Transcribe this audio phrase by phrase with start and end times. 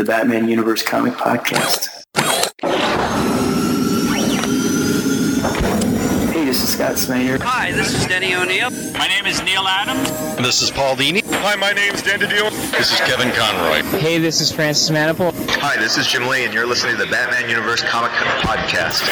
[0.00, 2.06] the Batman Universe Comic Podcast.
[6.32, 7.36] Hey, this is Scott Snyder.
[7.44, 8.70] Hi, this is Denny O'Neil.
[8.94, 10.08] My name is Neal Adams.
[10.38, 11.20] This is Paul Dini.
[11.42, 12.50] Hi, my name's Dan DiDio.
[12.70, 13.82] This is Kevin Conroy.
[13.98, 15.34] Hey, this is Francis Manapul.
[15.60, 19.04] Hi, this is Jim Lee, and you're listening to the Batman Universe Comic Podcast.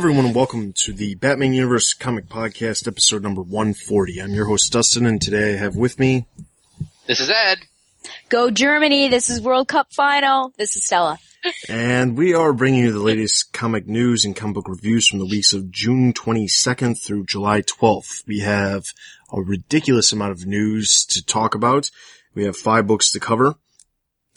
[0.00, 4.18] Everyone, and welcome to the Batman Universe Comic Podcast, episode number 140.
[4.22, 6.26] I'm your host, Dustin, and today I have with me.
[7.06, 7.58] This is Ed.
[8.30, 9.08] Go Germany.
[9.08, 10.54] This is World Cup final.
[10.56, 11.18] This is Stella.
[11.68, 15.26] And we are bringing you the latest comic news and comic book reviews from the
[15.26, 18.26] weeks of June 22nd through July 12th.
[18.26, 18.86] We have
[19.30, 21.90] a ridiculous amount of news to talk about.
[22.34, 23.56] We have five books to cover.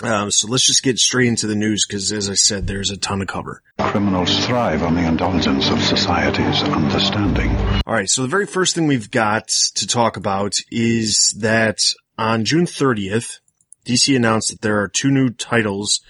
[0.01, 2.97] Um, so let's just get straight into the news because, as I said, there's a
[2.97, 3.61] ton to cover.
[3.79, 7.55] Criminals thrive on the indulgence of society's understanding.
[7.85, 8.09] All right.
[8.09, 11.79] So the very first thing we've got to talk about is that
[12.17, 13.39] on June 30th,
[13.85, 16.01] DC announced that there are two new titles,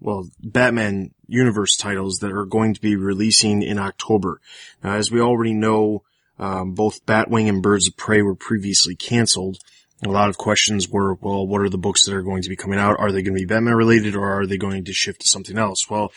[0.00, 4.40] well, Batman universe titles that are going to be releasing in October.
[4.82, 6.02] Now, as we already know,
[6.38, 9.58] um, both Batwing and Birds of Prey were previously canceled.
[10.04, 12.56] A lot of questions were, well, what are the books that are going to be
[12.56, 12.98] coming out?
[12.98, 15.58] Are they going to be Batman related or are they going to shift to something
[15.58, 15.90] else?
[15.90, 16.12] Well,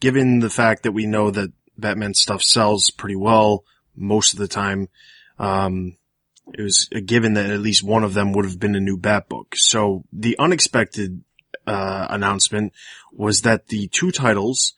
[0.00, 4.48] given the fact that we know that Batman stuff sells pretty well most of the
[4.48, 4.88] time,
[5.38, 5.96] um,
[6.52, 8.96] it was a given that at least one of them would have been a new
[8.96, 9.54] Bat book.
[9.54, 11.22] So the unexpected,
[11.66, 12.72] uh, announcement
[13.12, 14.72] was that the two titles,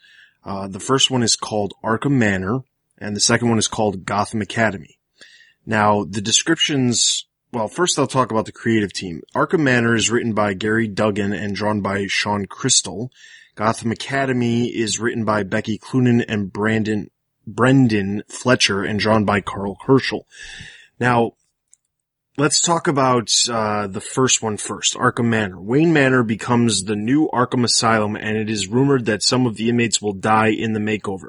[0.44, 2.64] uh, the first one is called Arkham Manor
[2.98, 4.98] and the second one is called Gotham Academy.
[5.64, 9.22] Now, the descriptions well, first I'll talk about the creative team.
[9.34, 13.10] Arkham Manor is written by Gary Duggan and drawn by Shawn Crystal.
[13.56, 17.10] Gotham Academy is written by Becky Cloonan and Brandon,
[17.46, 20.22] Brendan Fletcher and drawn by Karl Kerschl.
[21.00, 21.32] Now,
[22.38, 24.94] let's talk about, uh, the first one first.
[24.94, 25.60] Arkham Manor.
[25.60, 29.68] Wayne Manor becomes the new Arkham Asylum and it is rumored that some of the
[29.68, 31.28] inmates will die in the makeover.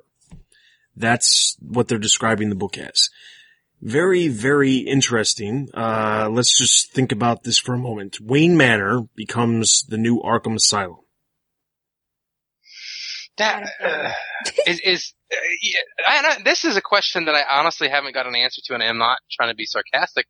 [0.95, 3.09] That's what they're describing the book as
[3.81, 5.69] very, very interesting.
[5.73, 8.19] Uh, let's just think about this for a moment.
[8.21, 10.97] Wayne Manor becomes the new Arkham Asylum.
[13.37, 14.11] That uh,
[14.67, 18.35] is, is uh, yeah, I, this is a question that I honestly haven't got an
[18.35, 20.27] answer to, and I'm not trying to be sarcastic.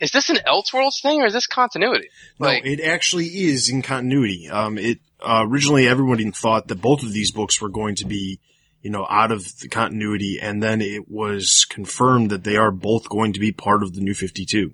[0.00, 2.08] Is this an Elseworlds thing, or is this continuity?
[2.38, 4.48] Like, no, it actually is in continuity.
[4.48, 8.40] Um, it uh, originally everybody thought that both of these books were going to be
[8.82, 10.38] you know, out of the continuity.
[10.40, 14.00] And then it was confirmed that they are both going to be part of the
[14.00, 14.72] new 52.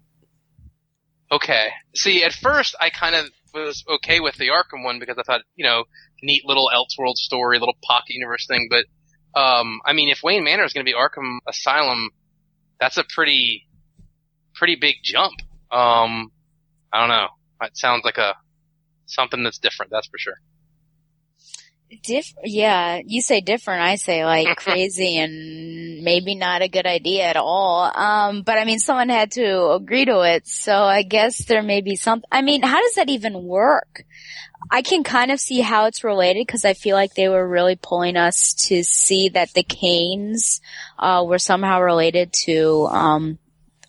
[1.33, 1.69] Okay.
[1.95, 5.43] See, at first I kind of was okay with the Arkham one because I thought,
[5.57, 5.85] you know,
[6.23, 8.69] neat little Elseworld story, little pocket universe thing.
[8.71, 12.11] But, um, I mean, if Wayne Manor is going to be Arkham Asylum,
[12.81, 13.67] that's a pretty,
[14.55, 15.35] pretty big jump.
[15.71, 16.31] Um,
[16.93, 17.29] I don't know.
[17.63, 18.35] It sounds like a,
[19.07, 20.35] something that's different, that's for sure.
[22.03, 27.25] Diff- yeah, you say different, I say like crazy and maybe not a good idea
[27.25, 27.91] at all.
[27.95, 31.81] Um, but I mean, someone had to agree to it, so I guess there may
[31.81, 34.05] be some, I mean, how does that even work?
[34.71, 37.77] I can kind of see how it's related because I feel like they were really
[37.77, 40.61] pulling us to see that the Canes,
[40.99, 43.39] uh, were somehow related to, um,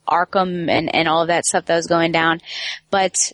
[0.08, 2.42] Arkham and, and all of that stuff that was going down.
[2.92, 3.32] But,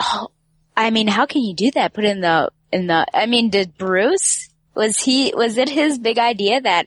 [0.00, 0.28] oh,
[0.76, 1.92] I mean, how can you do that?
[1.92, 6.18] Put in the in the, I mean, did Bruce, was he, was it his big
[6.18, 6.86] idea that,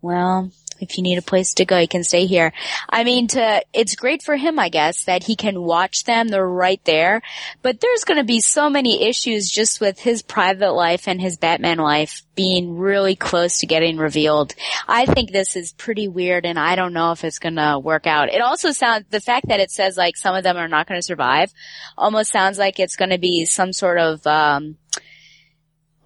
[0.00, 2.52] well, if you need a place to go, you can stay here.
[2.88, 6.28] I mean, to, it's great for him, I guess, that he can watch them.
[6.28, 7.22] They're right there.
[7.62, 11.38] But there's going to be so many issues just with his private life and his
[11.38, 14.54] Batman life being really close to getting revealed.
[14.86, 18.06] I think this is pretty weird and I don't know if it's going to work
[18.06, 18.28] out.
[18.28, 20.98] It also sounds, the fact that it says like some of them are not going
[20.98, 21.52] to survive
[21.96, 24.76] almost sounds like it's going to be some sort of, um,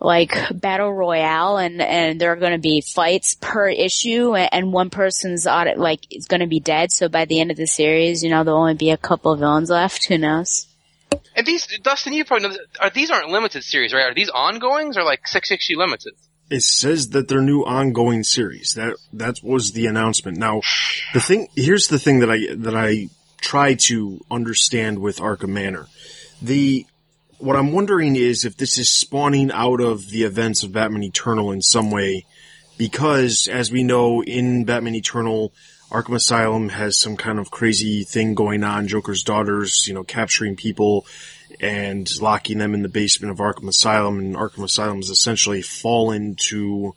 [0.01, 4.73] like battle royale and and there are going to be fights per issue and, and
[4.73, 6.91] one person's audit like is going to be dead.
[6.91, 9.41] So by the end of the series you know there'll only be a couple of
[9.41, 10.07] villains left.
[10.07, 10.67] Who knows?
[11.37, 14.05] And these dustin you probably know are these aren't limited series right?
[14.05, 16.15] Are these ongoings or like six issue limited?
[16.49, 18.75] It says that they're new ongoing series.
[18.75, 20.39] That that was the announcement.
[20.39, 20.63] Now
[21.13, 23.09] the thing here's the thing that i that i
[23.41, 25.87] try to understand with arkham manor.
[26.43, 26.87] The
[27.41, 31.53] what I'm wondering is if this is spawning out of the events of Batman Eternal
[31.53, 32.27] in some way,
[32.77, 35.53] because as we know in Batman Eternal,
[35.91, 38.89] Arkham Asylum has some kind of crazy thing going on.
[38.89, 41.07] Joker's daughters, you know, capturing people
[41.61, 46.37] and locking them in the basement of Arkham Asylum, and Arkham Asylum has essentially fallen
[46.49, 46.95] to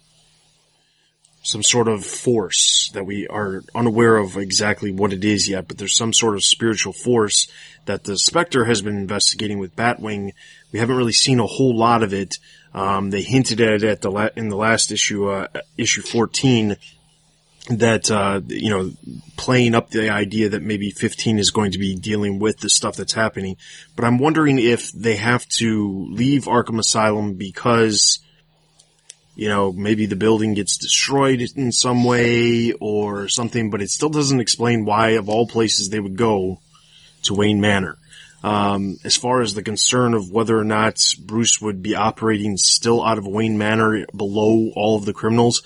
[1.42, 5.78] some sort of force that we are unaware of exactly what it is yet, but
[5.78, 7.51] there's some sort of spiritual force
[7.85, 10.31] that the Spectre has been investigating with Batwing.
[10.71, 12.38] We haven't really seen a whole lot of it.
[12.74, 15.47] Um, they hinted at it at the la- in the last issue, uh,
[15.77, 16.77] issue 14,
[17.69, 18.91] that, uh, you know,
[19.38, 22.95] playing up the idea that maybe 15 is going to be dealing with the stuff
[22.95, 23.57] that's happening.
[23.95, 28.19] But I'm wondering if they have to leave Arkham Asylum because,
[29.35, 34.09] you know, maybe the building gets destroyed in some way or something, but it still
[34.09, 36.59] doesn't explain why of all places they would go
[37.23, 37.97] to Wayne Manor.
[38.43, 43.03] Um, as far as the concern of whether or not Bruce would be operating still
[43.03, 45.61] out of Wayne Manor below all of the criminals,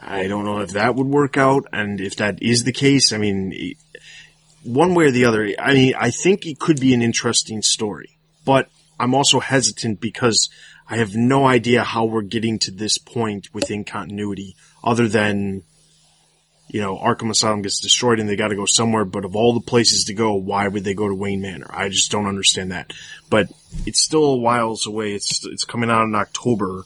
[0.00, 1.66] I don't know if that would work out.
[1.72, 3.74] And if that is the case, I mean,
[4.62, 8.16] one way or the other, I mean, I think it could be an interesting story,
[8.44, 10.48] but I'm also hesitant because
[10.88, 15.62] I have no idea how we're getting to this point within continuity other than
[16.68, 19.04] you know, Arkham Asylum gets destroyed and they got to go somewhere.
[19.04, 21.70] But of all the places to go, why would they go to Wayne Manor?
[21.70, 22.92] I just don't understand that.
[23.30, 23.48] But
[23.86, 25.12] it's still a whiles away.
[25.12, 26.84] It's it's coming out in October.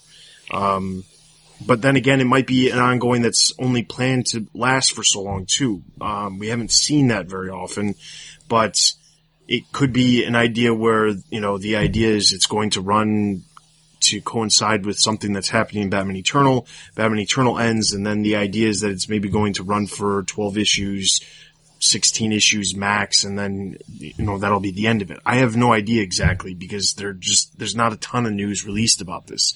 [0.51, 1.05] Um,
[1.65, 5.23] but then again, it might be an ongoing that's only planned to last for so
[5.23, 5.83] long too.
[6.01, 7.95] Um, we haven't seen that very often,
[8.49, 8.79] but
[9.49, 13.43] it could be an idea where you know the idea is it's going to run
[14.09, 16.67] to coincide with something that's happening in Batman Eternal.
[16.95, 20.23] Batman Eternal ends, and then the idea is that it's maybe going to run for
[20.25, 21.21] 12 issues,
[21.81, 25.19] 16 issues max, and then, you know, that'll be the end of it.
[25.25, 29.01] I have no idea exactly because there just, there's not a ton of news released
[29.01, 29.55] about this.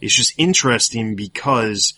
[0.00, 1.94] It's just interesting because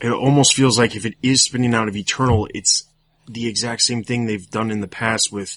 [0.00, 2.84] it almost feels like if it is spinning out of Eternal, it's
[3.28, 5.56] the exact same thing they've done in the past with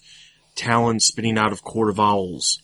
[0.56, 2.62] Talon spinning out of Court of Owls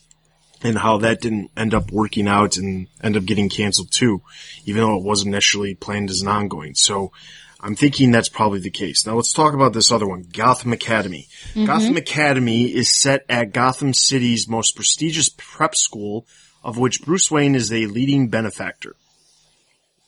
[0.62, 4.22] and how that didn't end up working out and end up getting canceled too,
[4.64, 6.74] even though it wasn't initially planned as an ongoing.
[6.74, 7.12] So
[7.60, 9.06] I'm thinking that's probably the case.
[9.06, 11.28] Now let's talk about this other one, Gotham Academy.
[11.50, 11.66] Mm-hmm.
[11.66, 16.26] Gotham Academy is set at Gotham City's most prestigious prep school,
[16.62, 18.96] of which Bruce Wayne is a leading benefactor.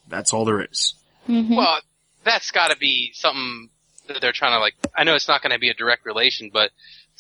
[0.08, 0.94] That's all there is.
[1.28, 1.56] Mm-hmm.
[1.56, 1.81] Well,
[2.25, 3.70] that's got to be something
[4.08, 4.75] that they're trying to like.
[4.96, 6.70] I know it's not going to be a direct relation, but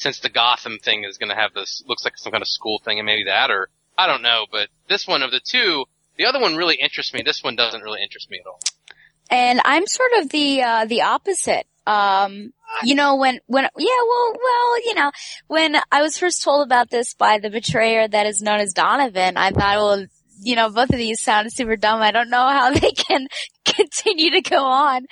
[0.02, 2.80] since the Gotham thing is going to have this, looks like some kind of school
[2.84, 4.46] thing, and maybe that, or I don't know.
[4.50, 5.84] But this one of the two,
[6.18, 7.22] the other one really interests me.
[7.24, 8.60] This one doesn't really interest me at all.
[9.30, 11.66] And I'm sort of the uh, the opposite.
[11.86, 12.52] Um,
[12.82, 15.10] you know, when when yeah, well, well, you know,
[15.46, 19.36] when I was first told about this by the betrayer that is known as Donovan,
[19.36, 20.06] I thought, well,
[20.40, 22.00] you know, both of these sound super dumb.
[22.00, 23.28] I don't know how they can
[23.64, 25.06] continue to go on.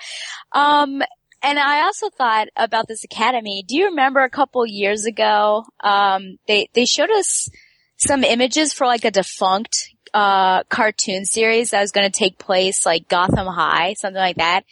[0.53, 1.03] Um,
[1.43, 3.65] and I also thought about this academy.
[3.67, 7.49] Do you remember a couple years ago, um, they, they showed us
[7.97, 12.85] some images for like a defunct, uh, cartoon series that was going to take place
[12.85, 14.63] like Gotham High, something like that.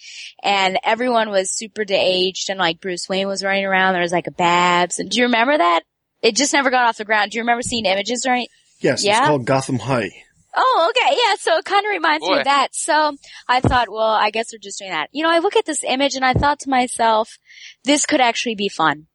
[0.43, 3.93] And everyone was super de-aged and like Bruce Wayne was running around.
[3.93, 4.99] There was like a Babs.
[4.99, 5.83] And do you remember that?
[6.23, 7.31] It just never got off the ground.
[7.31, 8.49] Do you remember seeing images or any?
[8.81, 9.19] Yes, Yeah?
[9.19, 10.11] it's called Gotham High.
[10.61, 11.17] Oh, okay.
[11.17, 11.37] Yeah.
[11.39, 12.75] So it kind of reminds me of that.
[12.75, 13.17] So
[13.47, 15.09] I thought, well, I guess they're just doing that.
[15.13, 17.39] You know, I look at this image and I thought to myself,
[17.85, 19.07] this could actually be fun.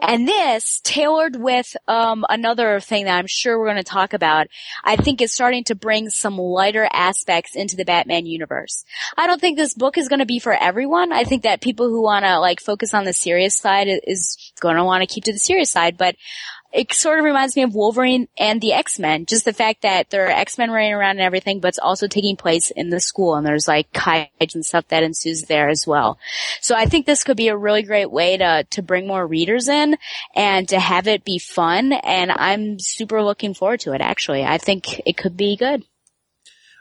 [0.00, 4.48] And this, tailored with um, another thing that I'm sure we're going to talk about,
[4.84, 8.84] I think is starting to bring some lighter aspects into the Batman universe.
[9.16, 11.12] I don't think this book is going to be for everyone.
[11.12, 14.76] I think that people who want to like focus on the serious side is going
[14.76, 16.16] to want to keep to the serious side, but
[16.72, 19.26] it sort of reminds me of Wolverine and the X-Men.
[19.26, 22.36] Just the fact that there are X-Men running around and everything, but it's also taking
[22.36, 26.18] place in the school and there's like kites and stuff that ensues there as well.
[26.60, 29.68] So I think this could be a really great way to, to bring more readers
[29.68, 29.96] in
[30.34, 31.92] and to have it be fun.
[31.92, 34.44] And I'm super looking forward to it actually.
[34.44, 35.84] I think it could be good.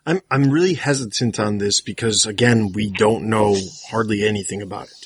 [0.06, 3.56] I'm I'm really hesitant on this because again, we don't know
[3.90, 5.06] hardly anything about it.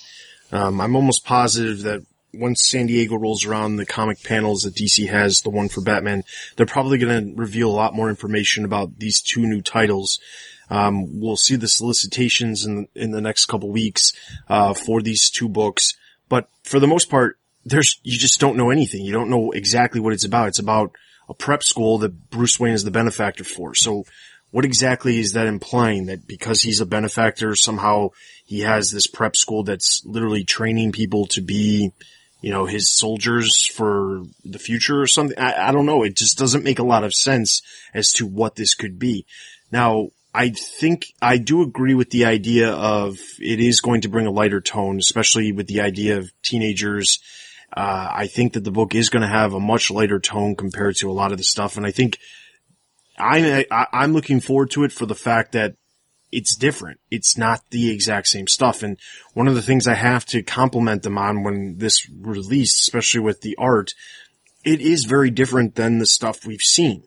[0.53, 2.05] Um, I'm almost positive that
[2.37, 6.23] once San Diego rolls around the comic panels that DC has, the one for Batman,
[6.55, 10.19] they're probably going to reveal a lot more information about these two new titles.
[10.69, 14.13] Um, we'll see the solicitations in in the next couple weeks
[14.49, 15.93] uh, for these two books,
[16.27, 19.05] but for the most part, there's you just don't know anything.
[19.05, 20.49] You don't know exactly what it's about.
[20.49, 20.95] It's about
[21.29, 23.75] a prep school that Bruce Wayne is the benefactor for.
[23.75, 24.05] So
[24.51, 26.05] what exactly is that implying?
[26.05, 28.11] That because he's a benefactor, somehow
[28.45, 31.91] he has this prep school that's literally training people to be,
[32.45, 35.35] you know, his soldiers for the future or something?
[35.39, 36.03] I, I don't know.
[36.03, 39.25] It just doesn't make a lot of sense as to what this could be.
[39.71, 44.27] Now, I think I do agree with the idea of it is going to bring
[44.27, 47.17] a lighter tone, especially with the idea of teenagers.
[47.75, 50.97] Uh, I think that the book is going to have a much lighter tone compared
[50.97, 51.77] to a lot of the stuff.
[51.77, 52.19] And I think
[53.17, 55.77] I, I, I'm looking forward to it for the fact that
[56.35, 56.99] it's different.
[57.09, 58.83] It's not the exact same stuff.
[58.83, 58.97] And
[59.33, 63.39] one of the things I have to compliment them on when this released, especially with
[63.39, 63.93] the art,
[64.65, 67.03] it is very different than the stuff we've seen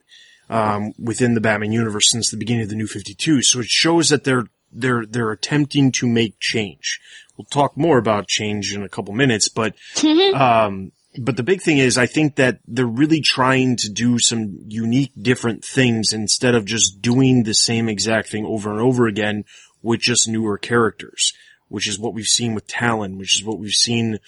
[0.49, 3.43] um, within the Batman universe since the beginning of the New Fifty Two.
[3.43, 6.99] So it shows that they're they're they're attempting to make change.
[7.37, 9.75] We'll talk more about change in a couple minutes, but
[10.33, 14.59] um, but the big thing is, I think that they're really trying to do some
[14.67, 19.45] unique, different things instead of just doing the same exact thing over and over again
[19.81, 21.33] with just newer characters,
[21.67, 24.19] which is what we've seen with Talon, which is what we've seen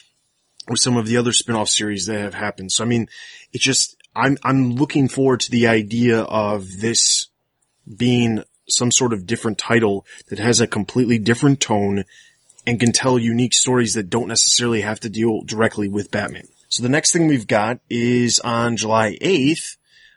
[0.68, 2.72] with some of the other spin-off series that have happened.
[2.72, 3.08] So I mean,
[3.54, 7.28] it just, I'm, I'm looking forward to the idea of this
[7.98, 12.06] being some sort of different title that has a completely different tone
[12.66, 16.48] and can tell unique stories that don't necessarily have to deal directly with Batman.
[16.72, 19.76] So the next thing we've got is on July 8th.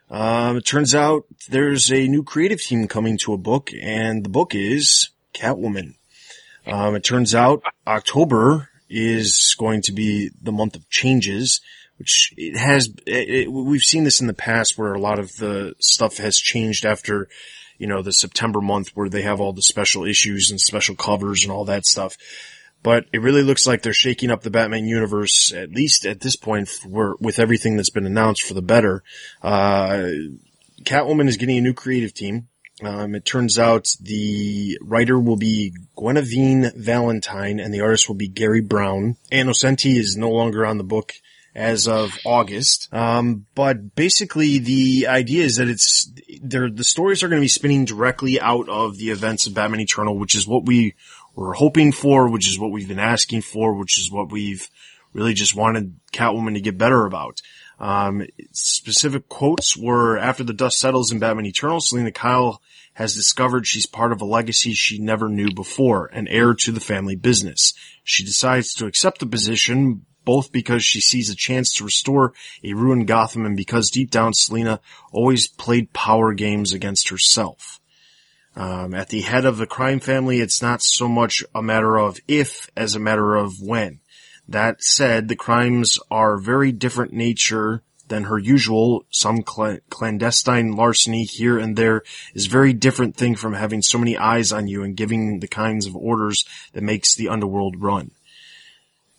[0.09, 4.29] Um, it turns out there's a new creative team coming to a book and the
[4.29, 5.97] book is Catwoman.
[6.65, 11.61] Um, it turns out October is going to be the month of changes,
[11.99, 15.35] which it has, it, it, we've seen this in the past where a lot of
[15.39, 17.29] the stuff has changed after,
[17.79, 21.43] you know, the September month where they have all the special issues and special covers
[21.43, 22.17] and all that stuff.
[22.85, 26.37] But it really looks like they're shaking up the Batman universe, at least at this
[26.37, 29.03] point, for, with everything that's been announced for the better.
[29.43, 30.11] Uh,
[30.83, 32.49] Catwoman is getting a new creative team.
[32.83, 38.29] Um, it turns out the writer will be Genevieve Valentine and the artist will be
[38.29, 39.17] Garry Brown.
[39.33, 41.15] Ann Nocenti is no longer on the book
[41.55, 42.93] as of August.
[42.93, 46.13] Um, but basically the idea is that it's,
[46.43, 50.19] the stories are going to be spinning directly out of the events of Batman Eternal,
[50.19, 50.95] which is what we
[51.35, 54.69] were hoping for, which is what we've been asking for, which is what we've
[55.13, 57.41] really just wanted Catwoman to get better about.
[57.79, 62.61] Um, specific quotes were after the dust settles in Batman Eternal, Selina Kyle
[62.95, 66.81] has discovered she's part of a legacy she never knew before, an heir to the
[66.81, 67.75] family business.
[68.05, 72.73] She decides to accept the position both because she sees a chance to restore a
[72.73, 74.81] ruined Gotham and because deep down Selina
[75.13, 77.81] always played power games against herself.
[78.57, 82.21] Um, at the head of the crime family, it's not so much a matter of
[82.29, 84.01] if as a matter of when.
[84.49, 89.05] That said, the crimes are very different nature than her usual.
[89.11, 92.03] Some cl- clandestine larceny here and there
[92.35, 95.87] is very different thing from having so many eyes on you and giving the kinds
[95.87, 96.45] of orders
[96.75, 98.11] that makes the underworld run.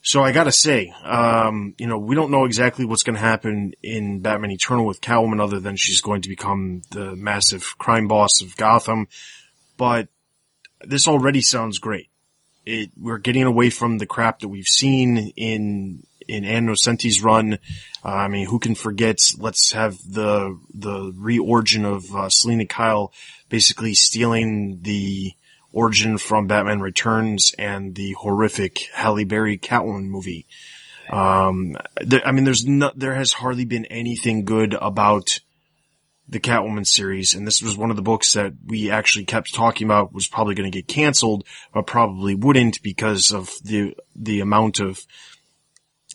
[0.06, 4.20] So I gotta say, um, you know, we don't know exactly what's gonna happen in
[4.20, 8.56] Batman Eternal with Catwoman other than she's going to become the massive crime boss of
[8.56, 9.08] Gotham.
[9.78, 10.10] But
[10.82, 12.12] this already sounds great.
[12.68, 17.58] It, we're getting away from the crap that we've seen in, in Ann Nocenti's run.
[18.04, 23.12] Uh, I mean, who can forget, let's have the, the reorigin of, uh, Selina Kyle
[23.50, 25.34] basically stealing the,
[25.76, 30.48] origin from Batman Returns and the horrific Halle Berry Catwoman movie.
[31.12, 31.76] Um,
[32.26, 32.66] I mean, there's
[32.96, 35.40] there has hardly been anything good about
[36.28, 39.86] the Catwoman series, and this was one of the books that we actually kept talking
[39.86, 44.80] about was probably going to get canceled, but probably wouldn't because of the the amount
[44.80, 45.06] of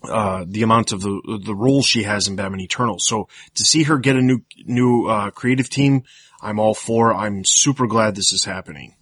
[0.03, 2.99] uh, the amount of the the role she has in Batman Eternal.
[2.99, 6.03] So to see her get a new new uh, creative team,
[6.41, 7.15] I'm all for.
[7.15, 8.95] I'm super glad this is happening.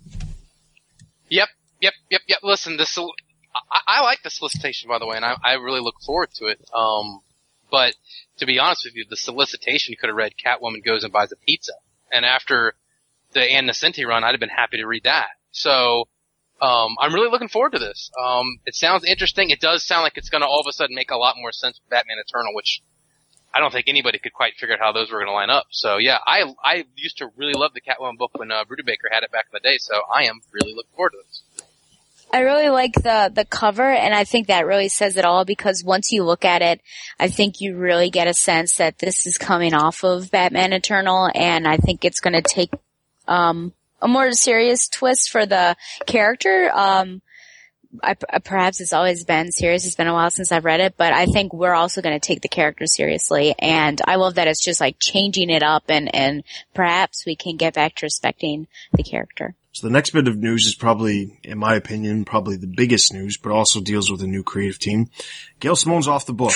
[1.81, 2.39] Yep, yep, yep.
[2.43, 6.01] Listen, this I, I like the solicitation by the way, and I, I really look
[6.05, 6.61] forward to it.
[6.75, 7.21] Um,
[7.71, 7.95] but
[8.39, 11.37] to be honest with you, the solicitation could have read Catwoman goes and buys a
[11.37, 11.73] pizza,
[12.13, 12.75] and after
[13.33, 15.29] the Ann Nocenti run, I'd have been happy to read that.
[15.51, 16.09] So,
[16.63, 18.11] um, I'm really looking forward to this.
[18.21, 19.51] Um, it sounds interesting.
[19.51, 21.53] It does sound like it's going to all of a sudden make a lot more
[21.53, 22.83] sense with Batman Eternal, which
[23.55, 25.67] I don't think anybody could quite figure out how those were going to line up.
[25.71, 29.23] So yeah, I I used to really love the Catwoman book when uh, Baker had
[29.23, 29.77] it back in the day.
[29.79, 31.43] So I am really looking forward to this.
[32.33, 35.83] I really like the the cover, and I think that really says it all because
[35.83, 36.81] once you look at it,
[37.19, 41.31] I think you really get a sense that this is coming off of Batman Eternal,
[41.35, 42.71] and I think it's going to take
[43.27, 46.71] um, a more serious twist for the character.
[46.73, 47.23] Um,
[48.03, 49.87] I, perhaps it's always been serious.
[49.87, 52.27] It's been a while since I've read it, but I think we're also going to
[52.27, 53.55] take the character seriously.
[53.59, 56.45] And I love that it's just like changing it up and, and
[56.75, 59.55] perhaps we can get back to respecting the character.
[59.79, 63.37] So the next bit of news is probably, in my opinion, probably the biggest news,
[63.37, 65.07] but also deals with a new creative team.
[65.61, 66.53] Gail Simone's off the book.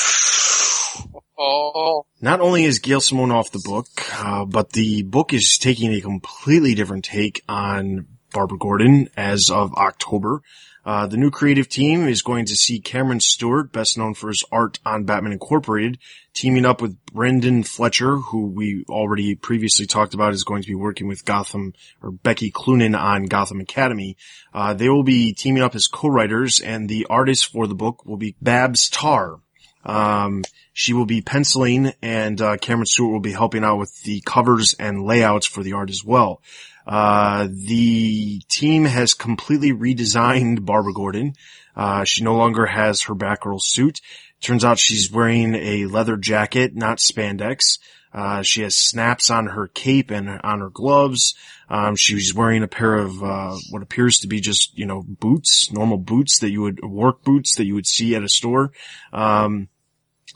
[1.38, 3.86] Oh, Not only is Gail Simone off the book,
[4.18, 9.72] uh, but the book is taking a completely different take on Barbara Gordon as of
[9.74, 10.42] October.
[10.84, 14.44] Uh, the new creative team is going to see Cameron Stewart, best known for his
[14.50, 15.98] art on Batman Incorporated,
[16.34, 20.74] teaming up with Brendan Fletcher, who we already previously talked about is going to be
[20.74, 21.72] working with Gotham,
[22.02, 24.16] or Becky Cloonan on Gotham Academy.
[24.52, 28.16] Uh, they will be teaming up as co-writers, and the artist for the book will
[28.16, 29.38] be Babs Tarr.
[29.84, 34.22] Um, she will be penciling and, uh, Cameron Stewart will be helping out with the
[34.24, 36.40] covers and layouts for the art as well.
[36.86, 41.34] Uh, the team has completely redesigned Barbara Gordon.
[41.76, 44.00] Uh, she no longer has her Batgirl suit.
[44.40, 47.78] Turns out she's wearing a leather jacket, not spandex.
[48.12, 51.34] Uh, she has snaps on her cape and on her gloves.
[51.70, 55.72] Um, she's wearing a pair of, uh, what appears to be just, you know, boots,
[55.72, 58.72] normal boots that you would, work boots that you would see at a store.
[59.12, 59.68] Um,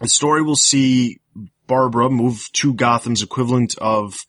[0.01, 1.21] the story will see
[1.67, 4.25] Barbara move to Gotham's equivalent of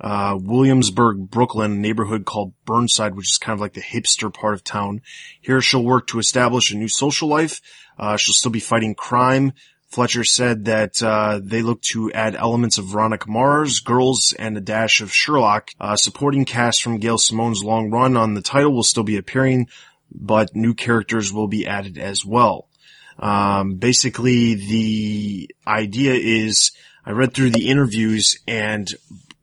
[0.00, 4.64] uh, Williamsburg, Brooklyn, neighborhood called Burnside, which is kind of like the hipster part of
[4.64, 5.02] town.
[5.40, 7.60] Here she'll work to establish a new social life.
[7.98, 9.52] Uh, she'll still be fighting crime.
[9.90, 14.60] Fletcher said that uh, they look to add elements of Veronica Mars, girls, and a
[14.60, 15.70] dash of Sherlock.
[15.80, 19.68] Uh, supporting cast from Gail Simone's long run on the title will still be appearing,
[20.12, 22.68] but new characters will be added as well.
[23.18, 26.70] Um, basically, the idea is
[27.04, 28.88] I read through the interviews and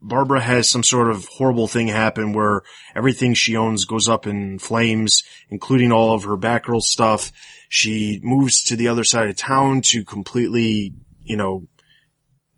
[0.00, 2.62] Barbara has some sort of horrible thing happen where
[2.94, 7.32] everything she owns goes up in flames, including all of her Batgirl stuff.
[7.68, 11.66] She moves to the other side of town to completely, you know,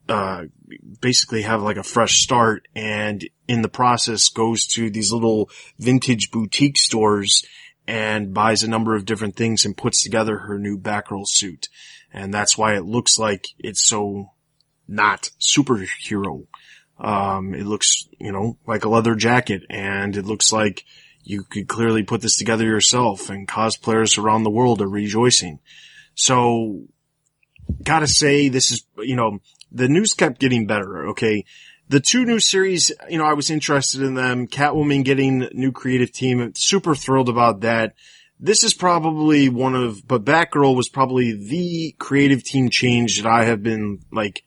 [0.09, 0.44] uh,
[1.00, 6.30] basically have like a fresh start and in the process goes to these little vintage
[6.30, 7.44] boutique stores
[7.87, 11.68] and buys a number of different things and puts together her new Batgirl suit.
[12.12, 14.32] And that's why it looks like it's so
[14.87, 16.47] not superhero.
[17.00, 20.85] Um, it looks, you know, like a leather jacket and it looks like
[21.23, 25.61] you could clearly put this together yourself and cosplayers around the world are rejoicing.
[26.14, 26.85] So
[27.83, 29.38] gotta say this is, you know,
[29.73, 31.09] the news kept getting better.
[31.09, 31.45] Okay.
[31.88, 34.46] The two new series, you know, I was interested in them.
[34.46, 36.53] Catwoman getting new creative team.
[36.55, 37.94] Super thrilled about that.
[38.38, 43.44] This is probably one of, but Batgirl was probably the creative team change that I
[43.44, 44.44] have been like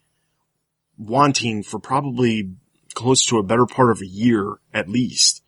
[0.97, 2.51] wanting for probably
[2.93, 5.41] close to a better part of a year at least.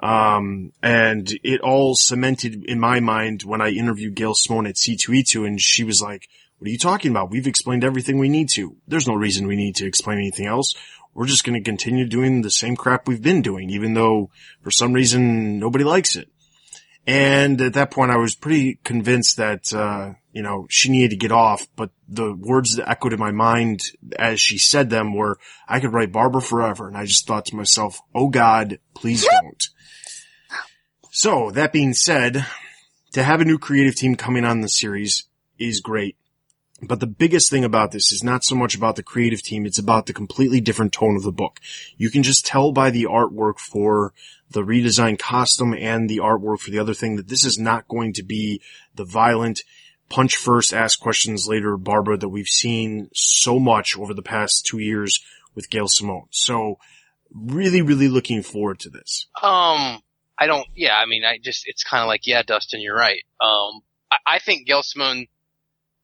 [0.00, 5.46] Um, and it all cemented in my mind when I interviewed Gail Simone at C2E2
[5.46, 7.30] and she was like, what are you talking about?
[7.30, 8.76] We've explained everything we need to.
[8.86, 10.74] There's no reason we need to explain anything else.
[11.14, 14.30] We're just going to continue doing the same crap we've been doing, even though
[14.62, 16.28] for some reason nobody likes it.
[17.06, 21.16] And at that point I was pretty convinced that, uh, you know, she needed to
[21.16, 23.82] get off, but the words that echoed in my mind
[24.18, 26.88] as she said them were, I could write Barbara forever.
[26.88, 29.68] And I just thought to myself, oh God, please don't.
[31.12, 32.44] So that being said,
[33.12, 36.16] to have a new creative team coming on the series is great.
[36.82, 39.78] But the biggest thing about this is not so much about the creative team, it's
[39.78, 41.60] about the completely different tone of the book.
[41.96, 44.12] You can just tell by the artwork for
[44.50, 48.12] the redesigned costume and the artwork for the other thing that this is not going
[48.14, 48.60] to be
[48.96, 49.62] the violent
[50.08, 54.78] punch first, ask questions later Barbara that we've seen so much over the past two
[54.78, 55.20] years
[55.54, 56.26] with Gail Simone.
[56.30, 56.78] So
[57.34, 59.26] really, really looking forward to this.
[59.42, 60.00] Um,
[60.38, 60.66] I don't.
[60.74, 63.22] Yeah, I mean, I just it's kind of like, yeah, Dustin, you're right.
[63.40, 65.26] Um, I, I think Gail Simone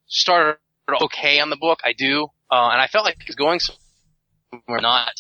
[0.07, 0.59] started
[1.03, 1.81] okay on the book.
[1.85, 5.13] I do, uh, and I felt like he was going somewhere not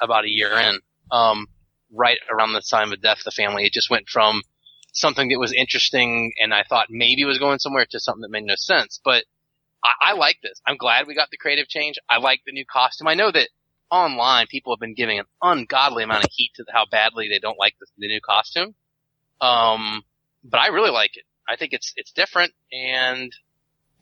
[0.00, 0.78] about a year in.
[1.10, 1.46] Um,
[1.92, 4.42] right around the time of death of the family, it just went from
[4.94, 8.44] something that was interesting and I thought maybe was going somewhere to something that made
[8.44, 9.00] no sense.
[9.04, 9.24] But
[9.84, 10.60] I, I like this.
[10.66, 11.96] I'm glad we got the creative change.
[12.08, 13.08] I like the new costume.
[13.08, 13.48] I know that
[13.90, 17.58] online people have been giving an ungodly amount of heat to how badly they don't
[17.58, 18.74] like the, the new costume.
[19.40, 20.02] Um,
[20.42, 21.24] but I really like it.
[21.48, 23.30] I think it's it's different and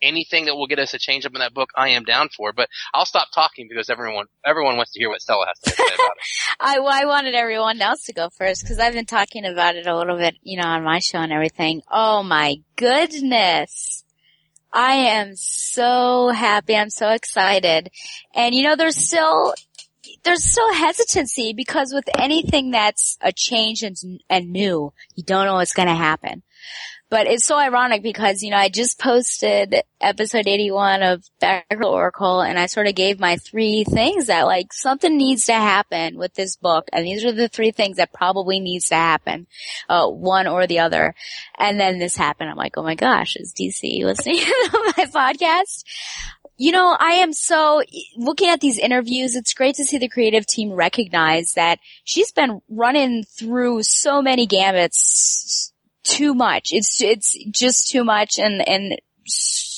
[0.03, 2.53] anything that will get us a change up in that book, I am down for.
[2.53, 5.83] But I'll stop talking because everyone everyone wants to hear what Stella has to say
[5.83, 6.23] about it.
[6.61, 9.97] I, I wanted everyone else to go first because I've been talking about it a
[9.97, 11.83] little bit, you know, on my show and everything.
[11.91, 14.05] Oh my goodness.
[14.73, 16.75] I am so happy.
[16.75, 17.91] I'm so excited.
[18.35, 19.55] And you know, there's still,
[20.25, 23.97] there's still hesitancy because with anything that's a change and,
[24.31, 26.43] and new, you don't know what's going to happen.
[27.13, 32.41] But it's so ironic because, you know, I just posted episode 81 of Batgirl Oracle
[32.41, 36.33] and I sort of gave my three things that like something needs to happen with
[36.33, 36.89] this book.
[36.91, 39.47] And these are the three things that probably needs to happen.
[39.91, 41.15] Uh, one or the other.
[41.59, 42.49] And then this happened.
[42.49, 45.85] I'm like, oh my gosh, is DC listening to my podcast?
[46.57, 47.83] You know, I am so
[48.17, 49.37] looking at these interviews.
[49.37, 54.47] It's great to see the creative team recognize that she's been running through so many
[54.47, 55.72] gambits
[56.05, 56.69] too much.
[56.73, 58.99] It's it's just too much, and and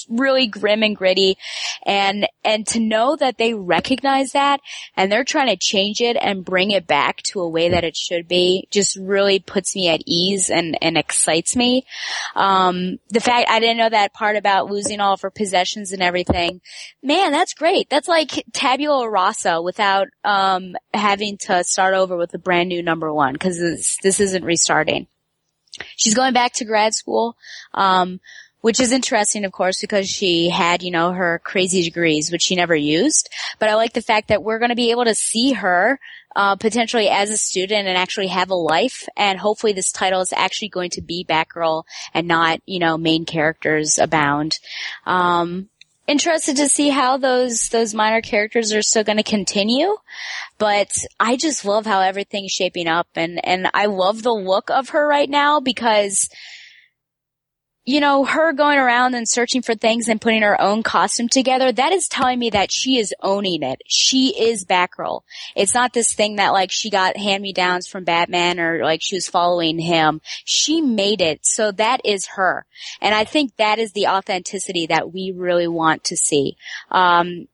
[0.09, 1.37] really grim and gritty.
[1.85, 4.61] And and to know that they recognize that
[4.97, 7.97] and they're trying to change it and bring it back to a way that it
[7.97, 11.87] should be just really puts me at ease and and excites me.
[12.35, 16.03] Um the fact I didn't know that part about losing all of her possessions and
[16.03, 16.61] everything.
[17.03, 17.89] Man that's great.
[17.91, 23.13] That's like tabula rasa without um having to start over with a brand new number
[23.13, 25.07] one because this, this isn't restarting
[25.97, 27.37] she's going back to grad school
[27.75, 28.21] um
[28.65, 32.57] which is interesting, of course, because she had, you know, her crazy degrees, which she
[32.57, 33.29] never used.
[33.59, 36.01] But I like the fact that we're going to be able to see her
[36.35, 39.07] uh, potentially as a student and actually have a life.
[39.19, 41.85] And hopefully this title is actually going to be Batgirl
[42.15, 44.59] and not, you know, main characters abound.
[45.05, 45.69] Um,
[46.07, 49.97] interested to see how those those minor characters are still going to continue
[50.59, 54.90] but i just love how everything's shaping up and and i love the look of
[54.90, 56.29] her right now because
[57.85, 61.70] you know, her going around and searching for things and putting her own costume together,
[61.70, 63.83] that is telling me that she is owning it.
[63.87, 65.20] She is Batgirl.
[65.55, 69.29] It's not this thing that like she got hand-me-downs from Batman or like she was
[69.29, 70.23] following him.
[70.44, 71.40] She made it.
[71.42, 72.64] So that is her.
[73.03, 76.57] And I think that is the authenticity that we really want to see.
[76.90, 77.49] Um,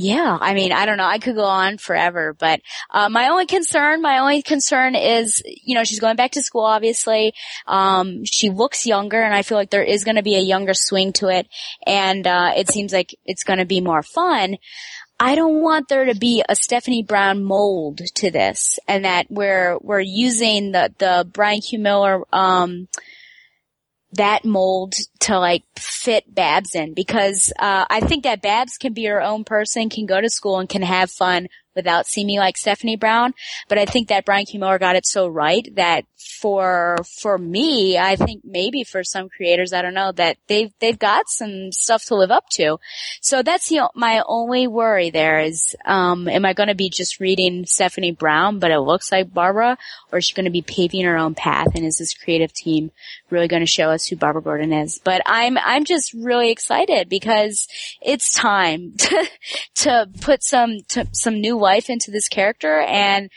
[0.00, 1.06] yeah, I mean, I don't know.
[1.06, 5.74] I could go on forever, but uh, my only concern, my only concern is, you
[5.74, 6.62] know, she's going back to school.
[6.62, 7.34] Obviously,
[7.66, 10.72] um, she looks younger, and I feel like there is going to be a younger
[10.72, 11.48] swing to it,
[11.84, 14.58] and uh, it seems like it's going to be more fun.
[15.18, 19.78] I don't want there to be a Stephanie Brown mold to this, and that we're
[19.78, 22.86] we're using the the Bryan Q Miller um,
[24.12, 29.04] that mold to like fit Babs in because uh, I think that Babs can be
[29.04, 32.56] her own person, can go to school and can have fun without seeing seeming like
[32.56, 33.32] Stephanie Brown.
[33.68, 34.58] But I think that Bryan K.
[34.58, 36.04] Miller got it so right that
[36.40, 40.98] for for me, I think maybe for some creators, I don't know that they've they've
[40.98, 42.78] got some stuff to live up to.
[43.20, 47.20] So that's the, my only worry there is, um, am I going to be just
[47.20, 49.78] reading Stephanie Brown, but it looks like Barbara,
[50.12, 51.68] or is she going to be paving her own path?
[51.74, 52.90] And is this creative team
[53.30, 55.00] really going to show us who Barbara Gordon is?
[55.02, 57.68] But I'm I'm just really excited because
[58.02, 59.28] it's time to
[59.76, 63.30] to put some to, some new life into this character and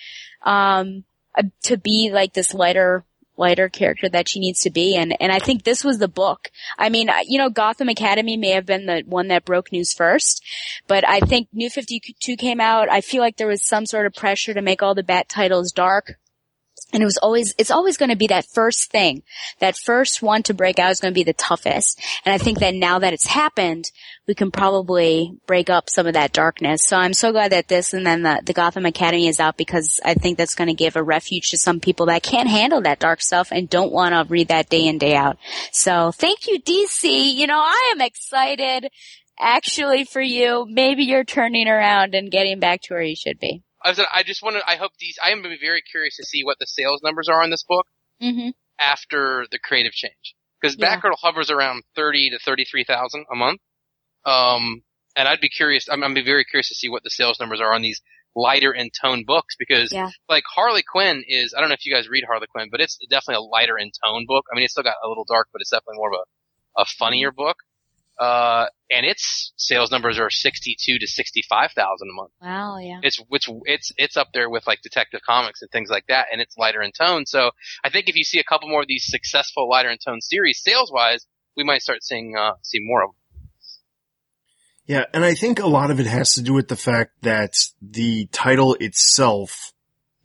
[0.43, 1.03] um
[1.37, 3.03] uh, to be like this lighter
[3.37, 6.51] lighter character that she needs to be and and I think this was the book.
[6.77, 10.43] I mean, you know, Gotham Academy may have been the one that broke news first,
[10.87, 12.91] but I think New 52 came out.
[12.91, 15.71] I feel like there was some sort of pressure to make all the bat titles
[15.71, 16.19] dark
[16.93, 19.23] and it was always, it's always going to be that first thing.
[19.59, 21.99] That first one to break out is going to be the toughest.
[22.25, 23.91] And I think that now that it's happened,
[24.27, 26.83] we can probably break up some of that darkness.
[26.85, 29.99] So I'm so glad that this and then the, the Gotham Academy is out because
[30.03, 32.99] I think that's going to give a refuge to some people that can't handle that
[32.99, 35.37] dark stuff and don't want to read that day in, day out.
[35.71, 37.33] So thank you, DC.
[37.33, 38.89] You know, I am excited
[39.39, 40.65] actually for you.
[40.69, 43.63] Maybe you're turning around and getting back to where you should be.
[43.83, 44.69] I said, I just want to.
[44.69, 45.17] I hope these.
[45.23, 47.87] I am very curious to see what the sales numbers are on this book
[48.21, 48.49] mm-hmm.
[48.79, 50.99] after the creative change, because Yeah.
[50.99, 53.61] Batgirl hovers around thirty to thirty-three thousand a month.
[54.25, 54.83] Um,
[55.15, 55.87] and I'd be curious.
[55.89, 58.01] I'm, I'm be very curious to see what the sales numbers are on these
[58.35, 60.09] lighter in tone books because, Yeah.
[60.29, 61.53] like Harley Quinn is.
[61.55, 63.91] I don't know if you guys read Harley Quinn, but it's definitely a lighter in
[64.05, 64.45] tone book.
[64.51, 66.85] I mean, it's still got a little dark, but it's definitely more of a a
[66.85, 67.57] funnier book.
[68.21, 72.99] Uh, and its sales numbers are sixty-two to sixty-five thousand a month Wow, yeah.
[73.01, 76.39] it's which it's it's up there with like Detective Comics and things like that, and
[76.39, 77.25] it's lighter in tone.
[77.25, 77.49] So
[77.83, 80.61] I think if you see a couple more of these successful lighter in tone series,
[80.61, 81.25] sales wise,
[81.57, 83.15] we might start seeing uh see more of them.
[84.85, 87.53] Yeah, and I think a lot of it has to do with the fact that
[87.81, 89.73] the title itself,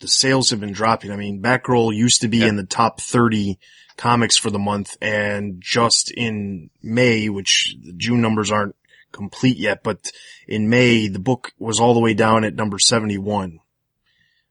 [0.00, 1.12] the sales have been dropping.
[1.12, 2.48] I mean, Batgirl used to be Yeah.
[2.48, 3.58] in the top 30
[3.96, 8.76] comics for the month and just in May, which the June numbers aren't
[9.12, 10.10] complete yet, but
[10.46, 13.60] in May, the book was all the way down at number 71.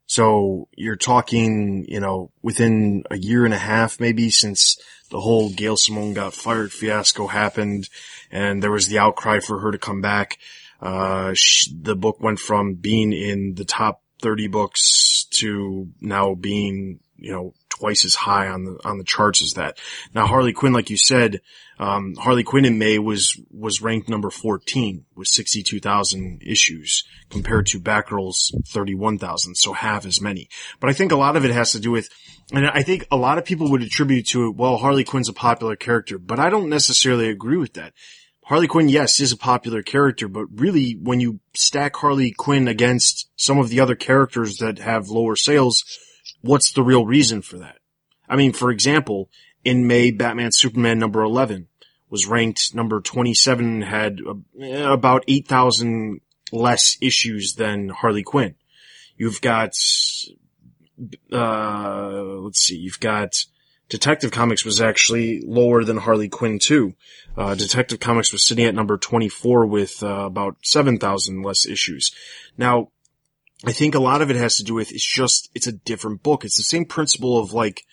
[0.07, 4.77] So you're talking, you know, within a year and a half maybe since
[5.09, 7.89] the whole Gail Simone got fired fiasco happened
[8.31, 10.37] and there was the outcry for her to come back.
[10.81, 16.99] Uh, sh- the book went from being in the top 30 books to now being,
[17.17, 19.77] you know, twice as high on the, on the charts as that.
[20.13, 21.41] Now Harley Quinn, like you said,
[21.77, 27.79] um, Harley Quinn in May was, was ranked number 14 with 62,000 issues compared to
[27.79, 29.55] Batgirl's 31,000.
[29.55, 30.47] So half as many.
[30.79, 32.09] But I think a lot of it has to do with,
[32.53, 35.33] and I think a lot of people would attribute to it, well, Harley Quinn's a
[35.33, 37.93] popular character, but I don't necessarily agree with that.
[38.45, 43.27] Harley Quinn, yes, is a popular character, but really when you stack Harley Quinn against
[43.35, 45.83] some of the other characters that have lower sales,
[46.45, 47.77] what's the real reason for that?
[48.27, 49.29] I mean, for example,
[49.63, 51.67] in May, Batman Superman number 11
[52.09, 58.55] was ranked number 27 had uh, about 8,000 less issues than Harley Quinn.
[59.17, 59.73] You've got,
[61.31, 63.33] uh, let's see, you've got
[63.89, 66.95] Detective Comics was actually lower than Harley Quinn too.
[67.37, 72.11] Uh, Detective Comics was sitting at number 24 with uh, about 7,000 less issues.
[72.57, 72.89] Now,
[73.65, 76.23] I think a lot of it has to do with it's just, it's a different
[76.23, 76.45] book.
[76.45, 77.83] It's the same principle of like,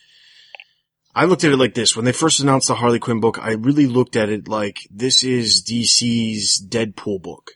[1.14, 1.94] I looked at it like this.
[1.94, 5.22] When they first announced the Harley Quinn book, I really looked at it like this
[5.22, 7.52] is DC's Deadpool book.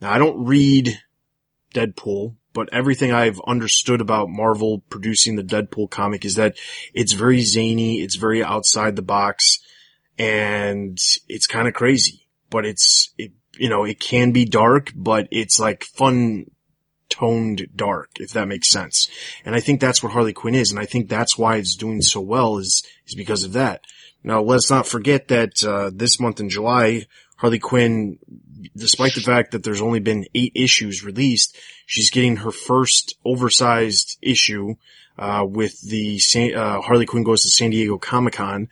[0.00, 0.98] Now I don't read
[1.74, 6.56] Deadpool, but everything I've understood about Marvel producing the Deadpool comic is that
[6.94, 9.58] it's very zany, it's very outside the box,
[10.18, 12.28] and it's kind of crazy.
[12.50, 16.46] But it's, it, you know, it can be dark, but it's like fun
[17.08, 19.08] toned dark, if that makes sense.
[19.44, 22.02] And I think that's what Harley Quinn is, and I think that's why it's doing
[22.02, 23.82] so well is, is because of that.
[24.24, 28.18] Now let's not forget that, uh, this month in July, Harley Quinn,
[28.76, 34.16] despite the fact that there's only been eight issues released, she's getting her first oversized
[34.22, 34.76] issue,
[35.18, 38.68] uh, with the, San, uh, Harley Quinn goes to San Diego Comic Con.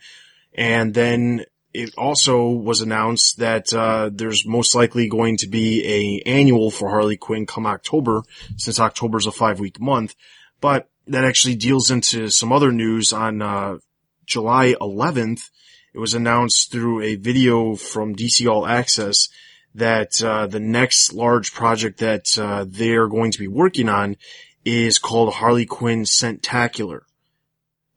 [0.53, 5.85] And then it also was announced that uh, there's most likely going to be
[6.25, 8.23] a annual for Harley Quinn come October,
[8.57, 10.15] since October is a five week month.
[10.59, 13.77] But that actually deals into some other news on uh,
[14.25, 15.49] July 11th.
[15.93, 19.29] It was announced through a video from DC All Access
[19.75, 24.17] that uh, the next large project that uh, they are going to be working on
[24.65, 27.01] is called Harley Quinn Scentacular.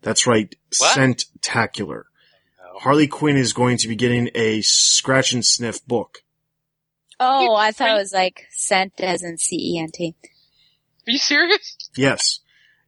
[0.02, 0.96] That's right, What?
[0.96, 2.04] Scentacular.
[2.74, 6.18] Harley Quinn is going to be getting a scratch and sniff book.
[7.20, 10.14] Oh, I thought it was like scent as in C-E-N-T.
[11.06, 11.76] Are you serious?
[11.96, 12.40] Yes.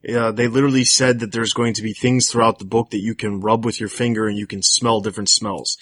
[0.09, 3.15] Uh, they literally said that there's going to be things throughout the book that you
[3.15, 5.77] can rub with your finger and you can smell different smells.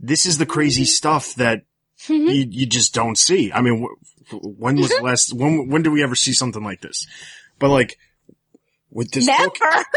[0.00, 1.64] This is the crazy stuff that
[2.08, 3.52] you, you just don't see.
[3.52, 3.84] I mean,
[4.30, 7.06] wh- when was the last, when, when did we ever see something like this?
[7.58, 7.98] But like,
[8.90, 9.44] with this Never.
[9.48, 9.56] book,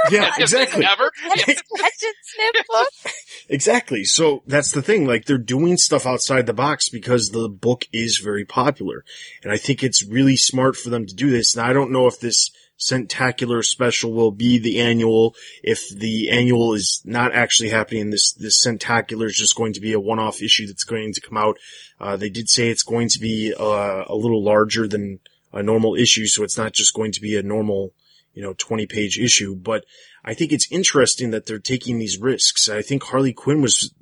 [0.10, 0.82] yeah, exactly.
[0.82, 1.12] Never.
[1.30, 1.54] That's Yeah.
[1.56, 2.88] scratch and sniff book.
[3.52, 4.06] Exactly.
[4.06, 5.06] So that's the thing.
[5.06, 9.04] Like they're doing stuff outside the box because the book is very popular.
[9.44, 11.54] And I think it's really smart for them to do this.
[11.54, 16.74] Now I don't know if this Scentacular special will be the annual, if the annual
[16.74, 18.10] is not actually happening.
[18.10, 21.38] This, this Scentacular is just going to be a one-off issue that's going to come
[21.38, 21.58] out.
[22.00, 25.20] Uh, they did say it's going to be, uh, a little larger than
[25.52, 26.26] a normal issue.
[26.26, 27.94] So it's not just going to be a normal,
[28.34, 29.84] you know, 20 page issue, but
[30.24, 32.70] I think it's interesting that they're taking these risks.
[32.70, 33.94] I think Harley Quinn was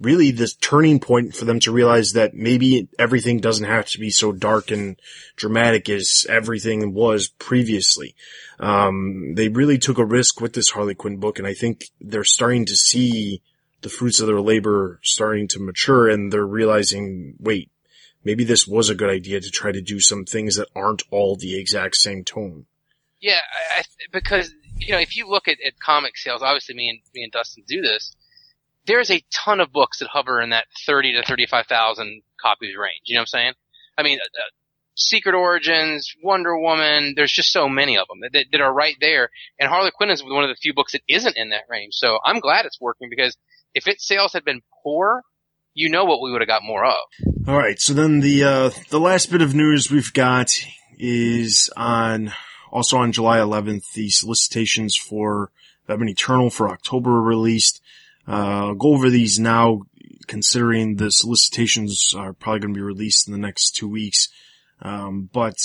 [0.00, 4.10] really the turning point for them to realize that maybe everything doesn't have to be
[4.10, 4.98] so dark and
[5.36, 8.14] dramatic as everything was previously.
[8.60, 12.24] Um, they really took a risk with this Harley Quinn book, and I think they're
[12.24, 13.42] starting to see
[13.82, 17.70] the fruits of their labor starting to mature, and they're realizing, wait,
[18.24, 21.36] maybe this was a good idea to try to do some things that aren't all
[21.36, 22.66] the exact same tone.
[23.20, 26.88] Yeah, I, I, because you know, if you look at, at comic sales, obviously me
[26.88, 28.14] and me and Dustin do this.
[28.86, 33.02] There's a ton of books that hover in that thirty to thirty-five thousand copies range.
[33.04, 33.52] You know what I'm saying?
[33.98, 34.50] I mean, uh, uh,
[34.94, 37.12] Secret Origins, Wonder Woman.
[37.14, 39.30] There's just so many of them that, that are right there.
[39.58, 41.94] And Harley Quinn is one of the few books that isn't in that range.
[41.94, 43.36] So I'm glad it's working because
[43.74, 45.22] if its sales had been poor,
[45.74, 46.96] you know what we would have got more of.
[47.46, 47.78] All right.
[47.78, 50.52] So then the uh, the last bit of news we've got
[50.98, 52.32] is on
[52.70, 53.92] also on July 11th.
[53.92, 55.50] The solicitations for
[55.86, 57.80] Batman Eternal for October released.
[58.26, 59.82] Uh, I'll go over these now,
[60.26, 64.28] considering the solicitations are probably going to be released in the next two weeks.
[64.82, 65.56] Um, but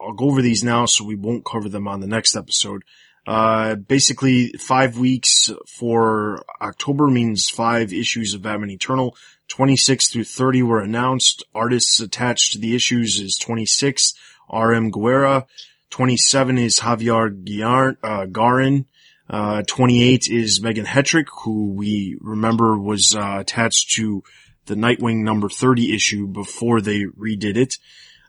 [0.00, 2.82] I'll go over these now, so we won't cover them on the next episode.
[3.26, 9.14] Uh, basically five weeks for October means five issues of Batman Eternal.
[9.48, 11.44] 26 through 30 were announced.
[11.54, 14.14] Artists attached to the issues is 26,
[14.48, 14.90] R.M.
[14.90, 15.46] Guerra.
[15.90, 18.86] 27 is Javier uh, Garrón.
[19.28, 24.22] Uh, 28 is Megan Hetrick, who we remember was, uh, attached to
[24.66, 27.74] the Nightwing number 30 issue before they redid it.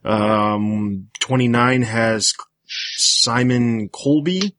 [0.03, 2.33] Um, 29 has
[2.65, 4.53] Simon Coleby.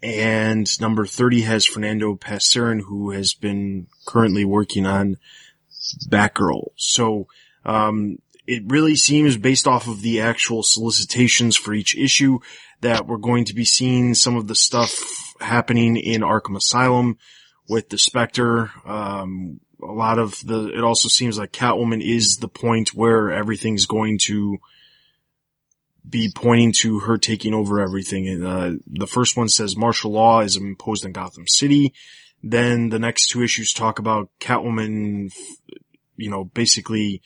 [0.00, 5.16] And number 30 has Fernando Pasarin, who has been currently working on
[6.08, 6.68] Batgirl.
[6.76, 7.26] So,
[7.64, 8.18] um,
[8.48, 12.38] it really seems based off of the actual solicitations for each issue
[12.80, 17.18] that we're going to be seeing some of the stuff happening in Arkham Asylum
[17.68, 18.72] with the Spectre.
[18.86, 23.84] Um, a lot of the, it also seems like Catwoman is the point where everything's
[23.84, 24.56] going to
[26.08, 28.28] be pointing to her taking over everything.
[28.28, 31.92] And, uh, the first one says martial law is imposed in Gotham City.
[32.42, 35.34] Then the next two issues talk about Catwoman,
[36.16, 37.20] you know, basically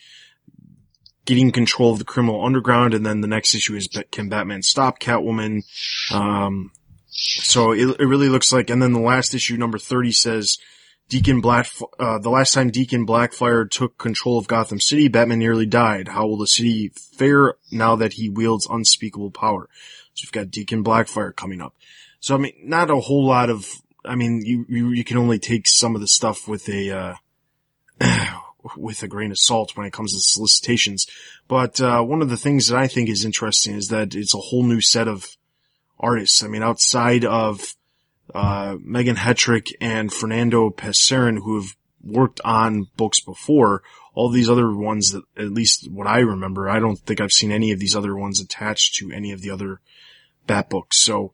[1.24, 2.94] getting control of the criminal underground.
[2.94, 5.62] And then the next issue is can Batman stop Catwoman?
[6.12, 6.72] Um,
[7.14, 10.58] so it, it really looks like, and then the last issue, number 30 says,
[11.08, 15.66] Deacon Black, uh, the last time Deacon Blackfire took control of Gotham City, Batman nearly
[15.66, 16.08] died.
[16.08, 19.68] How will the city fare now that he wields unspeakable power?
[20.14, 21.74] So we've got Deacon Blackfire coming up.
[22.20, 23.68] So I mean, not a whole lot of,
[24.06, 27.14] I mean, you, you, you can only take some of the stuff with a, uh,
[28.76, 31.06] with a grain of salt when it comes to solicitations.
[31.48, 34.38] But, uh, one of the things that I think is interesting is that it's a
[34.38, 35.36] whole new set of
[35.98, 36.42] artists.
[36.42, 37.74] I mean, outside of,
[38.34, 43.82] uh, Megan Hetrick and Fernando Pasarin who have worked on books before.
[44.14, 47.50] All these other ones that, at least what I remember, I don't think I've seen
[47.50, 49.80] any of these other ones attached to any of the other
[50.46, 51.00] Bat books.
[51.00, 51.32] So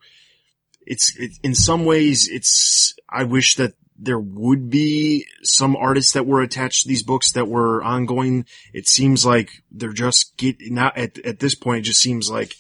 [0.87, 6.27] it's, it, in some ways, it's, I wish that there would be some artists that
[6.27, 8.47] were attached to these books that were ongoing.
[8.73, 12.55] It seems like they're just get, not at, at this point, it just seems like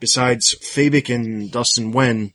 [0.00, 2.32] besides Fabok and Dustin Nguyen,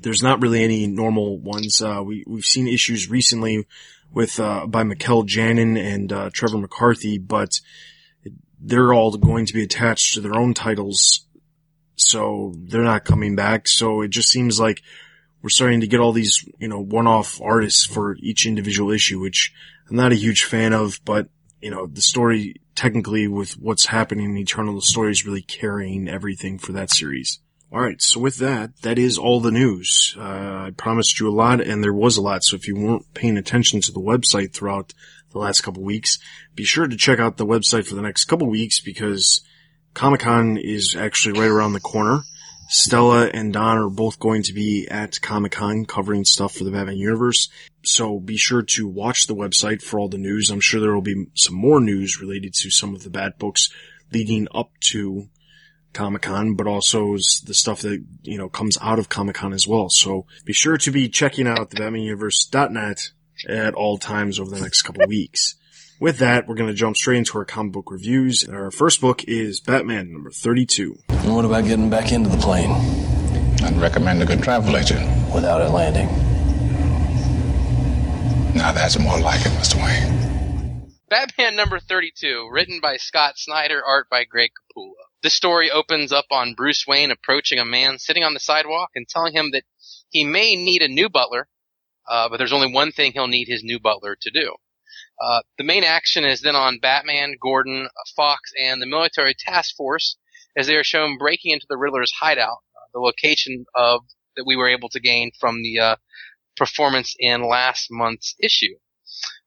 [0.00, 1.82] there's not really any normal ones.
[1.82, 3.66] Uh, we, we've seen issues recently
[4.12, 7.60] with, uh, by Mikel Janin and, uh, Trevor McCarthy, but
[8.60, 11.26] they're all going to be attached to their own titles.
[11.96, 13.66] So they're not coming back.
[13.66, 14.82] So it just seems like
[15.46, 19.54] we're starting to get all these, you know, one-off artists for each individual issue, which
[19.88, 21.28] I'm not a huge fan of, but
[21.60, 26.08] you know, the story technically with what's happening in Eternal, the story is really carrying
[26.08, 27.38] everything for that series.
[27.70, 28.02] All right.
[28.02, 30.16] So with that, that is all the news.
[30.18, 30.22] Uh,
[30.66, 32.42] I promised you a lot and there was a lot.
[32.42, 34.94] So if you weren't paying attention to the website throughout
[35.30, 36.18] the last couple weeks,
[36.56, 39.42] be sure to check out the website for the next couple weeks because
[39.94, 42.22] Comic Con is actually right around the corner.
[42.68, 46.70] Stella and Don are both going to be at Comic Con covering stuff for the
[46.70, 47.48] Batman universe.
[47.82, 50.50] So be sure to watch the website for all the news.
[50.50, 53.70] I'm sure there will be some more news related to some of the Bat books
[54.12, 55.28] leading up to
[55.92, 59.66] Comic Con, but also the stuff that, you know, comes out of Comic Con as
[59.66, 59.88] well.
[59.88, 63.10] So be sure to be checking out the Batman BatmanUniverse.net
[63.48, 65.55] at all times over the next couple weeks.
[65.98, 68.46] With that, we're going to jump straight into our comic book reviews.
[68.46, 70.98] Our first book is Batman number 32.
[71.08, 72.70] And what about getting back into the plane?
[73.62, 75.08] I'd recommend a good travel agent.
[75.34, 76.06] Without it landing.
[78.54, 79.76] Now that's more like it, Mr.
[79.82, 80.92] Wayne.
[81.08, 84.92] Batman number 32, written by Scott Snyder, art by Greg Capullo.
[85.22, 89.08] This story opens up on Bruce Wayne approaching a man sitting on the sidewalk and
[89.08, 89.62] telling him that
[90.10, 91.48] he may need a new butler,
[92.06, 94.56] uh, but there's only one thing he'll need his new butler to do.
[95.20, 100.16] Uh, the main action is then on Batman, Gordon, Fox, and the military task force
[100.56, 104.02] as they are shown breaking into the Riddler's hideout, uh, the location of
[104.36, 105.96] that we were able to gain from the uh,
[106.56, 108.76] performance in last month's issue.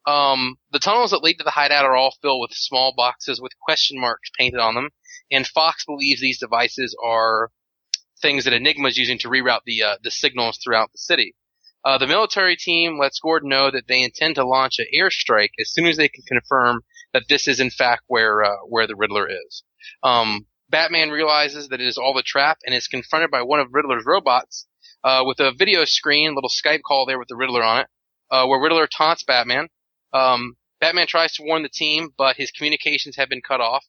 [0.06, 3.52] Um, the tunnels that lead to the hideout are all filled with small boxes with
[3.60, 4.90] question marks painted on them,
[5.32, 7.52] and Fox believes these devices are
[8.22, 11.36] things that Enigma is using to reroute the uh, the signals throughout the city.
[11.84, 15.72] Uh, the military team lets Gordon know that they intend to launch an airstrike as
[15.72, 16.82] soon as they can confirm
[17.14, 19.64] that this is in fact where uh, where the Riddler is.
[20.04, 23.68] Um, Batman realizes that it is all a trap and is confronted by one of
[23.72, 24.68] Riddler's robots
[25.04, 27.88] uh, with a video screen, little Skype call there with the Riddler on it,
[28.30, 29.68] uh, where Riddler taunts Batman.
[30.14, 33.84] Um, Batman tries to warn the team, but his communications have been cut off.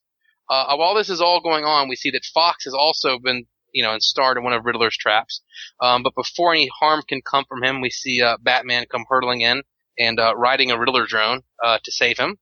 [0.49, 3.83] Uh, while this is all going on, we see that Fox has also been, you
[3.83, 5.41] know, and installed in one of Riddler's traps.
[5.79, 9.41] Um, but before any harm can come from him, we see uh, Batman come hurtling
[9.41, 9.63] in
[9.97, 12.37] and uh, riding a Riddler drone uh, to save him.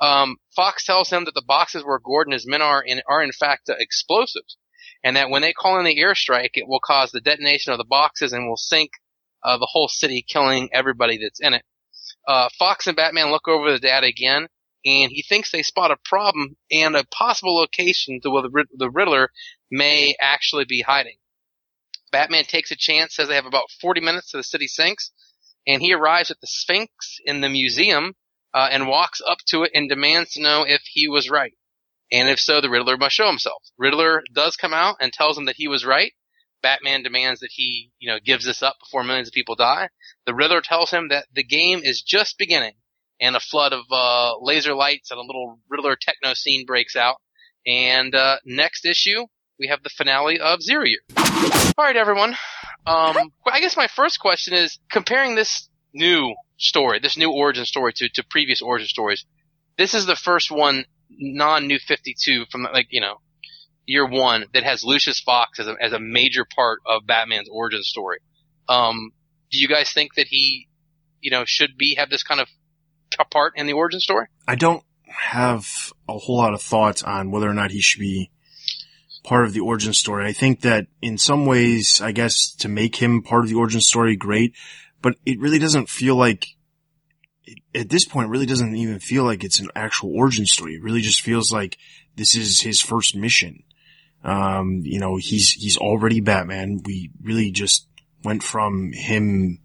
[0.00, 3.22] Um, Fox tells him that the boxes where Gordon and his men are in, are
[3.22, 4.56] in fact uh, explosives,
[5.02, 7.84] and that when they call in the airstrike, it will cause the detonation of the
[7.84, 8.90] boxes and will sink
[9.42, 11.62] uh, the whole city, killing everybody that's in it.
[12.26, 14.48] Uh, Fox and Batman look over the data again,
[14.84, 18.90] and he thinks they spot a problem and a possible location to where the, the
[18.90, 19.30] Riddler
[19.70, 21.16] may actually be hiding.
[22.12, 25.10] Batman takes a chance, says they have about 40 minutes to the city sinks,
[25.66, 28.14] and he arrives at the Sphinx in the museum
[28.52, 31.54] uh, and walks up to it and demands to know if he was right.
[32.12, 33.62] And if so, the Riddler must show himself.
[33.78, 36.12] Riddler does come out and tells him that he was right.
[36.62, 39.88] Batman demands that he, you know, gives this up before millions of people die.
[40.24, 42.74] The Riddler tells him that the game is just beginning,
[43.20, 47.16] and a flood of uh, laser lights and a little Riddler techno scene breaks out.
[47.66, 49.26] And uh, next issue,
[49.58, 51.00] we have the finale of Zero Year.
[51.16, 52.30] All right, everyone.
[52.86, 57.92] Um, I guess my first question is comparing this new story, this new origin story
[57.96, 59.24] to, to previous origin stories.
[59.78, 63.16] This is the first one non New 52 from like, you know,
[63.86, 67.82] year one that has Lucius Fox as a, as a major part of Batman's origin
[67.82, 68.18] story.
[68.68, 69.12] Um,
[69.50, 70.68] do you guys think that he,
[71.20, 72.48] you know, should be, have this kind of
[73.30, 74.26] part in the origin story?
[74.48, 78.30] I don't have a whole lot of thoughts on whether or not he should be
[79.22, 80.26] part of the origin story.
[80.26, 83.80] I think that in some ways, I guess to make him part of the origin
[83.80, 84.54] story, great,
[85.00, 86.46] but it really doesn't feel like
[87.74, 90.74] at this point, it really doesn't even feel like it's an actual origin story.
[90.74, 91.78] It really just feels like
[92.16, 93.62] this is his first mission.
[94.22, 96.80] Um, you know, he's, he's already Batman.
[96.84, 97.86] We really just
[98.22, 99.58] went from him,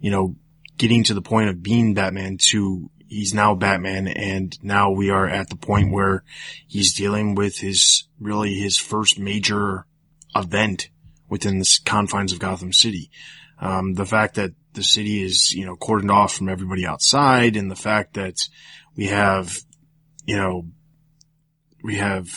[0.00, 0.36] you know,
[0.76, 5.28] getting to the point of being Batman to he's now Batman and now we are
[5.28, 6.24] at the point where
[6.66, 9.86] he's dealing with his, really his first major
[10.34, 10.90] event
[11.28, 13.10] within the confines of Gotham City.
[13.58, 17.70] Um, the fact that the city is, you know, cordoned off from everybody outside and
[17.70, 18.36] the fact that
[18.96, 19.58] we have,
[20.26, 20.66] you know,
[21.82, 22.28] we have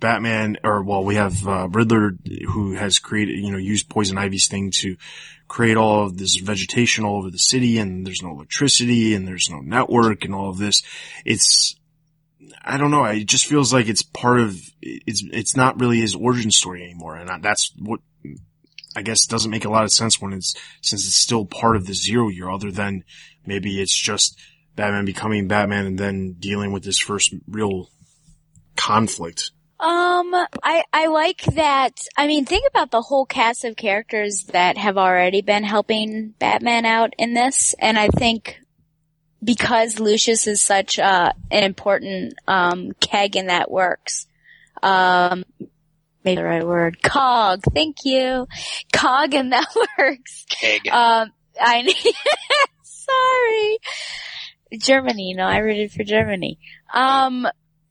[0.00, 2.12] Batman, or well, we have uh, Riddler
[2.48, 4.96] who has created, you know, used Poison Ivy's thing to
[5.48, 9.48] create all of this vegetation all over the city, and there's no electricity, and there's
[9.50, 10.82] no network, and all of this.
[11.24, 11.74] It's,
[12.62, 13.04] I don't know.
[13.04, 14.60] It just feels like it's part of.
[14.80, 18.00] It's it's not really his origin story anymore, and that's what
[18.94, 21.86] I guess doesn't make a lot of sense when it's since it's still part of
[21.86, 22.50] the zero year.
[22.50, 23.04] Other than
[23.46, 24.38] maybe it's just
[24.76, 27.90] Batman becoming Batman and then dealing with this first real
[28.76, 29.50] conflict
[29.80, 32.00] um, I, I like that.
[32.16, 36.84] I mean, think about the whole cast of characters that have already been helping Batman
[36.84, 37.74] out in this.
[37.78, 38.60] And I think
[39.42, 44.26] because Lucius is such, uh, an important, um, keg in that works,
[44.82, 45.44] um,
[46.24, 48.48] maybe the right word, cog, thank you,
[48.92, 49.68] cog in that
[49.98, 50.44] works.
[50.48, 50.88] Keg.
[50.88, 51.82] Um, I,
[52.82, 53.78] sorry.
[54.76, 56.58] Germany, no, I rooted for Germany.
[56.92, 57.46] Um,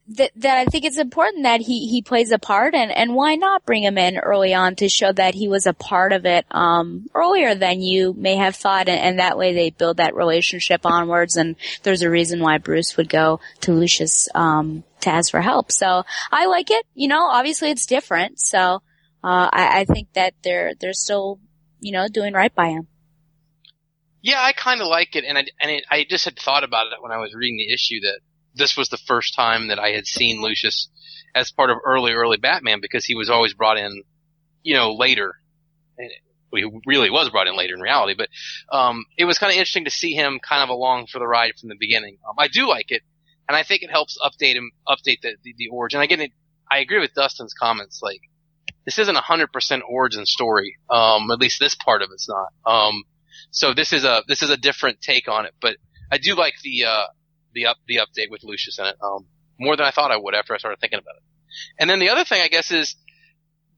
[0.08, 3.34] that, that I think it's important that he, he plays a part and, and why
[3.34, 6.46] not bring him in early on to show that he was a part of it,
[6.50, 10.86] um, earlier than you may have thought and, and that way they build that relationship
[10.86, 15.40] onwards and there's a reason why Bruce would go to Lucius, um, to ask for
[15.40, 15.70] help.
[15.70, 16.86] So I like it.
[16.94, 18.40] You know, obviously it's different.
[18.40, 18.82] So,
[19.22, 21.38] uh, I, I think that they're, they're still,
[21.80, 22.88] you know, doing right by him.
[24.20, 26.86] Yeah, I kind of like it, and I and it, I just had thought about
[26.86, 28.18] it when I was reading the issue that
[28.58, 30.88] this was the first time that I had seen Lucius
[31.34, 34.02] as part of early, early Batman because he was always brought in,
[34.62, 35.34] you know, later.
[36.50, 38.28] He really was brought in later in reality, but
[38.74, 41.52] um, it was kind of interesting to see him kind of along for the ride
[41.60, 42.18] from the beginning.
[42.26, 43.02] Um, I do like it,
[43.46, 46.00] and I think it helps update him, update the the, the origin.
[46.00, 46.32] Again, it,
[46.70, 48.00] I agree with Dustin's comments.
[48.02, 48.20] Like,
[48.86, 50.78] this isn't a hundred percent origin story.
[50.88, 52.48] Um, at least this part of it's not.
[52.64, 53.02] Um,
[53.50, 55.76] so this is a this is a different take on it, but
[56.10, 57.06] I do like the uh,
[57.58, 58.96] the up the update with Lucius in it.
[59.02, 59.26] Um,
[59.58, 61.22] more than I thought I would after I started thinking about it.
[61.80, 62.94] And then the other thing I guess is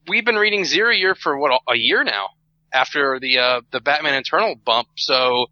[0.09, 2.27] we've been reading Zero Year for what a year now
[2.73, 4.89] after the uh, the Batman Eternal bump.
[4.97, 5.47] So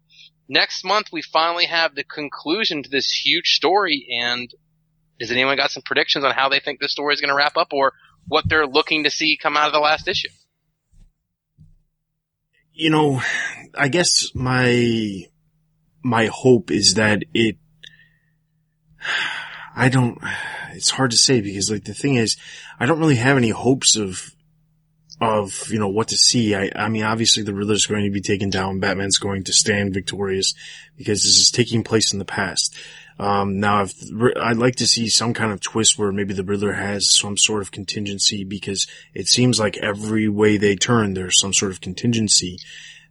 [0.47, 4.07] next month we finally have the conclusion to this huge story.
[4.21, 4.49] And
[5.19, 7.57] has anyone got some predictions on how they think this story is going to wrap
[7.57, 7.93] up, or
[8.27, 10.29] what they're looking to see come out of the last issue?
[12.73, 13.21] You know,
[13.75, 15.23] I guess my
[16.03, 17.57] my hope is that it
[19.75, 20.17] I don't,
[20.73, 22.37] it's hard to say because like the thing is,
[22.79, 24.31] I don't really have any hopes of,
[25.21, 26.55] of, you know, what to see.
[26.55, 28.79] I, I mean, obviously the Riddler's going to be taken down.
[28.79, 30.53] Batman's going to stand victorious
[30.97, 32.75] because this is taking place in the past.
[33.19, 33.93] Um, now if,
[34.41, 37.61] I'd like to see some kind of twist where maybe the Riddler has some sort
[37.61, 42.59] of contingency because it seems like every way they turn, there's some sort of contingency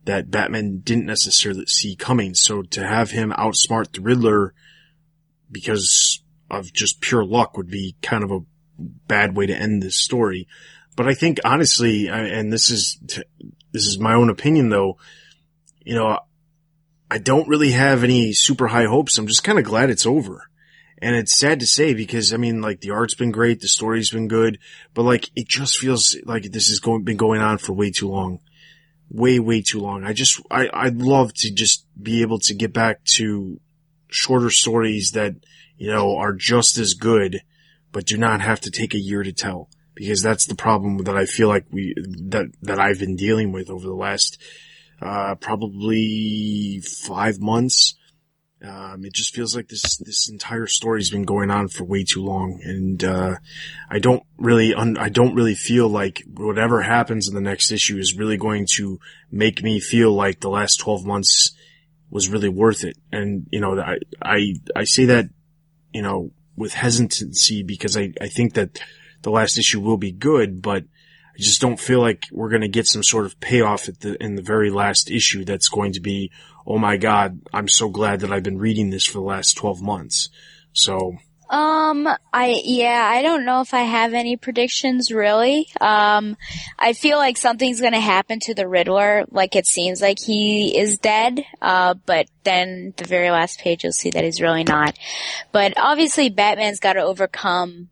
[0.06, 2.34] that Batman didn't necessarily see coming.
[2.34, 4.54] So to have him outsmart the Riddler,
[5.50, 8.40] because of just pure luck would be kind of a
[8.78, 10.48] bad way to end this story.
[10.96, 12.98] But I think honestly, and this is,
[13.72, 14.98] this is my own opinion though,
[15.84, 16.18] you know,
[17.10, 19.16] I don't really have any super high hopes.
[19.16, 20.48] I'm just kind of glad it's over.
[21.00, 24.10] And it's sad to say because I mean, like the art's been great, the story's
[24.10, 24.58] been good,
[24.94, 28.08] but like it just feels like this has going, been going on for way too
[28.08, 28.40] long.
[29.10, 30.04] Way, way too long.
[30.04, 33.58] I just, I, I'd love to just be able to get back to
[34.08, 35.34] shorter stories that,
[35.76, 37.42] you know, are just as good,
[37.92, 39.68] but do not have to take a year to tell.
[39.94, 41.94] Because that's the problem that I feel like we,
[42.28, 44.40] that, that I've been dealing with over the last,
[45.02, 47.96] uh, probably five months.
[48.62, 52.24] Um, it just feels like this, this entire story's been going on for way too
[52.24, 52.60] long.
[52.62, 53.36] And, uh,
[53.90, 57.98] I don't really, un- I don't really feel like whatever happens in the next issue
[57.98, 59.00] is really going to
[59.32, 61.52] make me feel like the last 12 months
[62.10, 62.96] was really worth it.
[63.12, 65.26] And, you know, I, I, I say that,
[65.92, 68.80] you know, with hesitancy because I, I think that
[69.22, 70.84] the last issue will be good, but
[71.34, 74.22] I just don't feel like we're going to get some sort of payoff at the,
[74.22, 76.30] in the very last issue that's going to be,
[76.66, 79.80] oh my God, I'm so glad that I've been reading this for the last 12
[79.80, 80.28] months.
[80.72, 81.16] So,
[81.50, 85.68] Um, I, yeah, I don't know if I have any predictions really.
[85.80, 86.36] Um,
[86.78, 90.98] I feel like something's gonna happen to the Riddler, like it seems like he is
[90.98, 94.98] dead, uh, but then the very last page you'll see that he's really not.
[95.50, 97.88] But obviously Batman's gotta overcome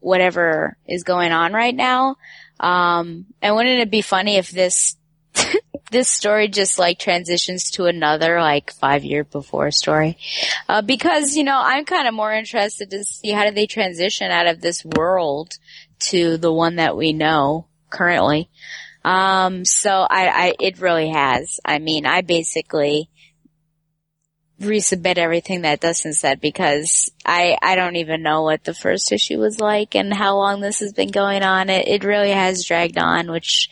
[0.00, 2.16] whatever is going on right now.
[2.58, 4.96] Um, and wouldn't it be funny if this
[5.94, 10.18] this story just like transitions to another like five year before story.
[10.68, 14.32] Uh, because, you know, I'm kind of more interested to see how do they transition
[14.32, 15.52] out of this world
[16.10, 18.50] to the one that we know currently.
[19.04, 21.60] Um, so I, I, it really has.
[21.64, 23.08] I mean, I basically
[24.60, 29.38] resubmit everything that Dustin said because I, I don't even know what the first issue
[29.38, 31.70] was like and how long this has been going on.
[31.70, 33.68] It, it really has dragged on, which,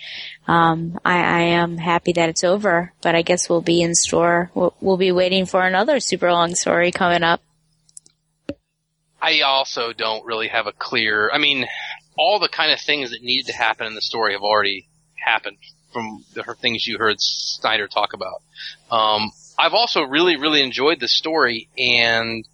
[0.49, 4.51] um, I, I am happy that it's over, but I guess we'll be in store.
[4.55, 7.41] We'll, we'll be waiting for another super long story coming up.
[9.21, 11.31] I also don't really have a clear.
[11.33, 11.67] I mean,
[12.19, 15.59] all the kind of things that needed to happen in the story have already happened
[15.93, 18.43] from the things you heard Snyder talk about.
[18.91, 22.45] Um, I've also really, really enjoyed the story, and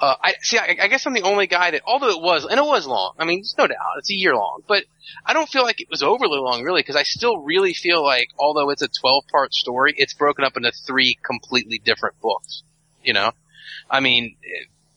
[0.00, 0.58] uh, I see.
[0.58, 3.14] I, I guess I'm the only guy that, although it was, and it was long.
[3.18, 4.84] I mean, there's no doubt it's a year long, but
[5.24, 8.28] I don't feel like it was overly long, really, because I still really feel like,
[8.38, 12.62] although it's a 12 part story, it's broken up into three completely different books.
[13.02, 13.32] You know,
[13.90, 14.36] I mean,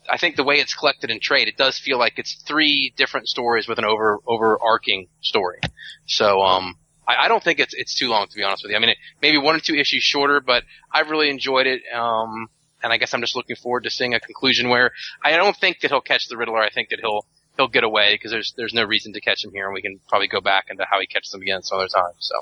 [0.09, 3.27] I think the way it's collected in trade, it does feel like it's three different
[3.27, 5.59] stories with an over overarching story.
[6.07, 6.75] So, um,
[7.07, 8.77] I, I don't think it's it's too long to be honest with you.
[8.77, 11.81] I mean, it, maybe one or two issues shorter, but I've really enjoyed it.
[11.93, 12.49] Um,
[12.83, 14.91] and I guess I'm just looking forward to seeing a conclusion where
[15.23, 16.59] I don't think that he'll catch the Riddler.
[16.59, 17.25] I think that he'll
[17.57, 19.99] he'll get away because there's there's no reason to catch him here, and we can
[20.07, 22.13] probably go back into how he catches them again some other time.
[22.19, 22.35] So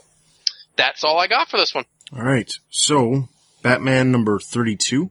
[0.75, 1.85] that's all I got for this one.
[2.15, 2.51] all right.
[2.69, 3.29] So,
[3.61, 5.09] Batman number 32.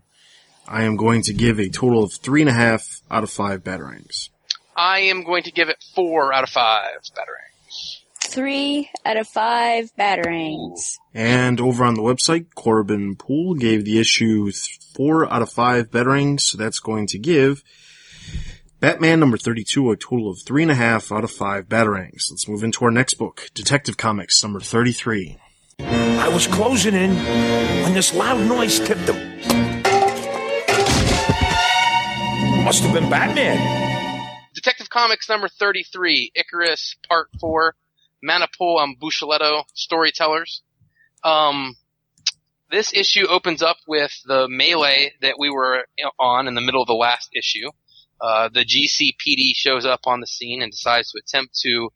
[0.69, 3.63] I am going to give a total of three and a half out of five
[3.63, 4.31] batarangs.
[4.77, 7.96] I am going to give it four out of five batarangs.
[8.27, 10.97] Three out of five batarangs.
[11.15, 14.51] And over on the website, Corbin Poole gave the issue
[14.95, 17.63] four out of five batarangs, so that's going to give
[18.81, 22.31] Batman number 32 a total of three and a half out of five batarangs.
[22.31, 25.39] Let's move into our next book, Detective Comics number 33.
[25.81, 27.15] I was closing in
[27.83, 29.37] when this loud noise tipped him.
[32.65, 34.27] Must have been Batman.
[34.55, 37.75] Detective Comics number 33, Icarus Part 4,
[38.27, 40.63] Manapul and Buccellato Storytellers.
[41.23, 41.77] Um,
[42.71, 45.87] this issue opens up with the melee that we were
[46.19, 47.71] on in the middle of the last issue.
[48.21, 51.91] Uh, the GCPD shows up on the scene and decides to attempt to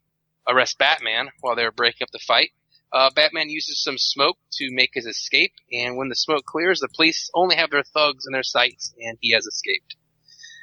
[0.49, 2.51] arrest Batman while they're breaking up the fight.
[2.93, 6.89] Uh, Batman uses some smoke to make his escape, and when the smoke clears, the
[6.95, 9.97] police only have their thugs in their sights, and he has escaped.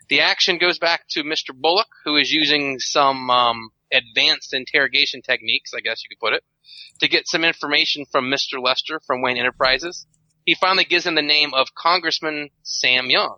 [0.10, 1.54] The action goes back to Mr.
[1.54, 6.44] Bullock, who is using some um, advanced interrogation techniques, I guess you could put it,
[7.00, 8.62] to get some information from Mr.
[8.62, 10.06] Lester from Wayne Enterprises.
[10.46, 13.38] He finally gives him the name of Congressman Sam Young.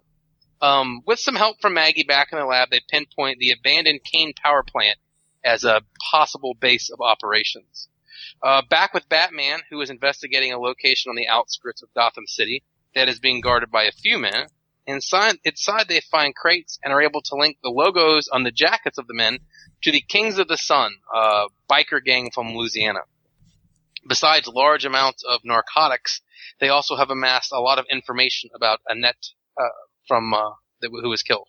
[0.62, 4.34] Um, with some help from Maggie back in the lab, they pinpoint the abandoned Kane
[4.34, 4.98] power plant
[5.44, 5.82] as a
[6.12, 7.88] possible base of operations.
[8.44, 12.64] Uh, back with Batman, who is investigating a location on the outskirts of Gotham City
[12.96, 14.48] that is being guarded by a few men.
[14.86, 18.98] Inside, inside they find crates and are able to link the logos on the jackets
[18.98, 19.40] of the men
[19.84, 23.02] to the Kings of the Sun, a biker gang from Louisiana.
[24.08, 26.22] Besides large amounts of narcotics,
[26.60, 29.28] they also have amassed a lot of information about Annette
[29.58, 29.70] uh,
[30.08, 30.52] from uh,
[30.82, 31.48] who was killed.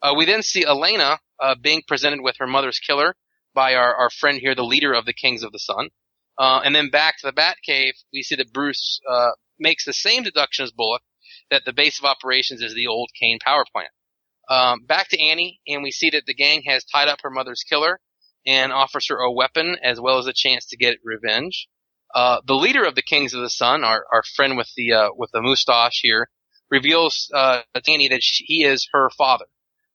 [0.00, 3.14] Uh, we then see Elena uh, being presented with her mother's killer
[3.54, 5.90] by our, our friend here, the leader of the Kings of the Sun.
[6.38, 10.22] Uh, and then back to the Batcave, we see that Bruce uh, makes the same
[10.22, 11.02] deduction as Bullock
[11.50, 13.90] that the base of operations is the old Kane power plant.
[14.48, 17.62] Um, back to Annie, and we see that the gang has tied up her mother's
[17.62, 18.00] killer
[18.46, 21.68] and offers her a weapon as well as a chance to get revenge.
[22.14, 25.08] Uh, the leader of the Kings of the Sun, our, our friend with the uh,
[25.16, 26.28] with the mustache here,
[26.70, 29.46] reveals uh, to Annie that she, he is her father,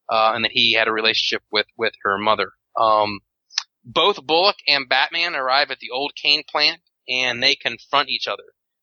[0.08, 2.50] uh, and that he had a relationship with with her mother.
[2.76, 3.20] Um,
[3.84, 8.42] both Bullock and Batman arrive at the old Kane plant, and they confront each other.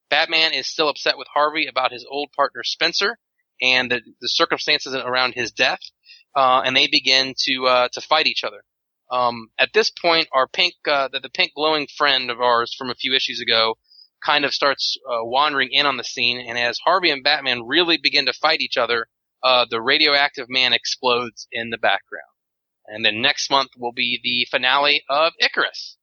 [0.09, 3.17] Batman is still upset with Harvey about his old partner Spencer
[3.61, 5.79] and the, the circumstances around his death,
[6.35, 8.63] uh, and they begin to uh, to fight each other.
[9.11, 12.89] Um, at this point, our pink, uh, the, the pink glowing friend of ours from
[12.89, 13.75] a few issues ago,
[14.25, 17.97] kind of starts uh, wandering in on the scene, and as Harvey and Batman really
[18.01, 19.07] begin to fight each other,
[19.43, 22.23] uh, the radioactive man explodes in the background.
[22.87, 25.97] And then next month will be the finale of Icarus.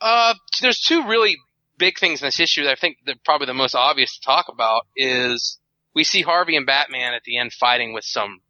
[0.00, 1.36] Uh, there's two really
[1.78, 4.46] big things in this issue that I think that probably the most obvious to talk
[4.48, 5.58] about is
[5.94, 8.40] we see Harvey and Batman at the end fighting with some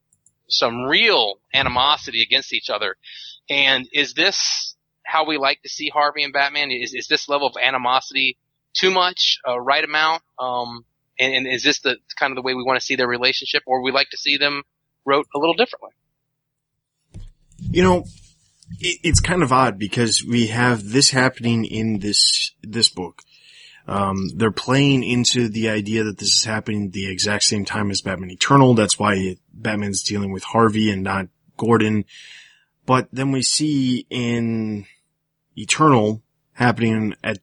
[0.49, 2.97] some real animosity against each other.
[3.49, 4.75] And is this
[5.05, 6.71] how we like to see Harvey and Batman?
[6.71, 8.37] Is is this level of animosity
[8.75, 10.23] too much, uh, right amount?
[10.39, 10.85] Um,
[11.19, 13.63] and, and is this the kind of the way we want to see their relationship,
[13.67, 14.63] or we like to see them
[15.05, 15.91] wrote a little differently?
[17.71, 18.05] You know,
[18.81, 23.23] it, it's kind of odd because we have this happening in this this book.
[23.87, 28.01] Um, they're playing into the idea that this is happening the exact same time as
[28.01, 28.75] Batman Eternal.
[28.75, 31.27] That's why Batman's dealing with Harvey and not
[31.57, 32.05] Gordon.
[32.87, 34.87] But then we see in
[35.57, 36.23] Eternal
[36.53, 37.39] happening at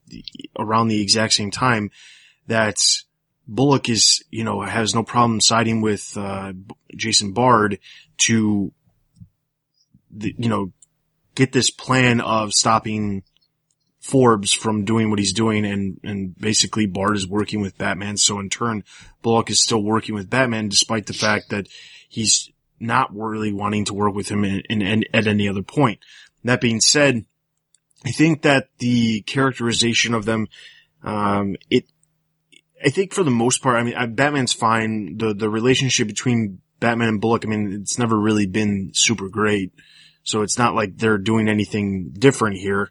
[0.58, 1.92] around the exact same time
[2.48, 2.78] that
[3.48, 6.54] Bullock is, you know, has no problem siding with uh,
[6.96, 7.80] Jason Bard
[8.20, 8.72] to,
[10.12, 10.72] the, you know,
[11.36, 13.24] get this plan of stopping
[14.10, 18.18] Forbes from doing what he's doing and, and basically Bard is working with Batman.
[18.18, 18.84] So in turn,
[19.22, 21.68] Bullock is still working with Batman despite the fact that
[22.08, 22.50] he's
[22.80, 26.00] not really wanting to work with him in, in, in at any other point.
[26.44, 27.26] That being said,
[28.06, 30.48] I think that the characterization of them,
[31.04, 31.86] um, it,
[32.84, 35.18] I think for the most part, I mean, Batman's fine.
[35.18, 39.74] The, the relationship between Batman and Bullock, I mean, it's never really been super great.
[40.24, 42.90] So it's not like they're doing anything different here.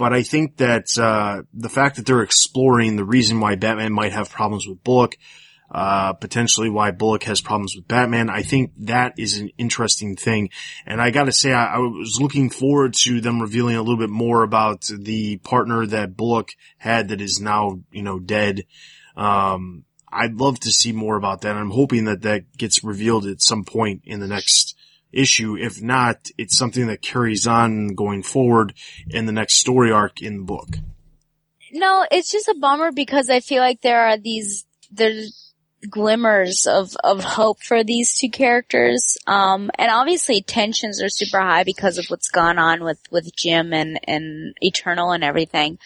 [0.00, 4.12] But I think that, uh, the fact that they're exploring the reason why Batman might
[4.12, 5.18] have problems with Bullock,
[5.70, 8.30] uh, potentially why Bullock has problems with Batman.
[8.30, 10.48] I think that is an interesting thing.
[10.86, 14.08] And I gotta say, I, I, was looking forward to them revealing a little bit
[14.08, 18.64] more about the partner that Bullock had that is now, you know, dead.
[19.18, 21.56] Um, I'd love to see more about that.
[21.56, 24.78] I'm hoping that that gets revealed at some point in the next
[25.12, 25.56] issue.
[25.56, 28.74] If not, it's something that carries on going forward
[29.08, 30.68] in the next story arc in the book.
[31.72, 35.50] No, it's just a bummer because I feel like there are these, there's,
[35.88, 39.16] glimmers of, of hope for these two characters.
[39.26, 43.72] Um, and obviously tensions are super high because of what's gone on with, with Jim
[43.72, 45.78] and, and Eternal and everything.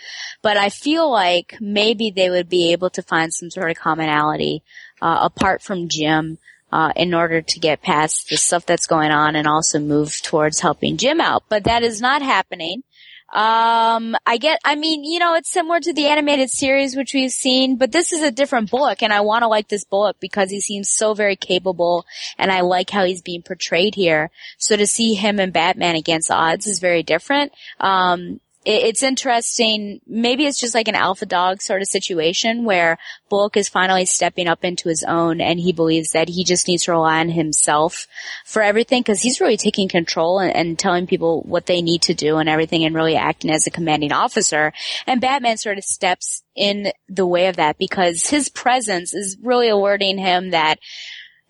[0.43, 4.63] But I feel like maybe they would be able to find some sort of commonality,
[5.01, 6.39] uh, apart from Jim,
[6.75, 10.59] uh, in order to get past the stuff that's going on and also move towards
[10.59, 11.45] helping Jim out.
[11.49, 12.83] But that is not happening.
[13.33, 17.31] Um, I get, I mean, you know, it's similar to the animated series, which we've
[17.31, 20.51] seen, but this is a different Bullock and I want to like this Bullock because
[20.51, 22.07] he seems so very capable
[22.39, 24.31] and I like how he's being portrayed here.
[24.59, 27.53] So to see him and Batman against odds is very different.
[27.79, 30.01] Um, it's interesting.
[30.07, 32.99] Maybe it's just like an alpha dog sort of situation where
[33.29, 36.85] Bullock is finally stepping up into his own and he believes that he just needs
[36.85, 38.07] to rely on himself
[38.47, 42.15] for everything because he's really taking control and, and, telling people what they need to
[42.15, 44.73] do and everything and really acting as a commanding officer.
[45.07, 49.69] And Batman sort of steps in the way of that because his presence is really
[49.69, 50.79] alerting him that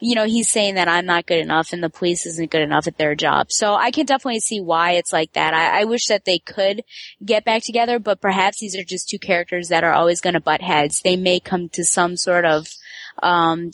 [0.00, 2.86] you know, he's saying that I'm not good enough and the police isn't good enough
[2.86, 3.50] at their job.
[3.50, 5.54] So I can definitely see why it's like that.
[5.54, 6.82] I, I wish that they could
[7.24, 10.40] get back together, but perhaps these are just two characters that are always going to
[10.40, 11.00] butt heads.
[11.00, 12.68] They may come to some sort of,
[13.22, 13.70] um,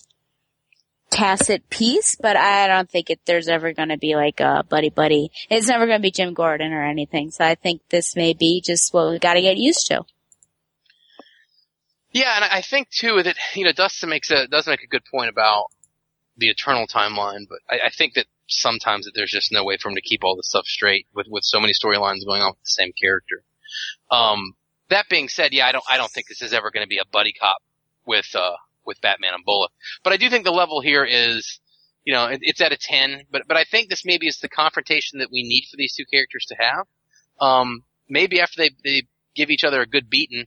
[1.10, 4.90] tacit peace, but I don't think it, there's ever going to be like a buddy
[4.90, 5.30] buddy.
[5.50, 7.30] It's never going to be Jim Gordon or anything.
[7.32, 10.04] So I think this may be just what we've got to get used to.
[12.12, 15.04] Yeah, and I think too that you know Dustin makes a does make a good
[15.10, 15.66] point about
[16.36, 19.88] the Eternal timeline, but I, I think that sometimes that there's just no way for
[19.88, 22.62] him to keep all this stuff straight with with so many storylines going on with
[22.62, 23.42] the same character.
[24.10, 24.54] Um,
[24.88, 26.98] that being said, yeah, I don't I don't think this is ever going to be
[26.98, 27.58] a buddy cop
[28.06, 29.72] with uh with Batman and Bullock,
[30.02, 31.60] but I do think the level here is.
[32.02, 34.48] You know, it, it's at a 10, but, but I think this maybe is the
[34.48, 36.86] confrontation that we need for these two characters to have.
[37.38, 39.02] Um, maybe after they, they
[39.36, 40.46] give each other a good beating,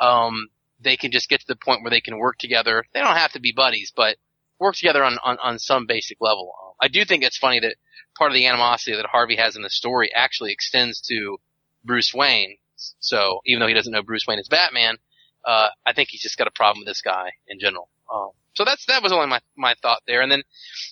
[0.00, 0.48] um,
[0.80, 2.84] they can just get to the point where they can work together.
[2.92, 4.16] They don't have to be buddies, but
[4.58, 6.52] work together on, on, on some basic level.
[6.80, 7.76] I do think it's funny that
[8.16, 11.38] part of the animosity that Harvey has in the story actually extends to
[11.84, 12.56] Bruce Wayne.
[13.00, 14.96] So even though he doesn't know Bruce Wayne is Batman,
[15.44, 17.88] uh, I think he's just got a problem with this guy in general.
[18.12, 20.22] Um, so that's that was only my my thought there.
[20.22, 20.42] And then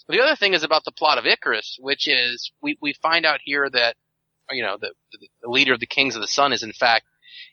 [0.09, 3.41] the other thing is about the plot of Icarus, which is we we find out
[3.43, 3.97] here that
[4.51, 4.93] you know the
[5.43, 7.05] the leader of the Kings of the Sun is in fact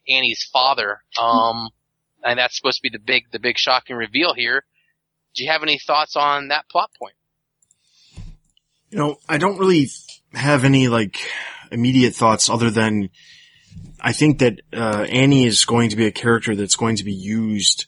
[0.07, 1.01] Annie's father.
[1.22, 1.70] Um,
[2.24, 4.66] and that's supposed to be the big the big shocking reveal here
[5.36, 7.15] do you have any thoughts on that plot point?
[8.89, 9.88] You know, I don't really
[10.34, 11.19] have any like
[11.71, 13.09] immediate thoughts other than
[13.99, 17.13] I think that uh, Annie is going to be a character that's going to be
[17.13, 17.86] used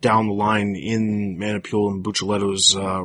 [0.00, 3.04] down the line in Manapul and Buccellato's uh,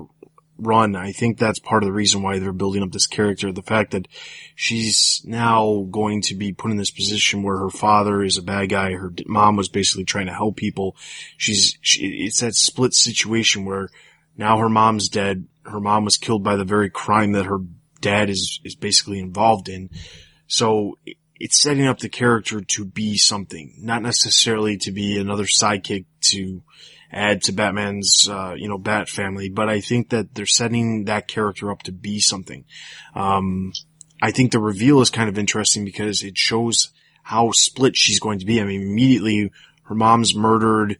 [0.57, 0.95] run.
[0.95, 3.51] I think that's part of the reason why they're building up this character.
[3.51, 4.07] The fact that
[4.55, 8.69] she's now going to be put in this position where her father is a bad
[8.69, 10.95] guy, her mom was basically trying to help people.
[11.37, 13.89] She's, she, it's that split situation where
[14.37, 15.47] now her mom's dead.
[15.63, 17.59] Her mom was killed by the very crime that her
[18.01, 19.89] dad is, is basically involved in.
[20.47, 20.97] So
[21.39, 26.63] it's setting up the character to be something, not necessarily to be another sidekick to
[27.11, 31.27] add to Batman's, uh, you know, Bat family, but I think that they're setting that
[31.27, 32.65] character up to be something.
[33.15, 33.73] Um,
[34.21, 36.89] I think the reveal is kind of interesting because it shows
[37.23, 38.61] how split she's going to be.
[38.61, 39.51] I mean, immediately
[39.83, 40.97] her mom's murdered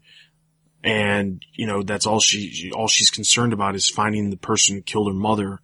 [0.84, 4.82] and, you know, that's all she, all she's concerned about is finding the person who
[4.82, 5.60] killed her mother.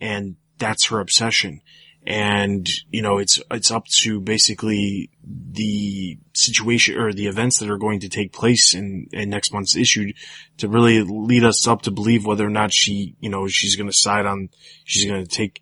[0.00, 1.62] And that's her obsession
[2.06, 7.78] and you know it's it's up to basically the situation or the events that are
[7.78, 10.12] going to take place in, in next month's issue
[10.56, 13.90] to really lead us up to believe whether or not she you know she's going
[13.90, 14.48] to side on
[14.84, 15.60] she's going to take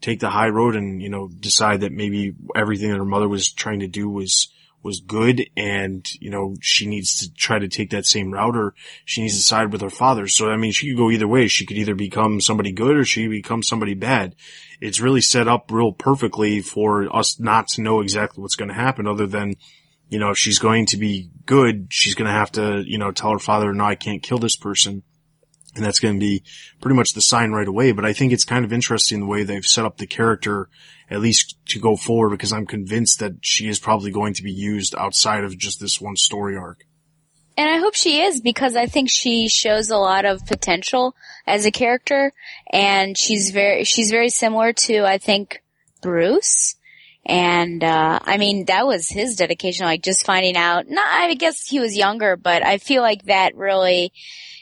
[0.00, 3.50] take the high road and you know decide that maybe everything that her mother was
[3.50, 4.48] trying to do was
[4.82, 8.74] was good and you know she needs to try to take that same route or
[9.04, 10.26] she needs to side with her father.
[10.26, 11.46] So i mean she could go either way.
[11.46, 14.34] She could either become somebody good or she could become somebody bad
[14.80, 18.74] it's really set up real perfectly for us not to know exactly what's going to
[18.74, 19.54] happen other than
[20.08, 23.12] you know if she's going to be good she's going to have to you know
[23.12, 25.02] tell her father no i can't kill this person
[25.78, 26.42] and that's going to be
[26.80, 27.92] pretty much the sign right away.
[27.92, 30.68] But I think it's kind of interesting the way they've set up the character,
[31.10, 34.52] at least to go forward, because I'm convinced that she is probably going to be
[34.52, 36.84] used outside of just this one story arc.
[37.58, 41.66] And I hope she is because I think she shows a lot of potential as
[41.66, 42.32] a character
[42.72, 45.60] and she's very, she's very similar to, I think,
[46.00, 46.76] Bruce.
[47.26, 51.66] And, uh, I mean, that was his dedication, like just finding out, not, I guess
[51.66, 54.12] he was younger, but I feel like that really,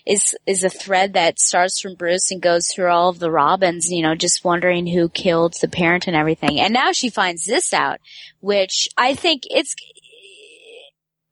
[0.07, 3.91] is is a thread that starts from Bruce and goes through all of the Robins,
[3.91, 6.61] you know, just wondering who killed the parent and everything.
[6.61, 7.99] And now she finds this out,
[8.41, 9.75] which I think it's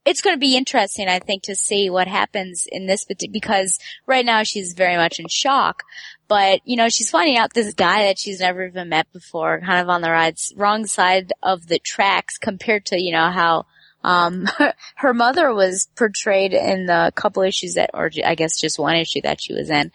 [0.04, 4.24] it's going to be interesting, I think, to see what happens in this because right
[4.24, 5.82] now she's very much in shock.
[6.28, 9.80] But, you know, she's finding out this guy that she's never even met before, kind
[9.80, 13.66] of on the right, wrong side of the tracks compared to, you know, how
[14.02, 18.78] um, her, her, mother was portrayed in the couple issues that, or I guess just
[18.78, 19.90] one issue that she was in.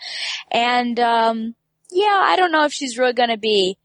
[0.51, 1.55] And, um,
[1.91, 3.77] yeah, I don't know if she's really gonna be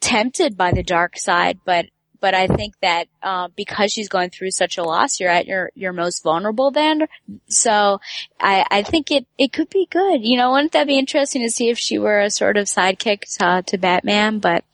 [0.00, 1.86] tempted by the dark side, but,
[2.20, 5.70] but I think that, uh, because she's going through such a loss, you're at your,
[5.74, 7.06] your most vulnerable then.
[7.48, 8.00] So
[8.40, 10.24] I, I think it, it could be good.
[10.24, 13.22] You know, wouldn't that be interesting to see if she were a sort of sidekick
[13.38, 14.38] to, to Batman?
[14.38, 14.64] But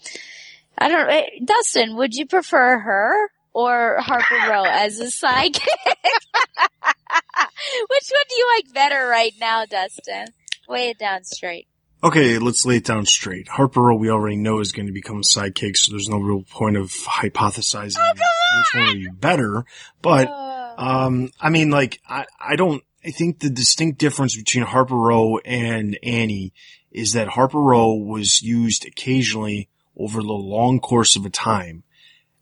[0.78, 5.68] I don't, eh, Dustin, would you prefer her or Harper Row as a sidekick?
[7.88, 10.28] Which one do you like better right now, Dustin?
[10.68, 11.68] Lay it down straight.
[12.05, 13.48] Okay, let's lay it down straight.
[13.48, 16.42] Harper Row we already know is going to become a sidekick, so there's no real
[16.42, 19.64] point of hypothesizing oh, which one would be better.
[20.02, 20.74] But, oh.
[20.76, 25.38] um, I mean, like, I, I don't, I think the distinct difference between Harper Row
[25.38, 26.52] and Annie
[26.92, 31.84] is that Harper Row was used occasionally over the long course of a time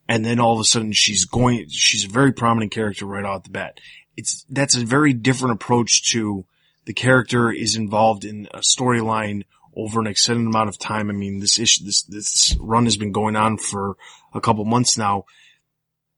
[0.08, 3.44] and then all of a sudden she's going, she's a very prominent character right off
[3.44, 3.78] the bat.
[4.16, 6.46] It's, that's a very different approach to
[6.84, 11.08] the character is involved in a storyline over an extended amount of time.
[11.08, 13.96] I mean, this issue, this, this run has been going on for
[14.34, 15.24] a couple months now.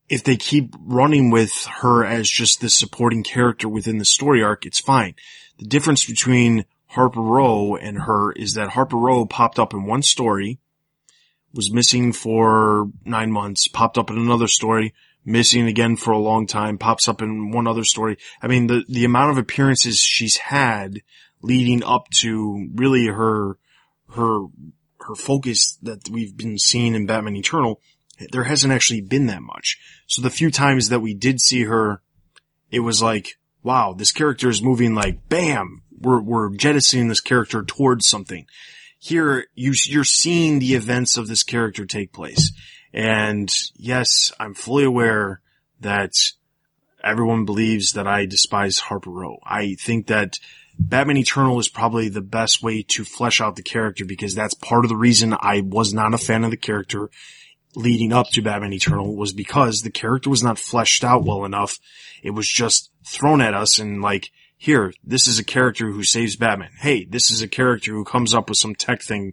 [0.08, 4.66] If they keep running with her as just this supporting character within the story arc,
[4.66, 5.14] it's fine.
[5.58, 10.02] The difference between Harper Row and her is that Harper Row popped up in one
[10.02, 10.58] story
[11.54, 14.92] was missing for nine months, popped up in another story,
[15.24, 18.18] missing again for a long time, pops up in one other story.
[18.42, 21.00] I mean, the, the amount of appearances she's had
[21.42, 23.58] leading up to really her,
[24.14, 24.46] her,
[25.00, 27.80] her focus that we've been seeing in Batman Eternal,
[28.32, 29.78] there hasn't actually been that much.
[30.06, 32.00] So the few times that we did see her,
[32.70, 37.62] it was like, wow, this character is moving like bam, we're, we're jettisoning this character
[37.62, 38.46] towards something
[39.04, 42.52] here you, you're seeing the events of this character take place.
[42.94, 45.40] And yes, I'm fully aware
[45.80, 46.12] that
[47.02, 49.38] everyone believes that I despise Harper Row.
[49.44, 50.38] I think that
[50.78, 54.84] Batman Eternal is probably the best way to flesh out the character because that's part
[54.84, 57.10] of the reason I was not a fan of the character
[57.74, 61.80] leading up to Batman Eternal was because the character was not fleshed out well enough.
[62.22, 66.36] It was just thrown at us and like, here, this is a character who saves
[66.36, 66.70] Batman.
[66.78, 69.32] Hey, this is a character who comes up with some tech thing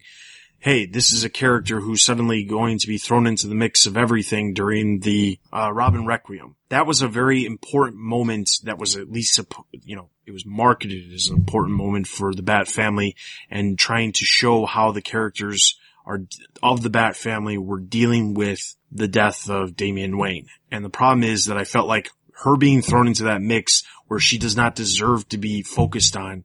[0.61, 3.97] hey, this is a character who's suddenly going to be thrown into the mix of
[3.97, 6.55] everything during the uh, Robin Requiem.
[6.69, 9.39] That was a very important moment that was at least,
[9.83, 13.15] you know, it was marketed as an important moment for the Bat family
[13.49, 16.21] and trying to show how the characters are
[16.61, 20.47] of the Bat family were dealing with the death of Damian Wayne.
[20.69, 22.11] And the problem is that I felt like
[22.43, 26.43] her being thrown into that mix where she does not deserve to be focused on,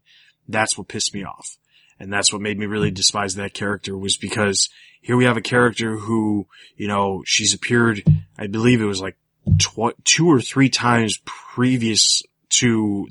[0.48, 1.58] that's what pissed me off.
[1.98, 4.68] And that's what made me really despise that character was because
[5.00, 8.02] here we have a character who, you know, she's appeared,
[8.38, 9.16] I believe it was like
[9.58, 13.08] tw- two or three times previous to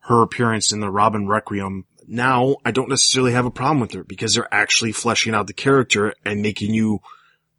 [0.00, 1.84] her appearance in the Robin Requiem.
[2.06, 5.52] Now I don't necessarily have a problem with her because they're actually fleshing out the
[5.52, 7.00] character and making you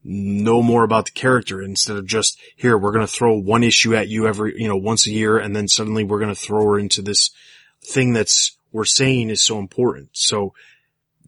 [0.04, 3.96] know more about the character instead of just here, we're going to throw one issue
[3.96, 5.38] at you every, you know, once a year.
[5.38, 7.32] And then suddenly we're going to throw her into this
[7.84, 10.10] thing that's we're saying is so important.
[10.14, 10.54] So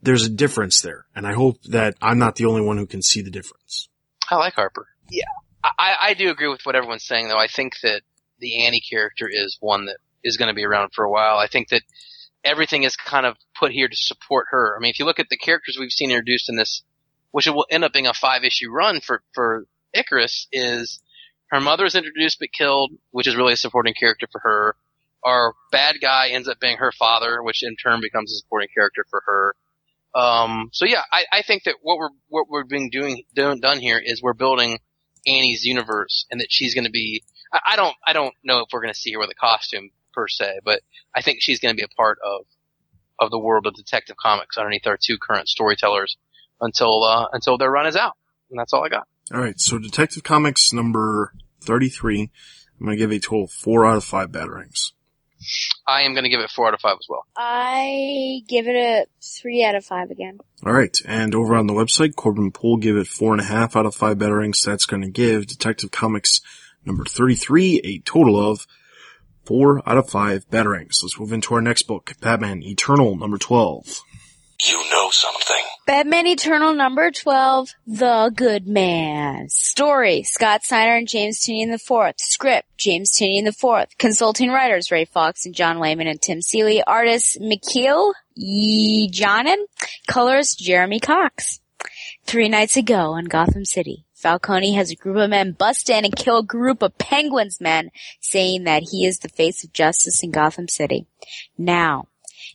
[0.02, 1.06] there's a difference there.
[1.14, 3.88] And I hope that I'm not the only one who can see the difference.
[4.30, 4.86] I like Harper.
[5.10, 5.24] Yeah.
[5.64, 7.38] I, I do agree with what everyone's saying though.
[7.38, 8.02] I think that
[8.40, 11.36] the Annie character is one that is going to be around for a while.
[11.36, 11.82] I think that
[12.44, 14.76] everything is kind of put here to support her.
[14.76, 16.82] I mean, if you look at the characters we've seen introduced in this,
[17.30, 21.00] which will end up being a five issue run for, for Icarus is
[21.52, 24.76] her mother is introduced but killed, which is really a supporting character for her
[25.24, 29.04] our bad guy ends up being her father, which in turn becomes a supporting character
[29.10, 29.54] for her.
[30.14, 34.00] Um, so yeah, I, I think that what we're what we're being doing done, here
[34.02, 34.78] is we're building
[35.26, 37.22] Annie's universe, and that she's going to be.
[37.52, 39.90] I, I don't I don't know if we're going to see her with a costume
[40.12, 40.80] per se, but
[41.14, 42.46] I think she's going to be a part of
[43.18, 46.16] of the world of Detective Comics underneath our two current storytellers
[46.60, 48.16] until uh, until their run is out,
[48.50, 49.06] and that's all I got.
[49.32, 52.30] All right, so Detective Comics number thirty three.
[52.78, 54.92] I'm going to give a total four out of five bad batarangs.
[55.86, 57.26] I am going to give it four out of five as well.
[57.36, 60.38] I give it a three out of five again.
[60.64, 63.76] All right, and over on the website, Corbin Poole give it four and a half
[63.76, 64.64] out of five batarangs.
[64.64, 66.40] That's going to give Detective Comics
[66.84, 68.66] number thirty-three a total of
[69.44, 71.02] four out of five batarangs.
[71.02, 74.02] Let's move into our next book, Batman Eternal number twelve.
[74.60, 75.64] You know something.
[75.92, 79.50] Batman Eternal number 12, The Good Man.
[79.50, 82.14] Story, Scott Snyder and James Tynion IV.
[82.16, 83.98] Script, James Tynion IV.
[83.98, 86.82] Consulting writers, Ray Fawkes and John Layman and Tim Seeley.
[86.82, 89.66] Artist, Mikel Janin.
[90.06, 91.60] Colorist, Jeremy Cox.
[92.24, 96.16] Three nights ago in Gotham City, Falcone has a group of men bust in and
[96.16, 100.30] kill a group of Penguin's men, saying that he is the face of justice in
[100.30, 101.06] Gotham City.
[101.58, 102.06] Now,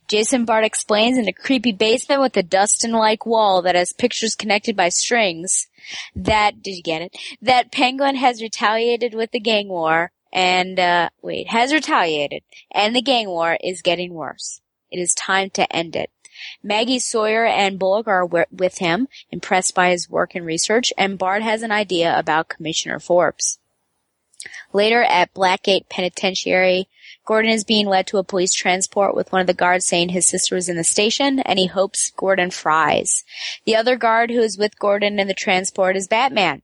[0.07, 4.75] Jason Bard explains in a creepy basement with a Dustin-like wall that has pictures connected
[4.75, 5.67] by strings
[6.15, 7.15] that, did you get it?
[7.41, 13.01] That Penguin has retaliated with the gang war and, uh, wait, has retaliated and the
[13.01, 14.61] gang war is getting worse.
[14.89, 16.09] It is time to end it.
[16.61, 21.41] Maggie Sawyer and Bullock are with him, impressed by his work and research, and Bard
[21.41, 23.59] has an idea about Commissioner Forbes.
[24.71, 26.87] Later at Blackgate Penitentiary,
[27.27, 30.25] Gordon is being led to a police transport with one of the guards saying his
[30.25, 33.25] sister was in the station and he hopes Gordon fries.
[33.65, 36.61] The other guard who is with Gordon in the transport is Batman.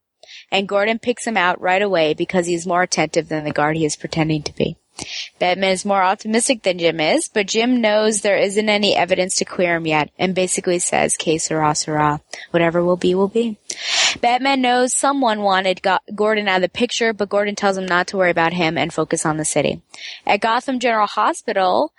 [0.50, 3.84] And Gordon picks him out right away because he's more attentive than the guard he
[3.84, 4.78] is pretending to be.
[5.40, 9.46] Batman is more optimistic than Jim is, but Jim knows there isn't any evidence to
[9.46, 12.22] clear him yet and basically says, que sera, sera.
[12.52, 13.58] Whatever will be, will be.
[14.22, 18.08] Batman knows someone wanted Go- Gordon out of the picture, but Gordon tells him not
[18.08, 19.82] to worry about him and focus on the city.
[20.26, 21.94] At Gotham General Hospital,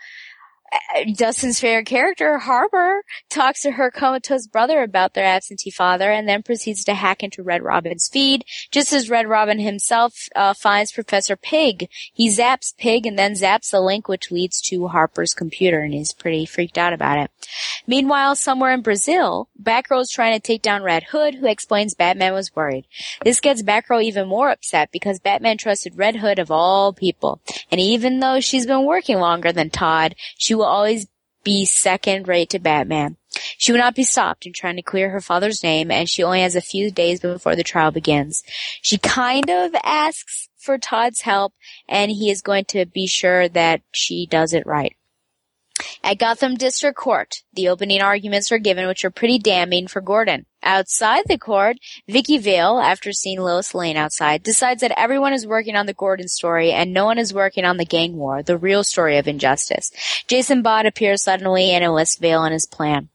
[1.16, 6.42] Dustin's favorite character, Harper, talks to her comatose brother about their absentee father and then
[6.42, 8.44] proceeds to hack into Red Robin's feed.
[8.70, 13.70] Just as Red Robin himself uh, finds Professor Pig, he zaps Pig and then zaps
[13.70, 17.30] the link which leads to Harper's computer and he's pretty freaked out about it.
[17.86, 22.32] Meanwhile, somewhere in Brazil, Batgirl is trying to take down Red Hood who explains Batman
[22.32, 22.86] was worried.
[23.24, 27.40] This gets Batgirl even more upset because Batman trusted Red Hood of all people.
[27.70, 31.06] And even though she's been working longer than Todd, she will will always
[31.44, 33.16] be second rate to Batman.
[33.58, 36.40] She will not be stopped in trying to clear her father's name and she only
[36.40, 38.42] has a few days before the trial begins.
[38.80, 41.52] She kind of asks for Todd's help
[41.88, 44.96] and he is going to be sure that she does it right.
[46.02, 50.46] At Gotham District Court, the opening arguments are given which are pretty damning for Gordon.
[50.62, 51.76] Outside the court,
[52.08, 56.28] Vicki Vale, after seeing Lois Lane outside, decides that everyone is working on the Gordon
[56.28, 59.90] story and no one is working on the gang war, the real story of injustice.
[60.26, 63.08] Jason Bard appears suddenly and enlists Vale in his plan.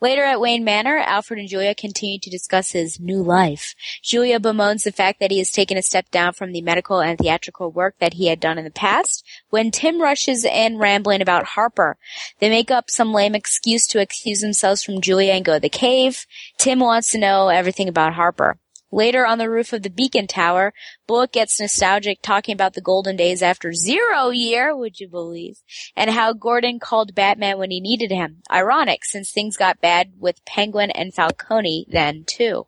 [0.00, 3.74] Later at Wayne Manor, Alfred and Julia continue to discuss his new life.
[4.02, 7.18] Julia bemoans the fact that he has taken a step down from the medical and
[7.18, 9.24] theatrical work that he had done in the past.
[9.50, 11.96] When Tim rushes in rambling about Harper,
[12.40, 15.68] they make up some lame excuse to excuse themselves from Julia and go to the
[15.68, 16.26] cave.
[16.58, 18.58] Tim wants to know everything about Harper.
[18.94, 20.74] Later on the roof of the beacon tower,
[21.06, 25.62] Bullock gets nostalgic talking about the golden days after Zero Year, would you believe?
[25.96, 28.42] And how Gordon called Batman when he needed him.
[28.52, 32.66] Ironic, since things got bad with Penguin and Falcone then too.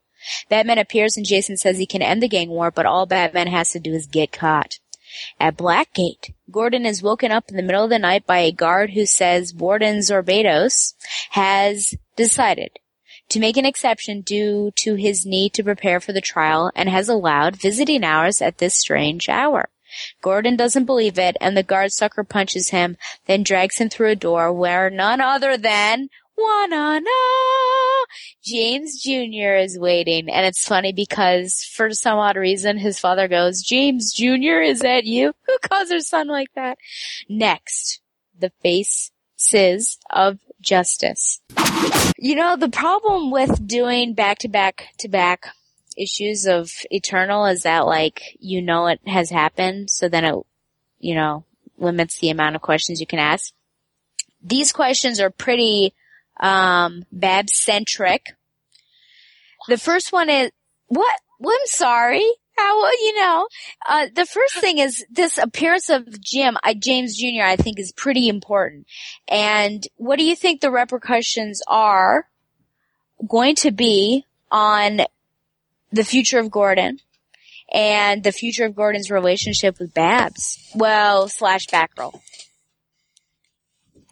[0.49, 3.73] Batman appears and Jason says he can end the gang war, but all Batman has
[3.73, 4.79] to do is get caught.
[5.39, 8.93] At Blackgate, Gordon is woken up in the middle of the night by a guard
[8.95, 10.95] who says Warden Zorbados
[11.31, 12.79] has decided
[13.35, 17.09] to make an exception due to his need to prepare for the trial and has
[17.09, 19.69] allowed visiting hours at this strange hour.
[20.23, 24.15] Gordon doesn't believe it and the guard sucker punches him, then drags him through a
[24.15, 27.01] door where none other than wanna
[28.45, 29.57] James Jr.
[29.57, 30.31] is waiting.
[30.31, 35.07] And it's funny because for some odd reason his father goes, James Jr., is that
[35.07, 35.33] you?
[35.49, 36.79] Who calls her son like that?
[37.29, 38.01] Next,
[38.39, 41.41] the faces of justice.
[42.19, 45.47] You know, the problem with doing back to back to back
[45.97, 50.35] issues of Eternal is that like, you know it has happened, so then it,
[50.99, 51.45] you know,
[51.79, 53.53] limits the amount of questions you can ask.
[54.43, 55.95] These questions are pretty,
[56.41, 58.35] um, Bab centric.
[59.69, 60.51] The first one is,
[60.89, 61.21] what?
[61.39, 62.29] Well, I'm sorry.
[62.57, 63.49] How, well, you know,
[63.89, 68.29] uh, the first thing is this appearance of Jim, James Jr., I think is pretty
[68.29, 68.87] important.
[69.27, 72.29] And what do you think the repercussions are
[73.27, 75.01] going to be on
[75.91, 77.01] the future of Gordon
[77.73, 80.59] and the future of Gordon's relationship with Babs?
[80.75, 82.21] Well, slash Batgirl.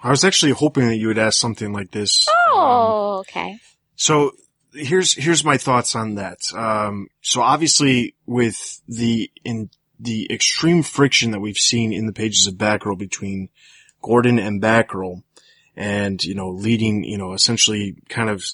[0.03, 2.27] I was actually hoping that you would ask something like this.
[2.49, 3.59] Oh, okay.
[3.95, 4.33] So
[4.75, 6.39] here's here's my thoughts on that.
[6.55, 12.47] Um, so obviously, with the in the extreme friction that we've seen in the pages
[12.47, 13.49] of Batgirl between
[14.03, 15.23] Gordon and Batgirl,
[15.77, 18.45] and you know, leading, you know, essentially kind of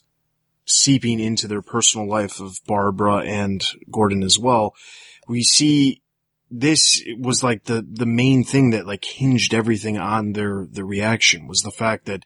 [0.64, 4.74] seeping into their personal life of Barbara and Gordon as well,
[5.26, 6.02] we see
[6.50, 11.46] this was like the the main thing that like hinged everything on their the reaction
[11.46, 12.22] was the fact that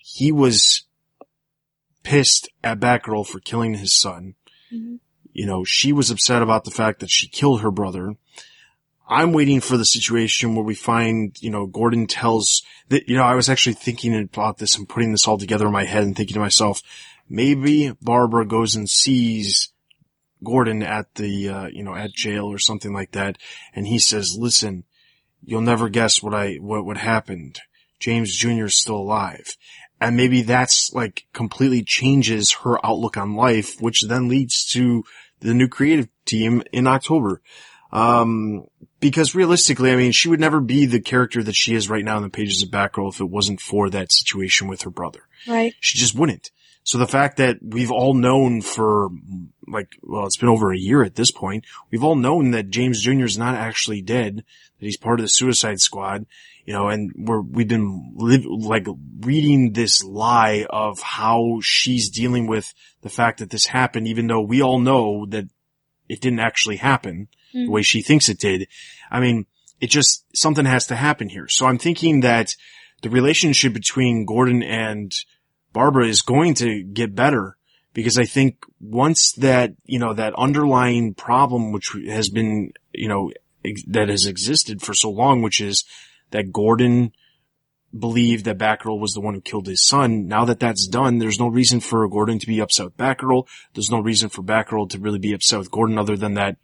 [0.00, 0.84] he was
[2.08, 4.34] pissed at Batgirl for killing his son.
[4.72, 4.96] Mm-hmm.
[5.34, 8.16] You know, she was upset about the fact that she killed her brother.
[9.06, 13.24] I'm waiting for the situation where we find, you know, Gordon tells that, you know,
[13.24, 16.16] I was actually thinking about this and putting this all together in my head and
[16.16, 16.80] thinking to myself,
[17.28, 19.70] maybe Barbara goes and sees
[20.42, 23.36] Gordon at the, uh, you know, at jail or something like that.
[23.74, 24.84] And he says, listen,
[25.44, 27.60] you'll never guess what I, what, what happened.
[28.00, 28.64] James Jr.
[28.64, 29.56] is still alive.
[30.00, 35.04] And maybe that's like completely changes her outlook on life, which then leads to
[35.40, 37.40] the new creative team in October.
[37.90, 38.66] Um,
[39.00, 42.16] because realistically, I mean, she would never be the character that she is right now
[42.16, 45.20] in the pages of Batgirl if it wasn't for that situation with her brother.
[45.46, 45.74] Right.
[45.80, 46.50] She just wouldn't.
[46.82, 49.10] So the fact that we've all known for
[49.66, 51.66] like, well, it's been over a year at this point.
[51.90, 53.24] We've all known that James Jr.
[53.24, 56.24] is not actually dead, that he's part of the Suicide Squad,
[56.68, 58.86] you know, and we're, we've been li- like
[59.20, 64.42] reading this lie of how she's dealing with the fact that this happened, even though
[64.42, 65.46] we all know that
[66.10, 67.64] it didn't actually happen mm.
[67.64, 68.68] the way she thinks it did.
[69.10, 69.46] I mean,
[69.80, 71.48] it just, something has to happen here.
[71.48, 72.54] So I'm thinking that
[73.00, 75.10] the relationship between Gordon and
[75.72, 77.56] Barbara is going to get better
[77.94, 83.32] because I think once that, you know, that underlying problem, which has been, you know,
[83.64, 85.86] ex- that has existed for so long, which is
[86.30, 87.12] that Gordon
[87.96, 90.26] believed that Batgirl was the one who killed his son.
[90.26, 93.46] Now that that's done, there's no reason for Gordon to be upset with Batgirl.
[93.74, 96.56] There's no reason for Batgirl to really be upset with Gordon other than that,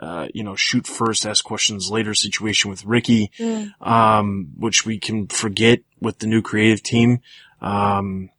[0.00, 3.70] uh, you know, shoot first, ask questions later situation with Ricky, mm.
[3.86, 7.20] um, which we can forget with the new creative team.
[7.60, 8.30] Um,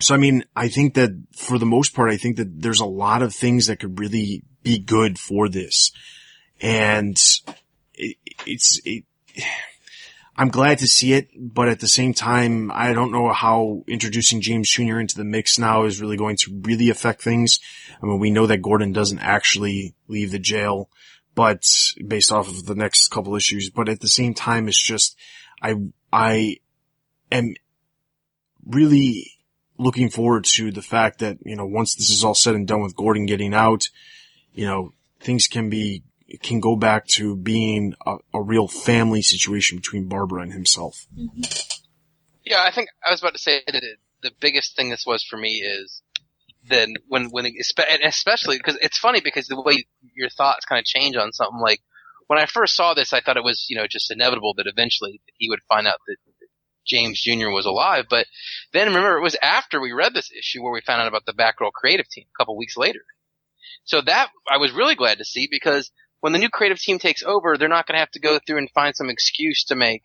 [0.00, 2.86] so I mean, I think that for the most part, I think that there's a
[2.86, 5.92] lot of things that could really be good for this.
[6.60, 7.16] And
[7.94, 9.04] it, it's, it,
[10.36, 14.40] I'm glad to see it, but at the same time, I don't know how introducing
[14.40, 14.98] James Jr.
[15.00, 17.58] into the mix now is really going to really affect things.
[18.02, 20.88] I mean, we know that Gordon doesn't actually leave the jail,
[21.34, 21.64] but
[22.06, 25.16] based off of the next couple issues, but at the same time, it's just,
[25.62, 25.74] I,
[26.12, 26.56] I
[27.30, 27.54] am
[28.66, 29.32] really
[29.78, 32.82] looking forward to the fact that, you know, once this is all said and done
[32.82, 33.84] with Gordon getting out,
[34.52, 36.02] you know, things can be,
[36.38, 41.06] can go back to being a, a real family situation between Barbara and himself.
[41.16, 41.42] Mm-hmm.
[42.44, 45.24] Yeah, I think I was about to say that it, the biggest thing this was
[45.24, 46.02] for me is
[46.68, 47.54] then when when it,
[48.04, 51.80] especially because it's funny because the way your thoughts kind of change on something like
[52.26, 55.20] when I first saw this, I thought it was you know just inevitable that eventually
[55.36, 56.16] he would find out that
[56.86, 57.50] James Jr.
[57.50, 58.06] was alive.
[58.08, 58.26] But
[58.72, 61.32] then remember, it was after we read this issue where we found out about the
[61.32, 63.00] Batgirl creative team a couple weeks later.
[63.84, 65.90] So that I was really glad to see because
[66.20, 68.58] when the new creative team takes over, they're not going to have to go through
[68.58, 70.02] and find some excuse to make,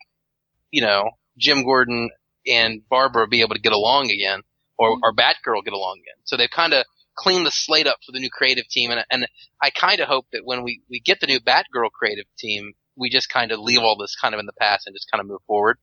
[0.70, 2.10] you know, Jim Gordon
[2.46, 4.40] and Barbara be able to get along again
[4.78, 6.22] or, or Batgirl get along again.
[6.24, 6.84] So they've kind of
[7.16, 8.90] cleaned the slate up for the new creative team.
[8.90, 9.26] And, and
[9.60, 13.10] I kind of hope that when we, we get the new Batgirl creative team, we
[13.10, 15.26] just kind of leave all this kind of in the past and just kind of
[15.26, 15.78] move forward.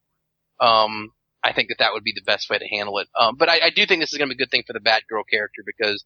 [0.59, 1.11] Um,
[1.43, 3.07] I think that that would be the best way to handle it.
[3.19, 4.73] Um, but I, I do think this is going to be a good thing for
[4.73, 6.03] the Batgirl character because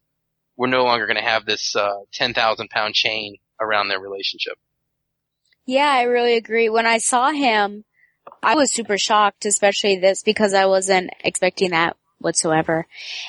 [0.56, 4.54] we're no longer going to have this uh, ten thousand pound chain around their relationship.
[5.66, 6.68] Yeah, I really agree.
[6.68, 7.84] When I saw him,
[8.42, 12.86] I was super shocked, especially this because I wasn't expecting that whatsoever.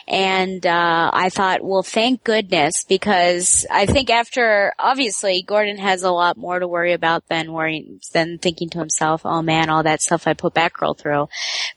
[0.08, 6.12] And, uh, I thought, well, thank goodness because I think after, obviously, Gordon has a
[6.12, 10.02] lot more to worry about than worrying, than thinking to himself, oh man, all that
[10.02, 11.28] stuff I put Batgirl through.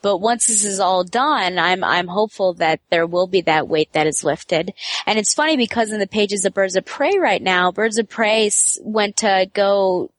[0.01, 3.93] But once this is all done, I'm, I'm hopeful that there will be that weight
[3.93, 4.73] that is lifted.
[5.07, 8.09] And it's funny because in the pages of Birds of Prey right now, Birds of
[8.09, 8.51] Prey
[8.81, 10.11] went to go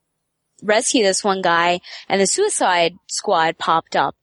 [0.64, 4.16] rescue this one guy and the suicide squad popped up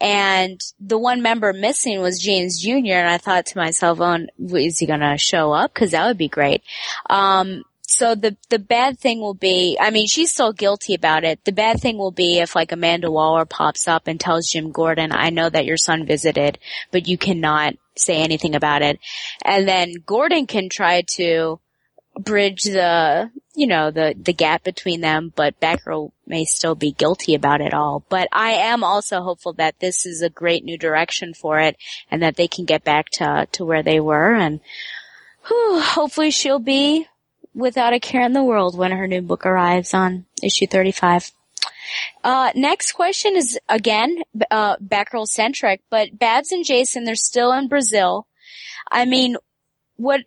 [0.00, 2.94] and the one member missing was James Jr.
[2.94, 5.72] and I thought to myself, oh, is he gonna show up?
[5.72, 6.62] Cause that would be great.
[7.08, 11.44] Um, so the the bad thing will be, I mean, she's still guilty about it.
[11.44, 15.12] The bad thing will be if like Amanda Waller pops up and tells Jim Gordon,
[15.12, 16.58] "I know that your son visited,
[16.90, 18.98] but you cannot say anything about it."
[19.44, 21.60] And then Gordon can try to
[22.18, 27.34] bridge the, you know, the, the gap between them, but Batgirl may still be guilty
[27.34, 28.04] about it all.
[28.08, 31.76] But I am also hopeful that this is a great new direction for it
[32.10, 34.60] and that they can get back to, to where they were and
[35.46, 37.06] whew, hopefully she'll be
[37.54, 41.30] without a care in the world when her new book arrives on issue 35.
[42.24, 47.68] Uh, next question is again, uh, Batgirl centric, but Babs and Jason, they're still in
[47.68, 48.26] Brazil.
[48.90, 49.36] I mean,
[49.96, 50.22] what,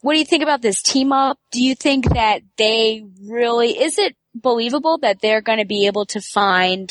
[0.00, 1.38] what do you think about this team up?
[1.50, 6.06] Do you think that they really, is it believable that they're going to be able
[6.06, 6.90] to find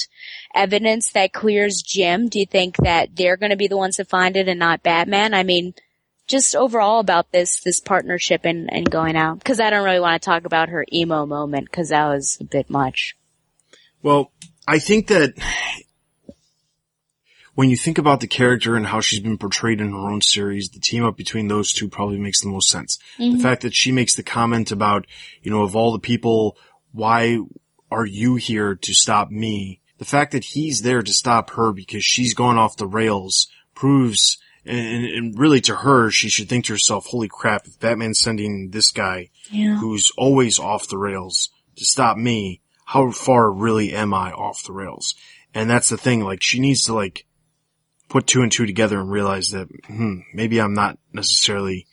[0.54, 2.28] evidence that clears Jim?
[2.28, 4.84] Do you think that they're going to be the ones to find it and not
[4.84, 5.34] Batman?
[5.34, 5.74] I mean,
[6.28, 9.44] just overall about this, this partnership and, and going out.
[9.44, 12.44] Cause I don't really want to talk about her emo moment cause that was a
[12.44, 13.16] bit much.
[14.04, 14.32] Well,
[14.68, 15.34] I think that
[17.60, 20.70] when you think about the character and how she's been portrayed in her own series,
[20.70, 22.98] the team up between those two probably makes the most sense.
[23.18, 23.36] Mm-hmm.
[23.36, 25.06] The fact that she makes the comment about,
[25.42, 26.56] you know, of all the people,
[26.94, 27.38] why
[27.92, 29.82] are you here to stop me?
[29.98, 34.38] The fact that he's there to stop her because she's gone off the rails proves,
[34.66, 38.70] and, and really to her, she should think to herself, holy crap, if Batman's sending
[38.70, 39.76] this guy Yeah.
[39.80, 44.72] who's always off the rails to stop me, how far really am I off the
[44.72, 45.14] rails?
[45.54, 47.26] And that's the thing, like she needs to like
[48.10, 51.88] put two and two together and realize that, hmm, maybe I'm not necessarily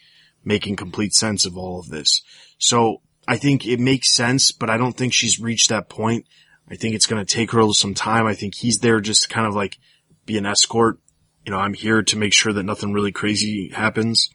[0.44, 2.22] making complete sense of all of this.
[2.58, 6.26] So I think it makes sense, but I don't think she's reached that point.
[6.68, 8.26] I think it's going to take her some time.
[8.26, 9.78] I think he's there just to kind of like
[10.24, 10.98] be an escort.
[11.44, 14.30] You know, I'm here to make sure that nothing really crazy happens,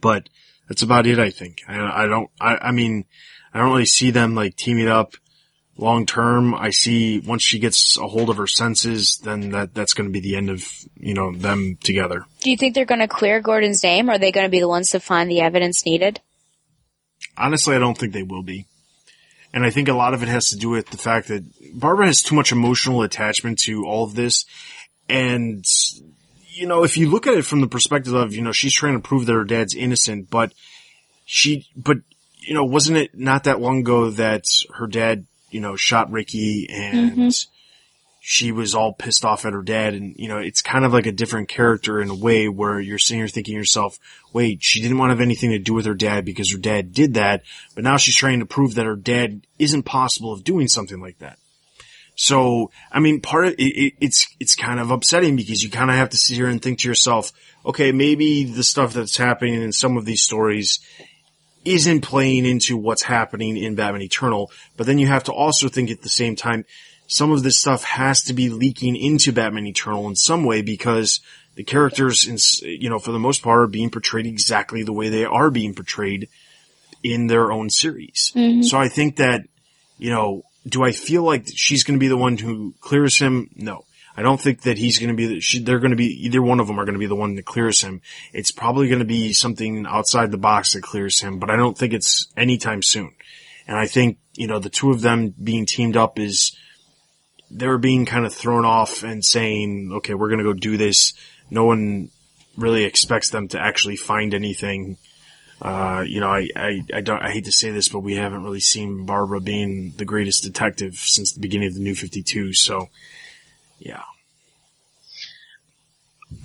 [0.00, 0.28] but
[0.68, 1.18] that's about it.
[1.18, 3.04] I think I, I don't, I, I mean,
[3.52, 5.14] I don't really see them like teaming up
[5.76, 6.54] long term.
[6.54, 10.12] I see once she gets a hold of her senses, then that, that's going to
[10.12, 10.66] be the end of,
[10.98, 12.24] you know, them together.
[12.40, 14.08] Do you think they're going to clear Gordon's name?
[14.08, 16.20] Or are they going to be the ones to find the evidence needed?
[17.36, 18.66] Honestly, I don't think they will be.
[19.54, 21.44] And I think a lot of it has to do with the fact that
[21.74, 24.46] Barbara has too much emotional attachment to all of this.
[25.08, 25.64] And,
[26.48, 28.94] you know, if you look at it from the perspective of, you know, she's trying
[28.94, 30.54] to prove that her dad's innocent, but
[31.26, 31.98] she, but,
[32.40, 34.44] you know, wasn't it not that long ago that
[34.74, 37.28] her dad, you know, shot Ricky and mm-hmm.
[38.20, 39.94] she was all pissed off at her dad.
[39.94, 42.98] And, you know, it's kind of like a different character in a way where you're
[42.98, 43.98] sitting here thinking to yourself,
[44.32, 46.92] wait, she didn't want to have anything to do with her dad because her dad
[46.92, 47.42] did that.
[47.74, 51.18] But now she's trying to prove that her dad isn't possible of doing something like
[51.18, 51.38] that.
[52.14, 55.90] So, I mean, part of it, it, it's, it's kind of upsetting because you kind
[55.90, 57.32] of have to sit here and think to yourself,
[57.64, 60.80] okay, maybe the stuff that's happening in some of these stories
[61.64, 65.90] isn't playing into what's happening in Batman Eternal, but then you have to also think
[65.90, 66.64] at the same time,
[67.06, 71.20] some of this stuff has to be leaking into Batman Eternal in some way because
[71.54, 75.08] the characters, in, you know, for the most part are being portrayed exactly the way
[75.08, 76.28] they are being portrayed
[77.02, 78.32] in their own series.
[78.34, 78.62] Mm-hmm.
[78.62, 79.42] So I think that,
[79.98, 83.50] you know, do I feel like she's going to be the one who clears him?
[83.56, 83.84] No.
[84.16, 86.66] I don't think that he's going to be, they're going to be, either one of
[86.66, 88.02] them are going to be the one that clears him.
[88.32, 91.76] It's probably going to be something outside the box that clears him, but I don't
[91.76, 93.12] think it's anytime soon.
[93.66, 96.56] And I think, you know, the two of them being teamed up is,
[97.52, 101.12] they're being kind of thrown off and saying, okay, we're going to go do this.
[101.50, 102.08] No one
[102.56, 104.96] really expects them to actually find anything.
[105.60, 108.42] Uh, you know, I, I, I don't, I hate to say this, but we haven't
[108.42, 112.54] really seen Barbara being the greatest detective since the beginning of the New 52.
[112.54, 112.88] So,
[113.84, 114.02] yeah.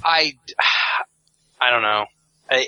[0.03, 0.33] I,
[1.61, 2.05] I don't know.
[2.49, 2.67] I,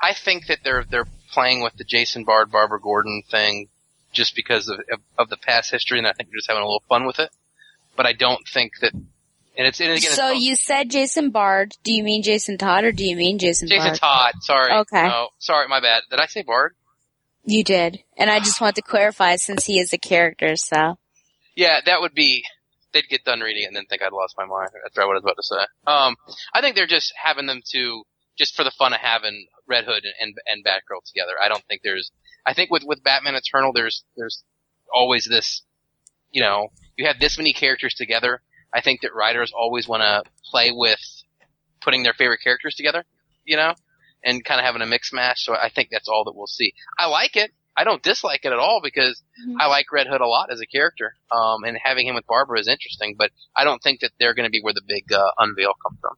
[0.00, 3.68] I think that they're they're playing with the Jason Bard, Barbara Gordon thing
[4.12, 6.66] just because of, of, of the past history, and I think they're just having a
[6.66, 7.30] little fun with it.
[7.96, 8.92] But I don't think that.
[8.92, 10.12] And it's and again.
[10.12, 11.74] So it's, you said Jason Bard.
[11.82, 13.68] Do you mean Jason Todd or do you mean Jason?
[13.68, 13.98] Jason Bard?
[13.98, 14.32] Todd.
[14.40, 14.72] Sorry.
[14.72, 15.08] Okay.
[15.08, 16.02] No, sorry, my bad.
[16.08, 16.74] Did I say Bard?
[17.44, 20.56] You did, and I just want to clarify since he is a character.
[20.56, 20.98] So
[21.56, 22.44] Yeah, that would be.
[22.92, 24.70] They'd get done reading it and then think I'd lost my mind.
[24.82, 25.62] That's what I was about to say.
[25.86, 26.16] Um,
[26.52, 28.02] I think they're just having them to
[28.36, 31.32] just for the fun of having Red Hood and and, and Batgirl together.
[31.42, 32.10] I don't think there's.
[32.46, 34.42] I think with with Batman Eternal, there's there's
[34.92, 35.62] always this.
[36.30, 38.40] You know, you have this many characters together.
[38.72, 41.00] I think that writers always want to play with
[41.80, 43.04] putting their favorite characters together.
[43.44, 43.74] You know,
[44.24, 45.40] and kind of having a mix match.
[45.40, 46.72] So I think that's all that we'll see.
[46.98, 47.52] I like it.
[47.80, 49.22] I don't dislike it at all because
[49.58, 51.14] I like Red Hood a lot as a character.
[51.32, 54.44] Um, and having him with Barbara is interesting, but I don't think that they're going
[54.44, 56.16] to be where the big uh, unveil comes from.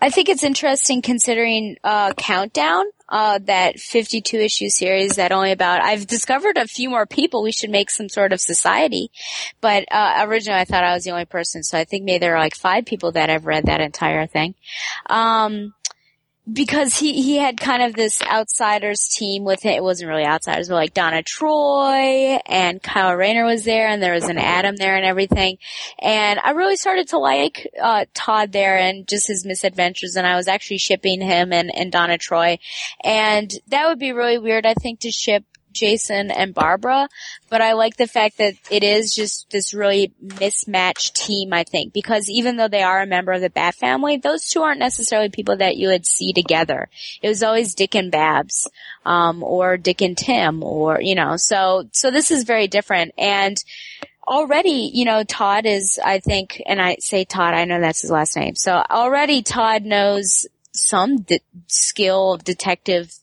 [0.00, 5.80] I think it's interesting considering uh, Countdown, uh, that 52 issue series that only about,
[5.80, 7.44] I've discovered a few more people.
[7.44, 9.12] We should make some sort of society.
[9.60, 12.34] But uh, originally I thought I was the only person, so I think maybe there
[12.34, 14.56] are like five people that have read that entire thing.
[15.06, 15.74] Um,
[16.50, 19.76] because he, he had kind of this outsiders team with it.
[19.76, 24.12] It wasn't really outsiders, but like Donna Troy and Kyle Rayner was there and there
[24.12, 25.56] was an Adam there and everything.
[25.98, 30.36] And I really started to like, uh, Todd there and just his misadventures and I
[30.36, 32.58] was actually shipping him and, and Donna Troy.
[33.02, 37.08] And that would be really weird, I think, to ship Jason and Barbara,
[37.50, 41.92] but I like the fact that it is just this really mismatched team, I think,
[41.92, 45.28] because even though they are a member of the Bat family, those two aren't necessarily
[45.28, 46.88] people that you would see together.
[47.20, 48.68] It was always Dick and Babs,
[49.04, 53.12] um, or Dick and Tim, or, you know, so, so this is very different.
[53.18, 53.56] And,
[54.26, 58.10] already, you know, Todd is, I think, and I say Todd, I know that's his
[58.10, 58.54] last name.
[58.54, 63.14] So already Todd knows some de- skill detective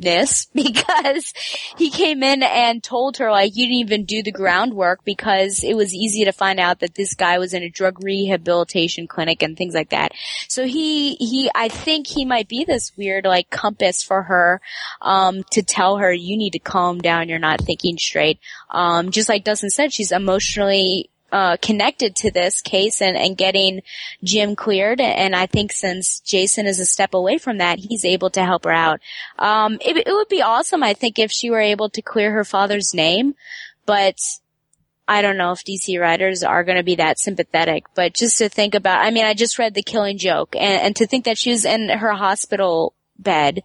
[0.00, 1.32] this because
[1.76, 5.74] he came in and told her like you didn't even do the groundwork because it
[5.74, 9.56] was easy to find out that this guy was in a drug rehabilitation clinic and
[9.56, 10.12] things like that.
[10.48, 14.60] So he he I think he might be this weird like compass for her
[15.02, 18.38] um to tell her you need to calm down you're not thinking straight.
[18.70, 23.82] Um just like Dustin said she's emotionally uh, connected to this case and, and getting
[24.22, 25.00] Jim cleared.
[25.00, 28.64] And I think since Jason is a step away from that, he's able to help
[28.64, 29.00] her out.
[29.38, 32.44] Um, it, it would be awesome, I think, if she were able to clear her
[32.44, 33.34] father's name,
[33.86, 34.18] but
[35.06, 38.50] I don't know if DC writers are going to be that sympathetic, but just to
[38.50, 41.38] think about, I mean, I just read The Killing Joke and, and to think that
[41.38, 43.62] she was in her hospital bed,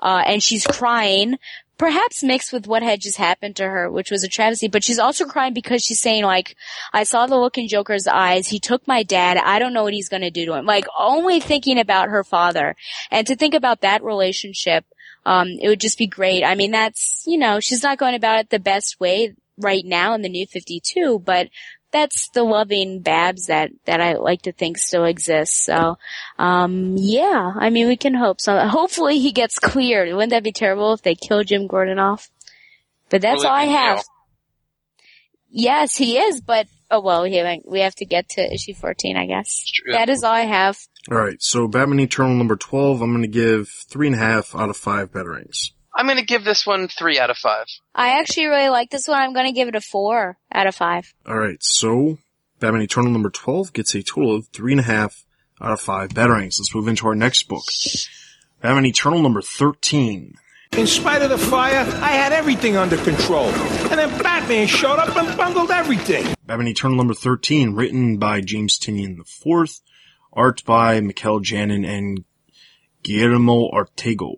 [0.00, 1.38] uh, and she's crying
[1.78, 4.98] perhaps mixed with what had just happened to her, which was a travesty, but she's
[4.98, 6.56] also crying because she's saying like,
[6.92, 8.48] I saw the look in Joker's eyes.
[8.48, 9.36] He took my dad.
[9.36, 10.64] I don't know what he's going to do to him.
[10.64, 12.76] Like only thinking about her father
[13.10, 14.84] and to think about that relationship.
[15.24, 16.44] Um, it would just be great.
[16.44, 20.14] I mean, that's, you know, she's not going about it the best way right now
[20.14, 21.48] in the new 52, but
[21.96, 25.64] that's the loving Babs that, that I like to think still exists.
[25.64, 25.98] So,
[26.38, 28.58] um, yeah, I mean, we can hope so.
[28.68, 30.12] Hopefully he gets cleared.
[30.12, 32.28] Wouldn't that be terrible if they kill Jim Gordon off?
[33.08, 34.04] But that's all I have.
[35.48, 39.16] Yes, he is, but, oh well, we have, we have to get to issue 14,
[39.16, 39.64] I guess.
[39.92, 40.76] That is all I have.
[41.10, 41.40] All right.
[41.40, 44.76] So Batman Eternal number 12, I'm going to give three and a half out of
[44.76, 45.70] five batarangs.
[45.96, 47.64] I'm going to give this one three out of five.
[47.94, 49.18] I actually really like this one.
[49.18, 51.12] I'm going to give it a four out of five.
[51.26, 51.56] All right.
[51.62, 52.18] So
[52.60, 55.24] Batman Eternal number 12 gets a total of three and a half
[55.60, 56.58] out of five batarangs.
[56.60, 57.64] Let's move into our next book.
[58.60, 60.34] Batman Eternal number 13.
[60.72, 63.46] In spite of the fire, I had everything under control.
[63.46, 66.34] And then Batman showed up and bungled everything.
[66.44, 69.80] Batman Eternal number 13, written by James Tynion IV,
[70.32, 72.24] art by Mikel Janin and
[73.02, 74.34] Guillermo Ortego.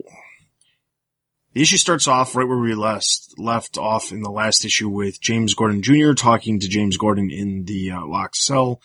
[1.53, 5.19] The issue starts off right where we last left off in the last issue with
[5.19, 6.13] James Gordon Jr.
[6.13, 8.81] talking to James Gordon in the uh, locked cell.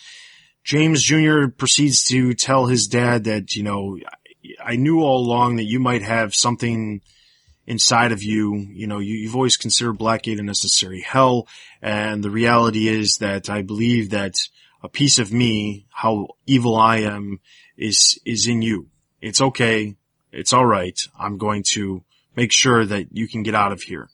[0.64, 1.48] James Jr.
[1.48, 3.98] proceeds to tell his dad that, you know,
[4.64, 7.02] I knew all along that you might have something
[7.66, 8.56] inside of you.
[8.72, 11.46] You know, you, have always considered Blackgate a necessary hell.
[11.82, 14.36] And the reality is that I believe that
[14.82, 17.40] a piece of me, how evil I am,
[17.76, 18.88] is is in you.
[19.20, 19.96] It's okay.
[20.32, 20.98] It's all right.
[21.18, 22.04] I'm going to
[22.36, 24.08] make sure that you can get out of here.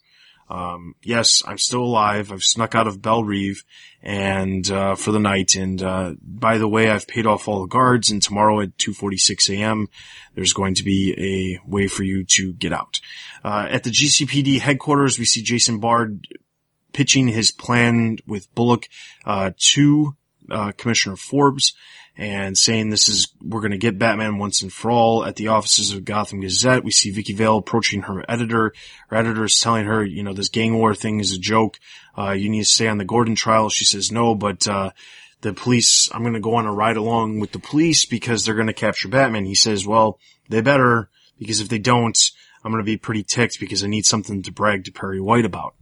[0.50, 2.32] Um, yes, I'm still alive.
[2.32, 3.64] I've snuck out of Belle Reve
[4.02, 5.54] and, uh, for the night.
[5.54, 9.56] And, uh, by the way, I've paid off all the guards and tomorrow at 2.46
[9.56, 9.88] a.m.,
[10.34, 12.98] there's going to be a way for you to get out.
[13.44, 16.26] Uh, at the GCPD headquarters, we see Jason Bard
[16.92, 18.88] pitching his plan with Bullock,
[19.24, 20.16] uh, to,
[20.50, 21.74] uh, Commissioner Forbes
[22.20, 25.48] and saying this is, we're going to get Batman once and for all at the
[25.48, 26.84] offices of Gotham Gazette.
[26.84, 28.74] We see Vicki Vale approaching her editor.
[29.08, 31.78] Her editor is telling her, you know, this gang war thing is a joke.
[32.18, 33.70] Uh, you need to stay on the Gordon trial.
[33.70, 34.90] She says no, but, uh,
[35.40, 38.54] the police, I'm going to go on a ride along with the police because they're
[38.54, 39.46] going to capture Batman.
[39.46, 40.18] He says, well,
[40.50, 42.18] they better because if they don't,
[42.62, 45.46] I'm going to be pretty ticked because I need something to brag to Perry White
[45.46, 45.74] about.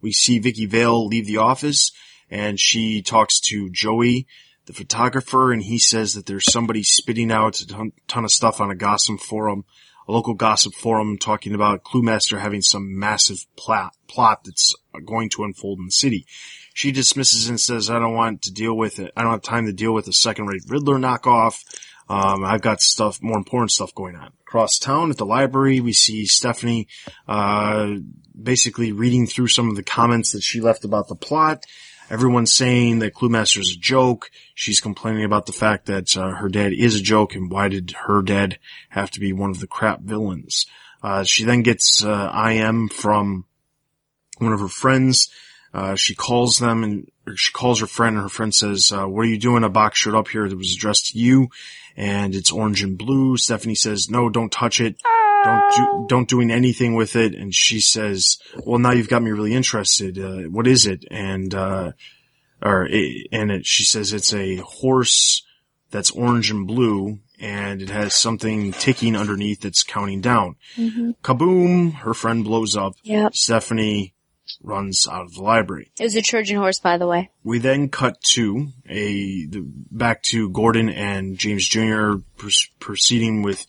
[0.00, 1.90] We see Vicki Vale leave the office
[2.30, 4.28] and she talks to Joey,
[4.70, 8.60] the photographer, and he says that there's somebody spitting out a ton, ton of stuff
[8.60, 9.64] on a gossip forum,
[10.06, 14.74] a local gossip forum talking about Cluemaster having some massive plot, plot that's
[15.04, 16.24] going to unfold in the city.
[16.72, 19.12] She dismisses and says, I don't want to deal with it.
[19.16, 21.62] I don't have time to deal with a second rate Riddler knockoff.
[22.08, 24.32] Um, I've got stuff, more important stuff going on.
[24.42, 26.88] Across town at the library, we see Stephanie,
[27.28, 27.96] uh,
[28.40, 31.64] basically reading through some of the comments that she left about the plot.
[32.10, 34.32] Everyone's saying that Cluemaster's a joke.
[34.56, 37.92] She's complaining about the fact that uh, her dad is a joke and why did
[37.92, 38.58] her dad
[38.88, 40.66] have to be one of the crap villains?
[41.04, 43.44] Uh, she then gets uh, IM from
[44.38, 45.30] one of her friends.
[45.72, 49.22] Uh, she calls them and she calls her friend and her friend says, uh, what
[49.22, 49.62] are you doing?
[49.62, 51.48] A box showed up here that was addressed to you
[51.96, 53.36] and it's orange and blue.
[53.36, 54.96] Stephanie says, no, don't touch it.
[55.44, 57.34] Don't do, don't doing anything with it.
[57.34, 60.18] And she says, well, now you've got me really interested.
[60.18, 61.04] Uh, what is it?
[61.10, 61.92] And, uh,
[62.62, 65.46] or, it, and it, she says it's a horse
[65.90, 70.56] that's orange and blue and it has something ticking underneath that's counting down.
[70.76, 71.12] Mm-hmm.
[71.22, 71.94] Kaboom!
[71.94, 72.94] Her friend blows up.
[73.02, 73.34] Yep.
[73.34, 74.14] Stephanie
[74.62, 75.90] runs out of the library.
[75.98, 77.30] It was a Trojan horse, by the way.
[77.42, 82.16] We then cut to a the, back to Gordon and James Jr.
[82.36, 82.48] Pr-
[82.78, 83.66] proceeding with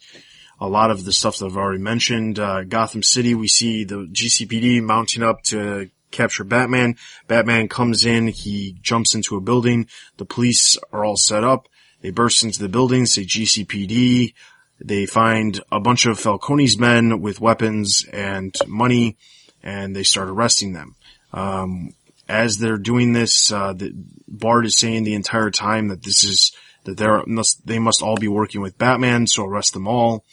[0.61, 2.37] a lot of the stuff that I've already mentioned.
[2.37, 6.97] Uh, Gotham City, we see the GCPD mounting up to capture Batman.
[7.27, 9.87] Batman comes in, he jumps into a building.
[10.17, 11.67] The police are all set up.
[12.01, 14.33] They burst into the building, say GCPD.
[14.79, 19.17] They find a bunch of Falcone's men with weapons and money
[19.63, 20.95] and they start arresting them.
[21.33, 21.93] Um,
[22.27, 23.93] as they're doing this, uh, the,
[24.27, 26.51] Bard is saying the entire time that this is
[26.83, 30.23] that they must they must all be working with Batman, so arrest them all.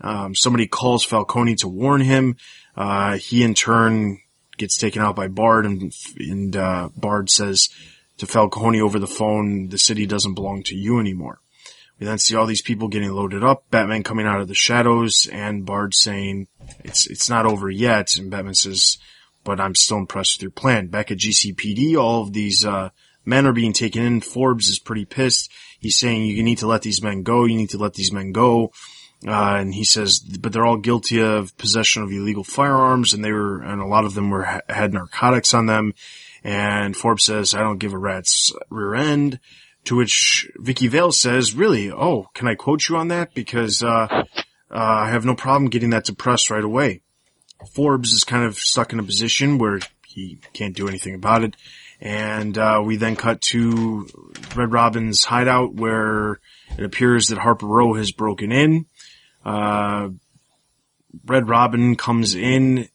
[0.00, 2.36] Um, somebody calls Falcone to warn him.
[2.76, 4.18] Uh, he in turn
[4.56, 7.68] gets taken out by Bard, and, and uh, Bard says
[8.18, 11.40] to Falcone over the phone, "The city doesn't belong to you anymore."
[12.00, 15.28] We then see all these people getting loaded up, Batman coming out of the shadows,
[15.30, 16.48] and Bard saying,
[16.82, 18.16] it's, it's not over yet.
[18.16, 18.96] And Batman says,
[19.44, 20.86] but I'm still impressed with your plan.
[20.86, 22.88] Back at GCPD, all of these, uh,
[23.26, 24.20] men are being taken in.
[24.22, 25.50] Forbes is pretty pissed.
[25.78, 27.44] He's saying, you need to let these men go.
[27.44, 28.72] You need to let these men go.
[29.26, 33.32] Uh, and he says, but they're all guilty of possession of illegal firearms and they
[33.32, 35.92] were, and a lot of them were, had narcotics on them.
[36.42, 39.38] And Forbes says, I don't give a rat's rear end.
[39.84, 41.90] To which Vicki Vale says, really?
[41.90, 43.34] Oh, can I quote you on that?
[43.34, 44.24] Because, uh, uh,
[44.70, 47.00] I have no problem getting that to press right away.
[47.74, 51.56] Forbes is kind of stuck in a position where he can't do anything about it.
[51.98, 54.06] And, uh, we then cut to
[54.54, 56.40] Red Robin's hideout where
[56.78, 58.86] it appears that Harper Row has broken in.
[59.44, 60.10] Uh,
[61.26, 62.88] Red Robin comes in,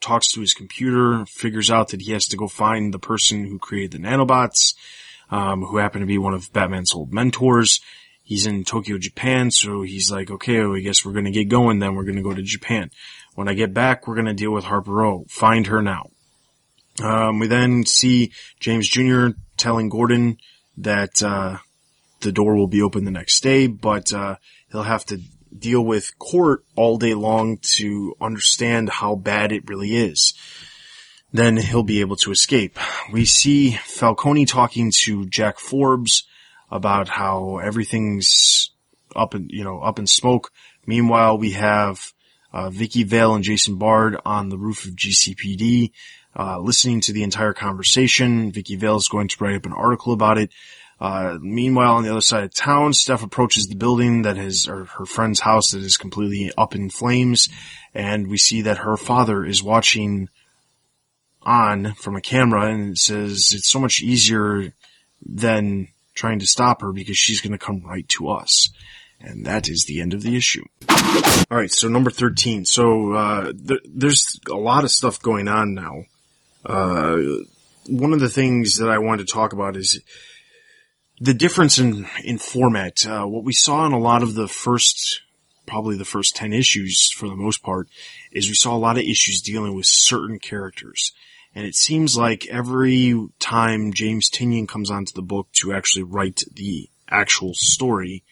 [0.00, 3.58] talks to his computer, figures out that he has to go find the person who
[3.58, 4.74] created the nanobots
[5.30, 7.80] um, who happened to be one of Batman's old mentors.
[8.22, 11.78] He's in Tokyo, Japan, so he's like, okay, well, I guess we're gonna get going
[11.78, 11.94] then.
[11.94, 12.90] We're gonna go to Japan.
[13.34, 15.24] When I get back, we're gonna deal with Harper Row.
[15.28, 16.10] Find her now.
[17.02, 19.28] Um, we then see James Jr.
[19.56, 20.38] telling Gordon
[20.78, 21.58] that, uh,
[22.20, 24.36] the door will be open the next day, but, uh,
[24.72, 25.20] he'll have to
[25.60, 30.34] deal with court all day long to understand how bad it really is
[31.32, 32.78] then he'll be able to escape.
[33.12, 36.26] We see Falcone talking to Jack Forbes
[36.70, 38.70] about how everything's
[39.14, 40.52] up in, you know, up in smoke.
[40.86, 42.12] Meanwhile, we have,
[42.52, 45.92] uh, Vicki Vale and Jason Bard on the roof of GCPD,
[46.38, 48.52] uh, listening to the entire conversation.
[48.52, 50.50] Vicki Vale is going to write up an article about it.
[51.00, 54.84] Uh, meanwhile, on the other side of town, Steph approaches the building that is, or
[54.84, 57.48] her friend's house that is completely up in flames.
[57.94, 60.28] And we see that her father is watching
[61.42, 64.72] on from a camera and says it's so much easier
[65.24, 68.70] than trying to stop her because she's going to come right to us.
[69.20, 70.64] And that is the end of the issue.
[70.88, 72.64] All right, so number 13.
[72.64, 76.04] So uh, th- there's a lot of stuff going on now.
[76.64, 77.18] Uh,
[77.88, 80.00] one of the things that I wanted to talk about is
[81.20, 83.06] the difference in in format.
[83.06, 85.22] Uh, what we saw in a lot of the first,
[85.66, 87.88] probably the first 10 issues for the most part,
[88.32, 91.12] is we saw a lot of issues dealing with certain characters.
[91.54, 96.42] And it seems like every time James Tynion comes onto the book to actually write
[96.52, 98.22] the actual story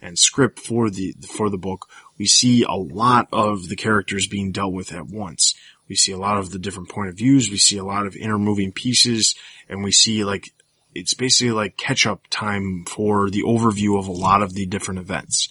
[0.00, 4.52] and script for the, for the book, we see a lot of the characters being
[4.52, 5.54] dealt with at once.
[5.88, 7.50] We see a lot of the different point of views.
[7.50, 9.34] We see a lot of intermoving pieces
[9.68, 10.50] and we see like,
[10.96, 15.00] it's basically like catch up time for the overview of a lot of the different
[15.00, 15.48] events.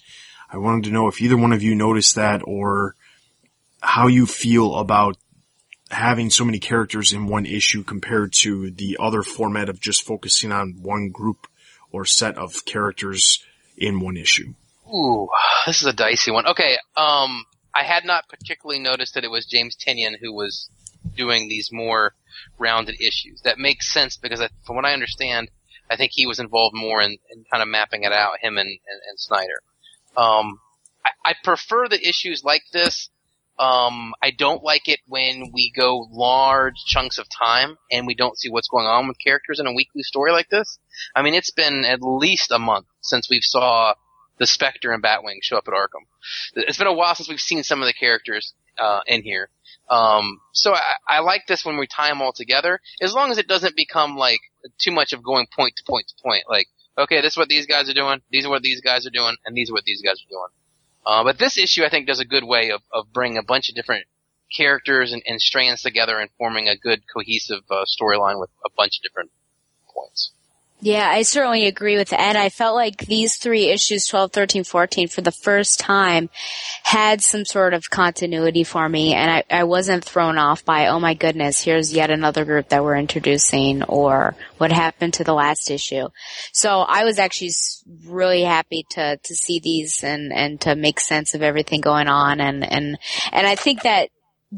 [0.50, 2.94] I wanted to know if either one of you noticed that or
[3.80, 5.16] how you feel about
[5.90, 10.52] having so many characters in one issue compared to the other format of just focusing
[10.52, 11.46] on one group
[11.92, 13.44] or set of characters
[13.76, 14.54] in one issue.
[14.92, 15.28] Ooh,
[15.66, 16.46] this is a dicey one.
[16.46, 17.44] Okay, um,
[17.74, 20.68] I had not particularly noticed that it was James Tynion who was
[21.16, 22.14] doing these more
[22.58, 23.42] rounded issues.
[23.42, 25.50] That makes sense because I, from what I understand,
[25.90, 28.68] I think he was involved more in, in kind of mapping it out, him and,
[28.68, 29.60] and, and Snyder.
[30.16, 30.60] Um,
[31.04, 33.10] I, I prefer the issues like this
[33.58, 38.38] um, I don't like it when we go large chunks of time and we don't
[38.38, 40.78] see what's going on with characters in a weekly story like this.
[41.14, 43.94] I mean, it's been at least a month since we've saw
[44.38, 46.04] the Spectre and Batwing show up at Arkham.
[46.54, 49.48] It's been a while since we've seen some of the characters uh, in here.
[49.88, 53.38] Um, so I, I like this when we tie them all together, as long as
[53.38, 54.40] it doesn't become like
[54.78, 56.44] too much of going point to point to point.
[56.48, 56.66] Like,
[56.98, 59.36] okay, this is what these guys are doing, these are what these guys are doing,
[59.44, 60.48] and these are what these guys are doing.
[61.06, 63.68] Uh, but this issue, I think, does a good way of, of bringing a bunch
[63.68, 64.06] of different
[64.56, 68.98] characters and, and strands together and forming a good cohesive uh, storyline with a bunch
[68.98, 69.30] of different
[69.94, 70.32] points.
[70.80, 72.36] Yeah, I certainly agree with Ed.
[72.36, 76.28] I felt like these three issues, 12, 13, 14, for the first time
[76.82, 81.00] had some sort of continuity for me and I, I wasn't thrown off by, oh
[81.00, 85.70] my goodness, here's yet another group that we're introducing or what happened to the last
[85.70, 86.08] issue.
[86.52, 87.52] So I was actually
[88.06, 92.38] really happy to, to see these and, and to make sense of everything going on
[92.38, 92.98] and, and,
[93.32, 94.10] and I think that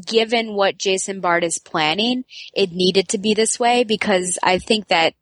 [0.05, 4.89] given what Jason Bard is planning, it needed to be this way because I think
[4.89, 5.13] that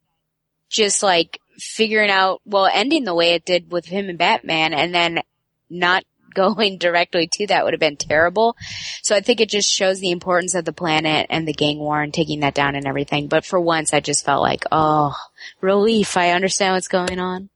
[0.70, 4.94] just like figuring out, well, ending the way it did with him and Batman and
[4.94, 5.22] then
[5.70, 6.04] not
[6.34, 8.56] going directly to that would have been terrible.
[9.02, 12.00] So I think it just shows the importance of the planet and the gang war
[12.00, 13.28] and taking that down and everything.
[13.28, 15.16] But for once I just felt like, oh,
[15.62, 16.16] relief.
[16.16, 17.50] I understand what's going on.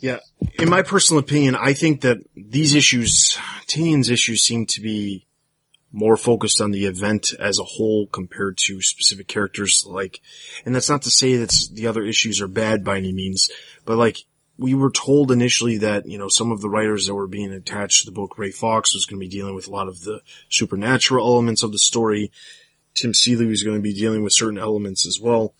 [0.00, 0.18] Yeah.
[0.58, 3.36] In my personal opinion, I think that these issues,
[3.66, 5.26] Tynion's issues seem to be
[5.92, 10.20] more focused on the event as a whole compared to specific characters like,
[10.64, 13.50] and that's not to say that the other issues are bad by any means,
[13.84, 14.18] but like,
[14.58, 18.00] we were told initially that, you know, some of the writers that were being attached
[18.00, 20.20] to the book, Ray Fawkes was going to be dealing with a lot of the
[20.48, 22.32] supernatural elements of the story.
[22.94, 25.54] Tim Seeley was going to be dealing with certain elements as well.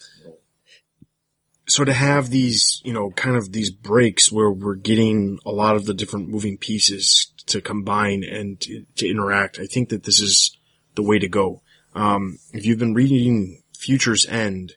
[1.68, 5.76] So to have these, you know, kind of these breaks where we're getting a lot
[5.76, 9.58] of the different moving pieces to combine and to, to interact.
[9.58, 10.56] I think that this is
[10.94, 11.62] the way to go.
[11.94, 14.76] Um, if you've been reading Futures End,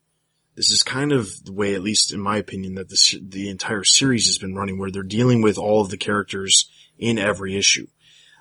[0.56, 3.84] this is kind of the way, at least in my opinion, that this, the entire
[3.84, 7.88] series has been running, where they're dealing with all of the characters in every issue.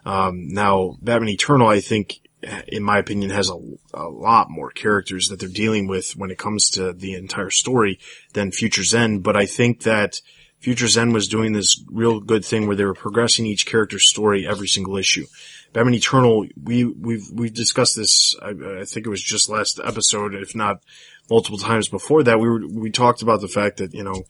[0.04, 2.20] Um, now, Batman Eternal, I think,
[2.68, 3.58] in my opinion, has a,
[3.92, 7.98] a, lot more characters that they're dealing with when it comes to the entire story
[8.32, 10.20] than Futures End, but I think that
[10.60, 14.46] Futures End was doing this real good thing where they were progressing each character's story
[14.46, 15.26] every single issue.
[15.72, 18.50] Batman Eternal, we, we've, we've discussed this, I,
[18.80, 20.82] I, think it was just last episode, if not
[21.30, 24.24] multiple times before that, we were, we talked about the fact that, you know,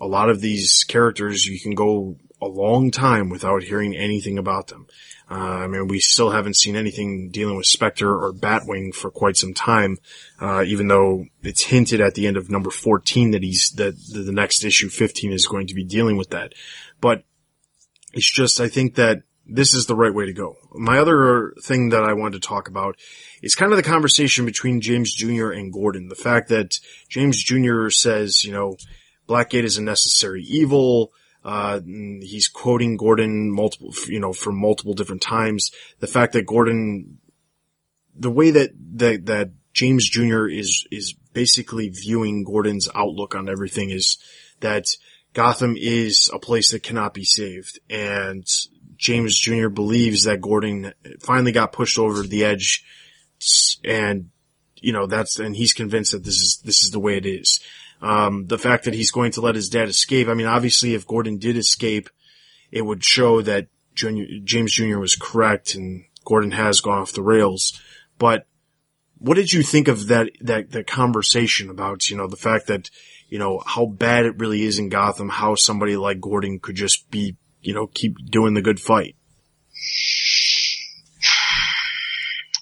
[0.00, 4.68] a lot of these characters, you can go a long time without hearing anything about
[4.68, 4.86] them.
[5.30, 9.36] Uh, I mean, we still haven't seen anything dealing with Spectre or Batwing for quite
[9.36, 9.98] some time,
[10.40, 14.32] uh, even though it's hinted at the end of number 14 that he's, that the
[14.32, 16.54] next issue 15 is going to be dealing with that.
[17.00, 17.24] But
[18.14, 20.56] it's just, I think that this is the right way to go.
[20.72, 22.96] My other thing that I wanted to talk about
[23.42, 25.50] is kind of the conversation between James Jr.
[25.50, 26.08] and Gordon.
[26.08, 26.78] The fact that
[27.08, 27.88] James Jr.
[27.88, 28.76] says, you know,
[29.28, 31.12] Blackgate is a necessary evil.
[31.48, 31.80] Uh,
[32.20, 35.70] he's quoting Gordon multiple, you know, from multiple different times.
[35.98, 37.20] The fact that Gordon,
[38.14, 40.46] the way that, that, that James Jr.
[40.46, 44.18] is, is basically viewing Gordon's outlook on everything is
[44.60, 44.84] that
[45.32, 47.80] Gotham is a place that cannot be saved.
[47.88, 48.46] And
[48.98, 49.70] James Jr.
[49.70, 52.84] believes that Gordon finally got pushed over the edge
[53.84, 54.28] and,
[54.76, 57.58] you know, that's, and he's convinced that this is, this is the way it is.
[58.00, 60.28] Um, the fact that he's going to let his dad escape.
[60.28, 62.08] I mean, obviously, if Gordon did escape,
[62.70, 64.98] it would show that Junior, James Jr.
[64.98, 67.80] was correct and Gordon has gone off the rails.
[68.18, 68.46] But
[69.18, 72.90] what did you think of that, that, that conversation about, you know, the fact that,
[73.28, 77.10] you know, how bad it really is in Gotham, how somebody like Gordon could just
[77.10, 79.16] be, you know, keep doing the good fight?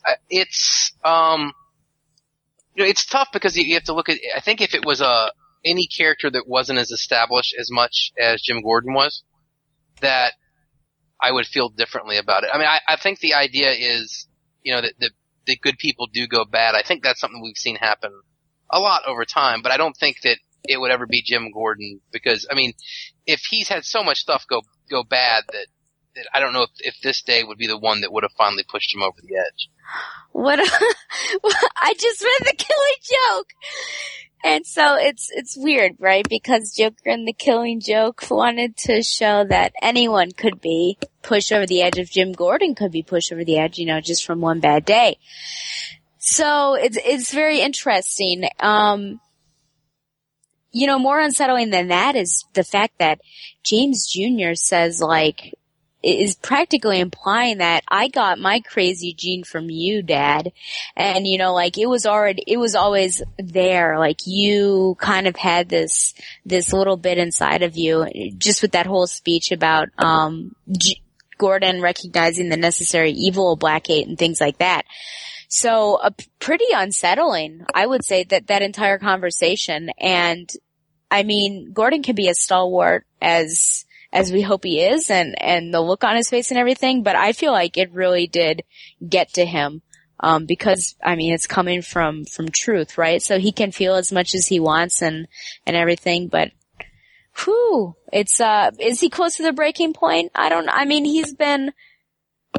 [0.09, 1.53] Uh, It's, um,
[2.77, 5.01] you know, it's tough because you, have to look at, I think if it was
[5.01, 5.33] a,
[5.65, 9.25] any character that wasn't as established as much as Jim Gordon was,
[10.03, 10.35] that
[11.21, 12.51] I would feel differently about it.
[12.53, 14.29] I mean, I, I think the idea is,
[14.63, 15.11] you know, that,
[15.47, 16.75] that good people do go bad.
[16.75, 18.13] I think that's something we've seen happen
[18.71, 20.37] a lot over time, but I don't think that
[20.69, 22.75] it would ever be Jim Gordon because, I mean,
[23.25, 25.67] if he's had so much stuff go, go bad that,
[26.17, 28.33] that I don't know if, if this day would be the one that would have
[28.33, 29.71] finally pushed him over the edge.
[30.33, 30.59] What?
[31.77, 33.53] I just read the killing joke.
[34.45, 36.27] And so it's, it's weird, right?
[36.29, 41.67] Because Joker and the Killing Joke wanted to show that anyone could be pushed over
[41.67, 44.41] the edge if Jim Gordon could be pushed over the edge, you know, just from
[44.41, 45.19] one bad day.
[46.19, 48.49] So it's, it's very interesting.
[48.61, 49.21] Um,
[50.71, 53.21] you know, more unsettling than that is the fact that
[53.65, 54.55] James Jr.
[54.55, 55.55] says like,
[56.07, 60.53] is practically implying that I got my crazy gene from you, dad.
[60.97, 63.99] And you know, like it was already, it was always there.
[63.99, 66.15] Like you kind of had this,
[66.45, 68.07] this little bit inside of you,
[68.39, 71.03] just with that whole speech about, um, G-
[71.39, 74.87] Gordon recognizing the necessary evil of Blackgate and things like that.
[75.49, 79.91] So uh, pretty unsettling, I would say that that entire conversation.
[79.99, 80.51] And
[81.11, 83.85] I mean, Gordon can be as stalwart as,
[84.17, 87.17] as we hope he is and, and the look on his face and everything, but
[87.17, 88.63] I feel like it really did
[89.07, 89.83] get to him.
[90.19, 93.21] Um, because, I mean, it's coming from, from truth, right?
[93.21, 95.29] So he can feel as much as he wants and,
[95.67, 96.53] and everything, but,
[97.45, 100.33] whew, it's, uh, is he close to the breaking point?
[100.35, 101.75] I don't, I mean, he's been,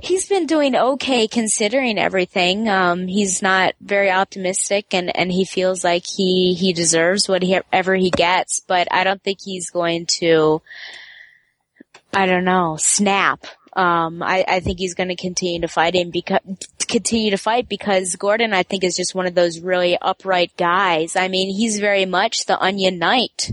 [0.04, 2.70] he's been doing okay considering everything.
[2.70, 8.12] Um, he's not very optimistic and, and he feels like he, he deserves whatever he
[8.12, 10.62] gets, but I don't think he's going to,
[12.18, 13.45] I don't know, snap.
[13.73, 16.39] Um, I, I think he's going to continue to fight him because
[16.88, 21.15] continue to fight because Gordon, I think, is just one of those really upright guys.
[21.15, 23.52] I mean, he's very much the Onion Knight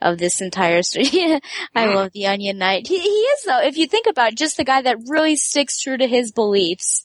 [0.00, 1.38] of this entire story.
[1.74, 2.86] I love the Onion Knight.
[2.86, 3.60] He, he is though.
[3.60, 7.04] If you think about it, just the guy that really sticks true to his beliefs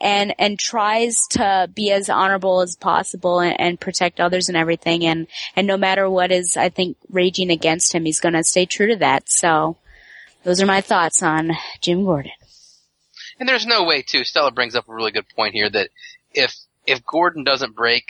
[0.00, 5.06] and and tries to be as honorable as possible and, and protect others and everything.
[5.06, 8.66] And and no matter what is, I think, raging against him, he's going to stay
[8.66, 9.30] true to that.
[9.30, 9.76] So.
[10.44, 12.32] Those are my thoughts on Jim Gordon.
[13.38, 14.24] And there's no way too.
[14.24, 15.88] Stella brings up a really good point here that
[16.32, 16.54] if
[16.86, 18.04] if Gordon doesn't break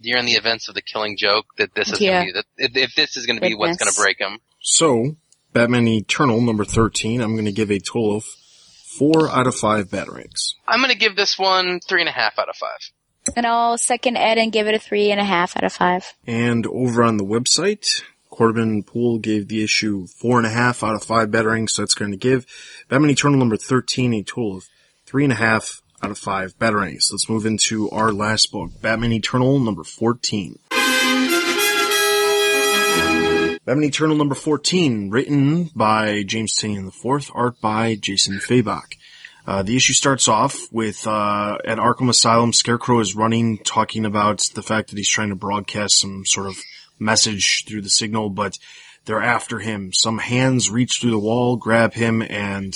[0.00, 2.24] during the events of the Killing Joke, that this is Yeah.
[2.24, 4.18] going to be that if, if this is going to be what's going to break
[4.18, 4.38] him.
[4.60, 5.16] So,
[5.52, 8.24] Batman Eternal number 13, I'm going to give a total of
[8.98, 10.54] four out of five batarangs.
[10.66, 12.90] I'm going to give this one three and a half out of five.
[13.34, 16.14] And I'll second Ed and give it a three and a half out of five.
[16.26, 18.02] And over on the website,
[18.36, 21.94] Corbin Poole gave the issue four and a half out of five batarangs, so that's
[21.94, 22.44] going to give
[22.90, 24.68] Batman Eternal number 13 a total of
[25.06, 27.10] three and a half out of five batarangs.
[27.10, 30.58] Let's move into our last book, Batman Eternal number 14.
[33.64, 38.96] Batman Eternal number 14, written by James Tynion IV, art by Jason Fabok.
[39.46, 44.42] Uh, the issue starts off with, uh, at Arkham Asylum, Scarecrow is running, talking about
[44.54, 46.56] the fact that he's trying to broadcast some sort of
[46.98, 48.58] message through the signal, but
[49.04, 49.92] they're after him.
[49.92, 52.74] Some hands reach through the wall, grab him, and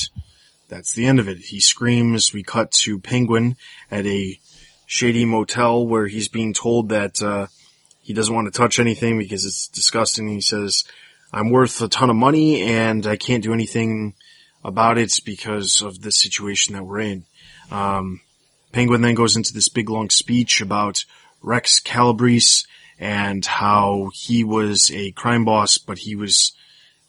[0.69, 1.39] that's the end of it.
[1.39, 2.33] He screams.
[2.33, 3.57] We cut to Penguin
[3.91, 4.39] at a
[4.87, 7.47] shady motel where he's being told that, uh,
[8.03, 10.29] he doesn't want to touch anything because it's disgusting.
[10.29, 10.85] He says,
[11.33, 14.15] I'm worth a ton of money and I can't do anything
[14.65, 17.25] about it because of the situation that we're in.
[17.71, 18.21] Um,
[18.73, 21.05] Penguin then goes into this big long speech about
[21.41, 22.67] Rex Calabrese
[23.01, 26.53] and how he was a crime boss, but he was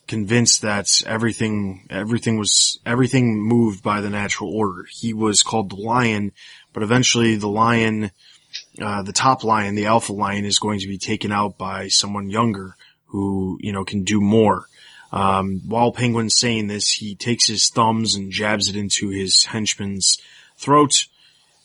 [0.08, 4.86] convinced that everything, everything was, everything moved by the natural order.
[4.90, 6.32] He was called the lion,
[6.72, 8.12] but eventually the lion,
[8.82, 12.30] uh, the top lion, the alpha lion is going to be taken out by someone
[12.30, 12.78] younger
[13.08, 14.66] who, you know, can do more.
[15.12, 20.18] Um, while Penguin's saying this, he takes his thumbs and jabs it into his henchman's
[20.58, 21.06] throat,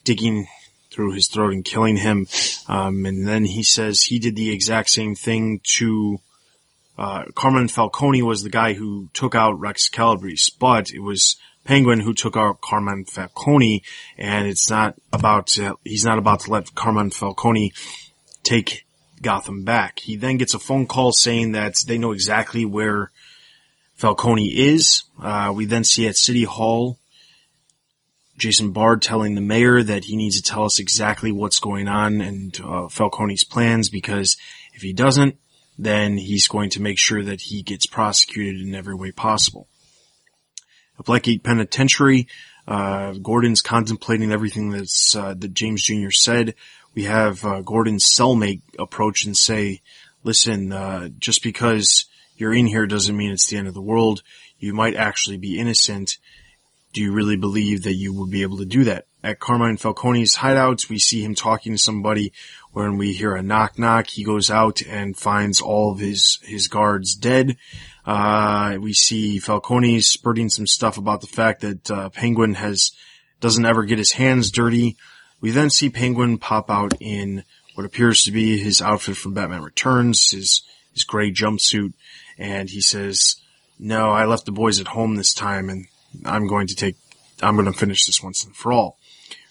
[0.02, 0.48] digging
[0.96, 2.26] through his throat and killing him.
[2.68, 6.18] Um, and then he says he did the exact same thing to,
[6.96, 12.00] uh, Carmine Falcone was the guy who took out Rex Calabrese, but it was Penguin
[12.00, 13.82] who took out Carmine Falcone,
[14.16, 17.72] and it's not about to, he's not about to let Carmine Falcone
[18.42, 18.86] take
[19.20, 19.98] Gotham back.
[19.98, 23.10] He then gets a phone call saying that they know exactly where
[23.96, 25.04] Falcone is.
[25.20, 26.98] Uh, we then see at City Hall
[28.36, 32.20] Jason Bard telling the mayor that he needs to tell us exactly what's going on
[32.20, 34.36] and uh, Falcone's plans because
[34.74, 35.36] if he doesn't,
[35.78, 39.68] then he's going to make sure that he gets prosecuted in every way possible.
[40.98, 42.28] At Blackgate Penitentiary,
[42.66, 46.10] uh, Gordon's contemplating everything that's uh, that James Jr.
[46.10, 46.54] said.
[46.94, 49.82] We have uh, Gordon's cellmate approach and say,
[50.24, 52.06] "Listen, uh, just because
[52.36, 54.22] you're in here doesn't mean it's the end of the world.
[54.58, 56.16] You might actually be innocent."
[56.96, 59.04] Do you really believe that you will be able to do that?
[59.22, 62.32] At Carmine Falcone's hideouts, we see him talking to somebody
[62.72, 64.08] when we hear a knock knock.
[64.08, 67.58] He goes out and finds all of his, his guards dead.
[68.06, 72.92] Uh, we see Falcone spurting some stuff about the fact that, uh, Penguin has,
[73.42, 74.96] doesn't ever get his hands dirty.
[75.42, 77.44] We then see Penguin pop out in
[77.74, 80.62] what appears to be his outfit from Batman Returns, his,
[80.94, 81.92] his gray jumpsuit,
[82.38, 83.36] and he says,
[83.78, 85.88] no, I left the boys at home this time and
[86.24, 86.96] I'm going to take,
[87.42, 88.98] I'm going to finish this once and for all.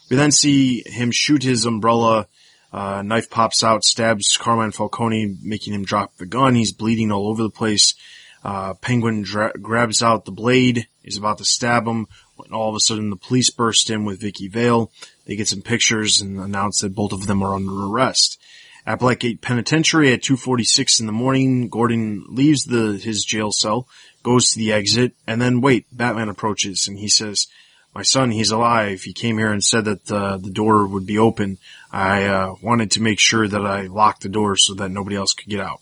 [0.09, 2.27] We then see him shoot his umbrella.
[2.71, 6.55] Uh, knife pops out, stabs Carmine Falcone, making him drop the gun.
[6.55, 7.95] He's bleeding all over the place.
[8.43, 12.75] Uh, Penguin dra- grabs out the blade, is about to stab him, when all of
[12.75, 14.91] a sudden the police burst in with Vicki Vale.
[15.25, 18.39] They get some pictures and announce that both of them are under arrest.
[18.85, 23.87] At Blackgate Penitentiary at 2.46 in the morning, Gordon leaves the, his jail cell,
[24.25, 27.47] goes to the exit, and then wait, Batman approaches and he says,
[27.93, 29.03] my son, he's alive.
[29.03, 31.59] He came here and said that uh, the door would be open.
[31.91, 35.33] I uh, wanted to make sure that I locked the door so that nobody else
[35.33, 35.79] could get out.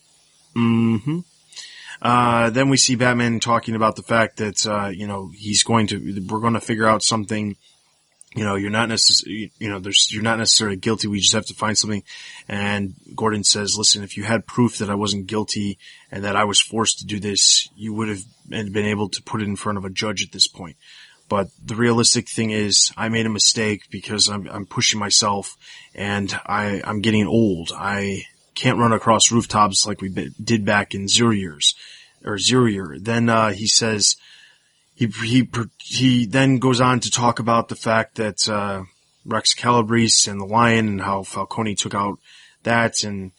[0.56, 1.20] Mm-hmm.
[1.99, 5.88] Uh, then we see Batman talking about the fact that, uh, you know, he's going
[5.88, 5.98] to,
[6.30, 7.56] we're going to figure out something
[8.35, 11.07] you know, you're not necessarily, you know, there's, you're not necessarily guilty.
[11.07, 12.03] We just have to find something.
[12.47, 15.77] And Gordon says, listen, if you had proof that I wasn't guilty
[16.11, 19.41] and that I was forced to do this, you would have been able to put
[19.41, 20.77] it in front of a judge at this point.
[21.30, 25.55] But the realistic thing is I made a mistake because I'm, I'm pushing myself
[25.95, 27.72] and I, I'm getting old.
[27.76, 28.23] I
[28.55, 30.10] can't run across rooftops like we
[30.43, 31.76] did back in zero years
[32.26, 32.97] or zero year.
[32.99, 34.15] Then, uh, he says,
[35.07, 35.49] he he
[35.80, 38.84] he then goes on to talk about the fact that uh,
[39.25, 42.19] Rex Calabrese and the Lion and how Falcone took out
[42.63, 43.31] that, and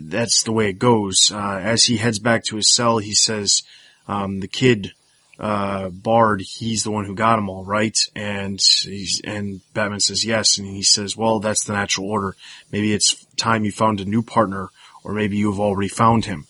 [0.00, 1.30] that's the way it goes.
[1.32, 3.62] Uh, as he heads back to his cell, he says,
[4.08, 4.92] um, "The kid."
[5.38, 7.98] Uh, Bard, he's the one who got him all right.
[8.14, 10.56] And he's, and Batman says yes.
[10.56, 12.36] And he says, well, that's the natural order.
[12.70, 14.68] Maybe it's time you found a new partner
[15.02, 16.46] or maybe you've already found him.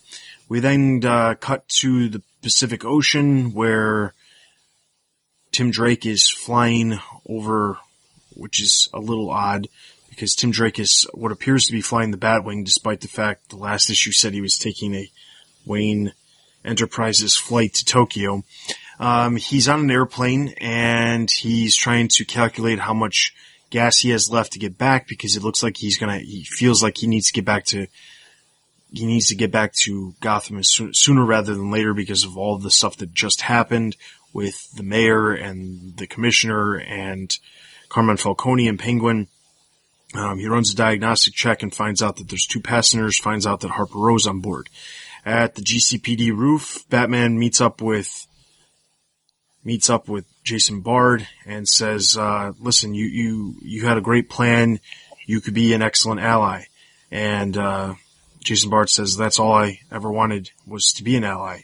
[0.46, 4.12] We then, uh, cut to the Pacific Ocean where,
[5.52, 6.98] Tim Drake is flying
[7.28, 7.78] over,
[8.34, 9.68] which is a little odd
[10.08, 13.56] because Tim Drake is what appears to be flying the Batwing despite the fact the
[13.56, 15.10] last issue said he was taking a
[15.64, 16.12] Wayne
[16.64, 18.44] Enterprises flight to Tokyo.
[18.98, 23.34] Um, he's on an airplane and he's trying to calculate how much
[23.70, 26.82] gas he has left to get back because it looks like he's gonna, he feels
[26.82, 27.86] like he needs to get back to,
[28.92, 32.70] he needs to get back to Gotham sooner rather than later because of all the
[32.70, 33.96] stuff that just happened
[34.32, 37.36] with the mayor and the commissioner and
[37.88, 39.28] Carmine Falcone and Penguin.
[40.14, 43.60] Um, he runs a diagnostic check and finds out that there's two passengers, finds out
[43.60, 44.68] that Harper Rowe's on board.
[45.24, 48.26] At the GCPD roof, Batman meets up with,
[49.64, 54.28] meets up with Jason Bard and says, uh, listen, you, you, you had a great
[54.28, 54.80] plan.
[55.26, 56.64] You could be an excellent ally.
[57.10, 57.94] And, uh,
[58.40, 61.62] Jason Bard says, that's all I ever wanted was to be an ally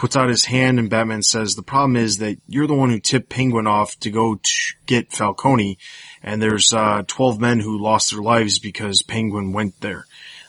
[0.00, 2.98] puts out his hand and Batman says, the problem is that you're the one who
[2.98, 5.76] tipped Penguin off to go to get Falcone
[6.22, 10.06] and there's, uh, 12 men who lost their lives because Penguin went there.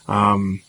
[0.08, 0.62] Um,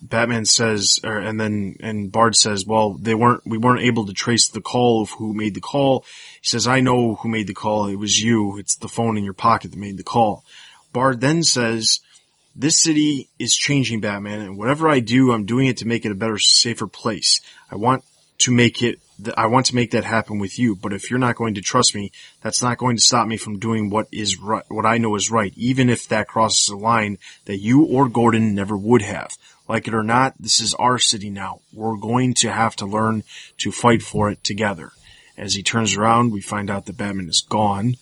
[0.00, 4.14] Batman says, or, and then, and Bard says, well, they weren't, we weren't able to
[4.14, 6.06] trace the call of who made the call.
[6.40, 7.88] He says, I know who made the call.
[7.88, 8.56] It was you.
[8.56, 10.46] It's the phone in your pocket that made the call.
[10.94, 12.00] Bard then says,
[12.54, 16.12] this city is changing Batman and whatever I do, I'm doing it to make it
[16.12, 17.40] a better, safer place.
[17.70, 18.04] I want
[18.38, 18.98] to make it,
[19.36, 20.76] I want to make that happen with you.
[20.76, 22.12] But if you're not going to trust me,
[22.42, 25.30] that's not going to stop me from doing what is right, what I know is
[25.30, 29.30] right, even if that crosses a line that you or Gordon never would have.
[29.68, 31.60] Like it or not, this is our city now.
[31.72, 33.22] We're going to have to learn
[33.58, 34.90] to fight for it together.
[35.38, 37.94] As he turns around, we find out that Batman is gone.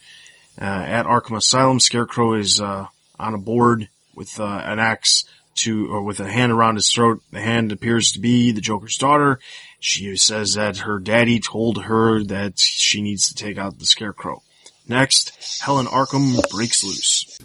[0.61, 2.87] Uh, at Arkham Asylum, Scarecrow is uh,
[3.19, 5.25] on a board with uh, an axe
[5.57, 7.23] to, or with a hand around his throat.
[7.33, 9.41] The hand appears to be the Joker's daughter.
[9.79, 14.43] She says that her daddy told her that she needs to take out the Scarecrow.
[14.89, 17.39] Next, Helen Arkham breaks loose.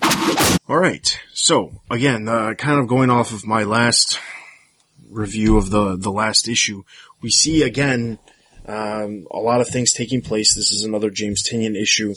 [0.68, 4.20] Alright, so, again, uh, kind of going off of my last
[5.10, 6.84] review of the, the last issue,
[7.22, 8.18] we see again,
[8.68, 10.56] um, a lot of things taking place.
[10.56, 12.16] This is another James Tynion issue.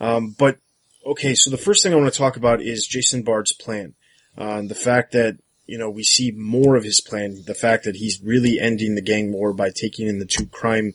[0.00, 0.58] Um, but,
[1.06, 3.94] okay, so the first thing I want to talk about is Jason Bard's plan.
[4.36, 7.96] Uh, the fact that, you know, we see more of his plan, the fact that
[7.96, 10.94] he's really ending the gang war by taking in the two crime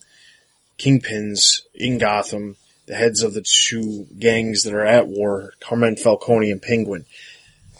[0.78, 2.56] kingpins in Gotham,
[2.88, 7.06] the heads of the two gangs that are at war, Carmine Falcone and Penguin.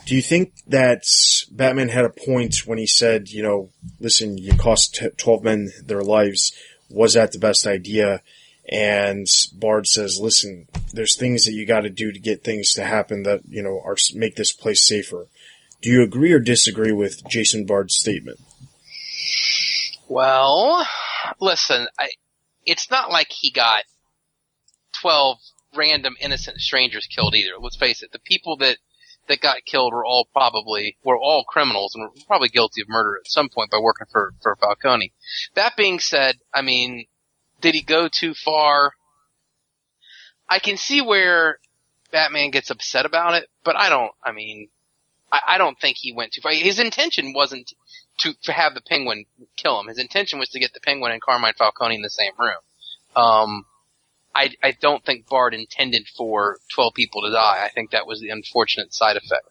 [0.06, 1.04] Do you think that
[1.52, 3.70] Batman had a point when he said, you know,
[4.00, 6.52] listen, you cost t- 12 men their lives.
[6.90, 8.22] Was that the best idea?
[8.72, 13.24] And Bard says, listen, there's things that you gotta do to get things to happen
[13.24, 15.28] that, you know, are, make this place safer.
[15.82, 18.40] Do you agree or disagree with Jason Bard's statement?
[20.08, 20.86] Well,
[21.40, 22.10] listen, I,
[22.66, 23.84] it's not like he got
[25.02, 25.38] 12
[25.76, 27.54] random innocent strangers killed either.
[27.60, 28.12] Let's face it.
[28.12, 28.78] The people that,
[29.28, 33.18] that got killed were all probably, were all criminals and were probably guilty of murder
[33.20, 35.14] at some point by working for, for Falcone.
[35.54, 37.06] That being said, I mean,
[37.62, 38.94] did he go too far?
[40.48, 41.60] I can see where
[42.12, 44.70] Batman gets upset about it, but I don't, I mean,
[45.32, 46.52] I, I don't think he went too far.
[46.52, 47.72] His intention wasn't
[48.20, 49.26] to, to have the penguin
[49.56, 49.88] kill him.
[49.88, 52.58] His intention was to get the penguin and Carmine Falcone in the same room.
[53.16, 53.66] Um,
[54.34, 57.64] I, I don't think Bard intended for 12 people to die.
[57.64, 59.50] I think that was the unfortunate side effect.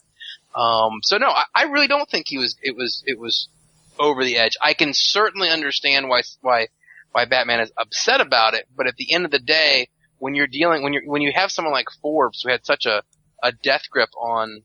[0.55, 3.49] Um, so no, I, I really don't think he was, it was, it was
[3.99, 4.57] over the edge.
[4.63, 6.69] I can certainly understand why, why,
[7.13, 10.47] why Batman is upset about it, but at the end of the day, when you're
[10.47, 13.03] dealing, when you when you have someone like Forbes who had such a,
[13.43, 14.63] a death grip on,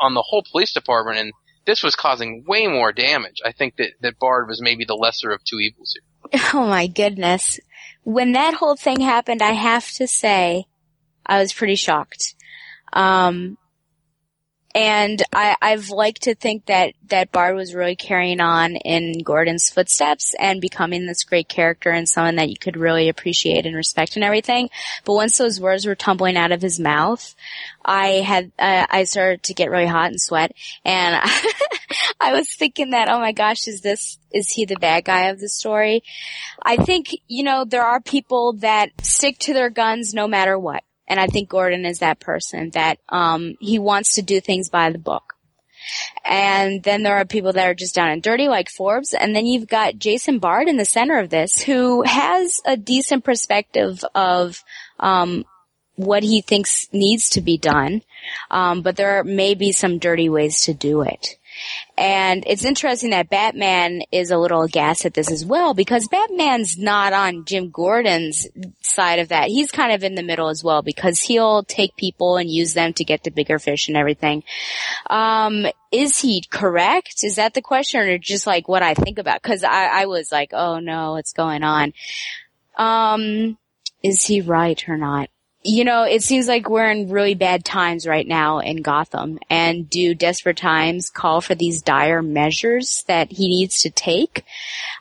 [0.00, 1.32] on the whole police department and
[1.66, 5.32] this was causing way more damage, I think that, that Bard was maybe the lesser
[5.32, 6.40] of two evils here.
[6.54, 7.60] Oh my goodness.
[8.02, 10.66] When that whole thing happened, I have to say,
[11.24, 12.34] I was pretty shocked.
[12.92, 13.58] Um,
[14.76, 19.70] and I, I've liked to think that, that Bard was really carrying on in Gordon's
[19.70, 24.16] footsteps and becoming this great character and someone that you could really appreciate and respect
[24.16, 24.68] and everything.
[25.06, 27.34] But once those words were tumbling out of his mouth,
[27.82, 30.52] I had, uh, I started to get really hot and sweat
[30.84, 31.22] and
[32.20, 35.40] I was thinking that, oh my gosh, is this, is he the bad guy of
[35.40, 36.02] the story?
[36.62, 40.84] I think, you know, there are people that stick to their guns no matter what.
[41.08, 44.90] And I think Gordon is that person that, um, he wants to do things by
[44.90, 45.34] the book.
[46.24, 49.14] And then there are people that are just down and dirty like Forbes.
[49.14, 53.24] And then you've got Jason Bard in the center of this who has a decent
[53.24, 54.64] perspective of,
[54.98, 55.44] um,
[55.94, 58.02] what he thinks needs to be done.
[58.50, 61.36] Um, but there may be some dirty ways to do it.
[61.98, 66.76] And it's interesting that Batman is a little aghast at this as well because Batman's
[66.78, 68.46] not on Jim Gordon's
[68.80, 69.48] side of that.
[69.48, 72.92] He's kind of in the middle as well because he'll take people and use them
[72.94, 74.42] to get the bigger fish and everything.
[75.08, 77.24] Um, is he correct?
[77.24, 79.42] Is that the question or just like what I think about?
[79.42, 81.92] Cause I, I was like, oh no, what's going on?
[82.76, 83.56] Um,
[84.02, 85.30] is he right or not?
[85.66, 89.38] You know, it seems like we're in really bad times right now in Gotham.
[89.50, 94.44] And do desperate times call for these dire measures that he needs to take?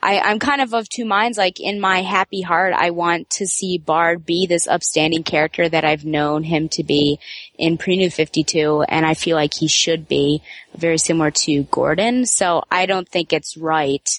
[0.02, 1.38] I, I'm kind of of two minds.
[1.38, 5.86] Like in my happy heart, I want to see Bard be this upstanding character that
[5.86, 7.20] I've known him to be
[7.58, 8.84] in Pre-New 52.
[8.90, 10.42] And I feel like he should be
[10.76, 12.26] very similar to Gordon.
[12.26, 14.10] So I don't think it's right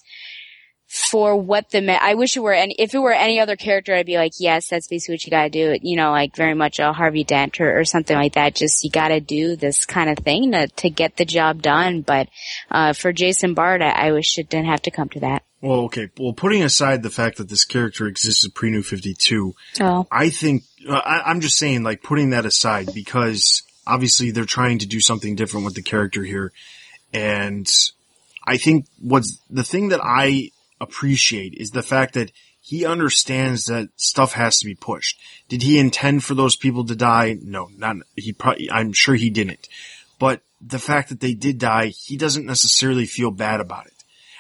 [0.88, 4.06] for what the I wish it were and if it were any other character I'd
[4.06, 6.92] be like yes that's basically what you gotta do you know like very much a
[6.92, 8.54] Harvey Dent or, or something like that.
[8.54, 12.02] Just you gotta do this kind of thing to to get the job done.
[12.02, 12.28] But
[12.70, 15.42] uh, for Jason Bard I, I wish it didn't have to come to that.
[15.60, 16.08] Well okay.
[16.18, 20.06] Well putting aside the fact that this character exists in pre-new 52 oh.
[20.10, 24.78] I think uh, I, I'm just saying like putting that aside because obviously they're trying
[24.78, 26.52] to do something different with the character here.
[27.12, 27.66] And
[28.46, 30.50] I think what's the thing that I
[30.80, 35.20] appreciate is the fact that he understands that stuff has to be pushed.
[35.48, 37.36] Did he intend for those people to die?
[37.40, 39.68] No, not, he probably, I'm sure he didn't.
[40.18, 43.92] But the fact that they did die, he doesn't necessarily feel bad about it.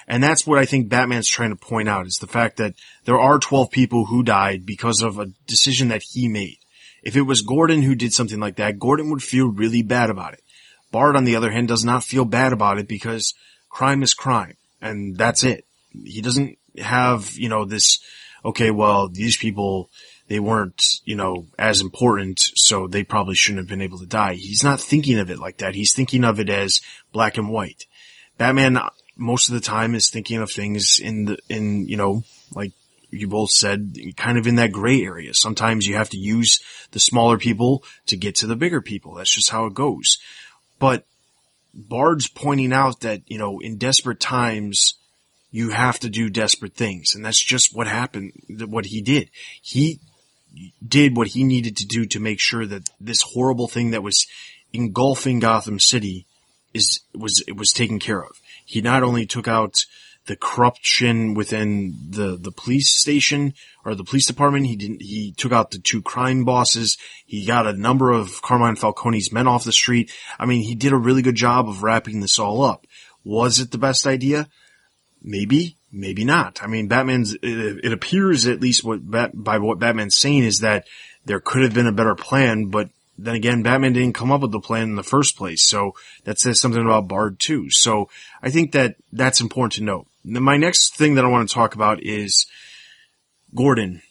[0.08, 3.18] And that's what I think Batman's trying to point out is the fact that there
[3.18, 6.58] are 12 people who died because of a decision that he made.
[7.04, 10.32] If it was Gordon who did something like that, Gordon would feel really bad about
[10.32, 10.42] it.
[10.90, 13.34] Bard, on the other hand, does not feel bad about it because
[13.68, 14.56] crime is crime.
[14.80, 15.65] And that's it
[16.04, 18.00] he doesn't have, you know, this,
[18.44, 19.90] okay, well, these people,
[20.28, 24.34] they weren't, you know, as important, so they probably shouldn't have been able to die.
[24.34, 25.74] He's not thinking of it like that.
[25.74, 26.80] He's thinking of it as
[27.12, 27.86] black and white.
[28.38, 32.22] Batman, uh, most of the time, is thinking of things in the, in, you know,
[32.52, 32.72] like,
[33.10, 35.32] you both said, kind of in that gray area.
[35.32, 36.60] Sometimes you have to use
[36.90, 39.14] the smaller people to get to the bigger people.
[39.14, 40.18] That's just how it goes.
[40.78, 41.06] But
[41.72, 44.94] Bard's pointing out that, you know, in desperate times,
[45.56, 47.14] you have to do desperate things.
[47.14, 48.32] And that's just what happened,
[48.66, 49.30] what he did.
[49.62, 50.00] He
[50.86, 54.26] did what he needed to do to make sure that this horrible thing that was
[54.74, 56.26] engulfing Gotham City
[56.74, 58.38] is, was, it was taken care of.
[58.66, 59.78] He not only took out
[60.26, 64.66] the corruption within the, the police station or the police department.
[64.66, 66.98] He didn't, he took out the two crime bosses.
[67.24, 70.12] He got a number of Carmine Falcone's men off the street.
[70.38, 72.86] I mean, he did a really good job of wrapping this all up.
[73.24, 74.48] Was it the best idea?
[75.28, 76.62] Maybe, maybe not.
[76.62, 80.86] I mean, Batman's, it, it appears at least what, by what Batman's saying is that
[81.24, 84.52] there could have been a better plan, but then again, Batman didn't come up with
[84.52, 85.64] the plan in the first place.
[85.64, 87.70] So that says something about Bard too.
[87.70, 88.08] So
[88.40, 90.06] I think that that's important to note.
[90.24, 92.46] My next thing that I want to talk about is
[93.54, 94.02] Gordon.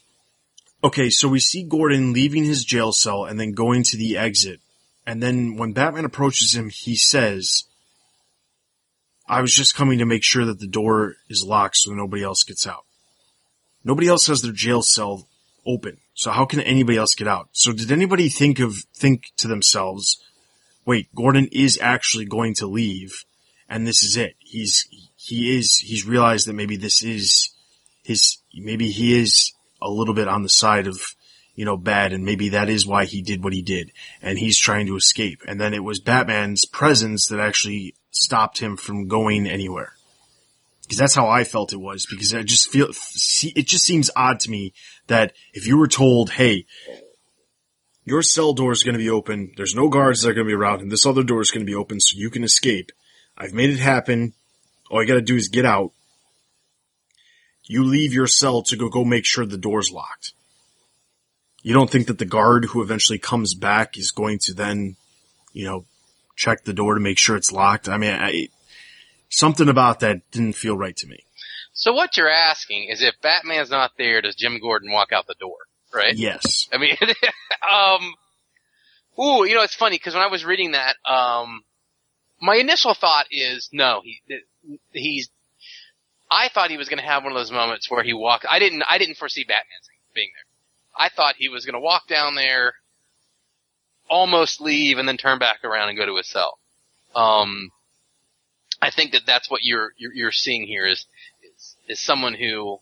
[0.83, 4.59] Okay, so we see Gordon leaving his jail cell and then going to the exit.
[5.07, 7.63] And then when Batman approaches him, he says,
[9.27, 12.43] I was just coming to make sure that the door is locked so nobody else
[12.43, 12.85] gets out.
[13.83, 15.27] Nobody else has their jail cell
[15.65, 15.97] open.
[16.13, 17.49] So how can anybody else get out?
[17.51, 20.21] So did anybody think of, think to themselves,
[20.85, 23.25] wait, Gordon is actually going to leave
[23.67, 24.35] and this is it.
[24.39, 27.51] He's, he is, he's realized that maybe this is
[28.03, 30.99] his, maybe he is a little bit on the side of,
[31.55, 33.91] you know, bad and maybe that is why he did what he did
[34.21, 35.41] and he's trying to escape.
[35.47, 39.93] And then it was Batman's presence that actually stopped him from going anywhere.
[40.83, 42.89] Because that's how I felt it was because I just feel,
[43.55, 44.73] it just seems odd to me
[45.07, 46.65] that if you were told, hey,
[48.05, 50.51] your cell door is going to be open, there's no guards that are going to
[50.51, 52.91] be around, and this other door is going to be open so you can escape.
[53.35, 54.33] I've made it happen.
[54.89, 55.91] All you got to do is get out.
[57.63, 60.33] You leave your cell to go go make sure the door's locked.
[61.63, 64.97] You don't think that the guard who eventually comes back is going to then,
[65.51, 65.85] you know,
[66.35, 67.89] check the door to make sure it's locked?
[67.89, 68.49] I mean, I,
[69.29, 71.19] something about that didn't feel right to me.
[71.73, 75.35] So what you're asking is if Batman's not there, does Jim Gordon walk out the
[75.39, 75.57] door?
[75.93, 76.15] Right?
[76.15, 76.67] Yes.
[76.71, 76.97] I mean,
[77.71, 78.13] um,
[79.19, 81.63] ooh, you know, it's funny because when I was reading that, um,
[82.41, 84.21] my initial thought is no, he,
[84.91, 85.29] he's,
[86.31, 88.59] I thought he was going to have one of those moments where he walked, I
[88.59, 89.79] didn't, I didn't foresee Batman
[90.13, 91.05] being there.
[91.05, 92.73] I thought he was going to walk down there,
[94.09, 96.57] almost leave, and then turn back around and go to his cell.
[97.15, 97.71] Um,
[98.81, 101.05] I think that that's what you're, you're, you're seeing here is,
[101.41, 102.79] is, is someone who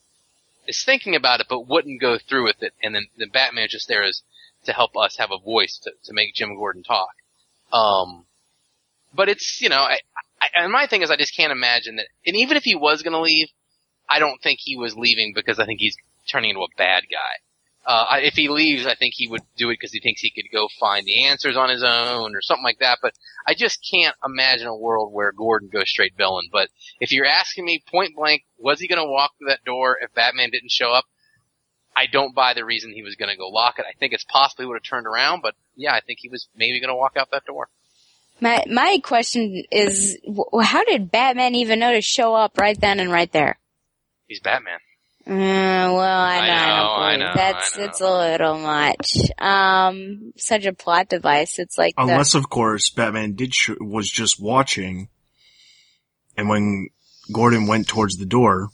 [0.68, 3.88] is thinking about it but wouldn't go through with it, and then the Batman just
[3.88, 4.22] there is
[4.66, 7.10] to help us have a voice to, to make Jim Gordon talk.
[7.72, 8.26] Um,
[9.14, 10.00] but it's, you know, I,
[10.42, 13.02] I, and my thing is I just can't imagine that, and even if he was
[13.02, 13.50] gonna leave,
[14.10, 15.96] I don't think he was leaving because I think he's
[16.28, 17.42] turning into a bad guy.
[17.86, 20.50] Uh, if he leaves, I think he would do it because he thinks he could
[20.54, 23.00] go find the answers on his own or something like that.
[23.02, 23.14] But
[23.46, 26.48] I just can't imagine a world where Gordon goes straight villain.
[26.52, 26.70] But
[27.02, 30.14] if you're asking me point blank, was he going to walk through that door if
[30.14, 31.04] Batman didn't show up?
[31.96, 33.86] I don't buy the reason he was going to go lock it.
[33.88, 36.48] I think it's possible he would have turned around, but yeah, I think he was
[36.56, 37.68] maybe going to walk out that door.
[38.42, 40.18] My my question is,
[40.62, 43.60] how did Batman even know to show up right then and right there?
[44.28, 44.80] He's Batman.
[45.26, 47.86] Uh, well, I, I know, I, know, I know, that's I know.
[47.86, 49.18] it's a little much.
[49.40, 51.60] Um, such a plot device.
[51.60, 55.08] It's like the, Unless, of course, Batman did sh- was just watching,
[56.36, 56.90] and when
[57.32, 58.68] Gordon went towards the door,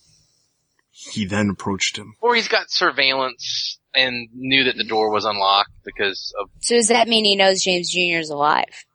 [0.91, 2.15] he then approached him.
[2.19, 6.87] Or he's got surveillance and knew that the door was unlocked because of, so does
[6.87, 8.19] that mean he knows James Jr.
[8.19, 8.85] is alive?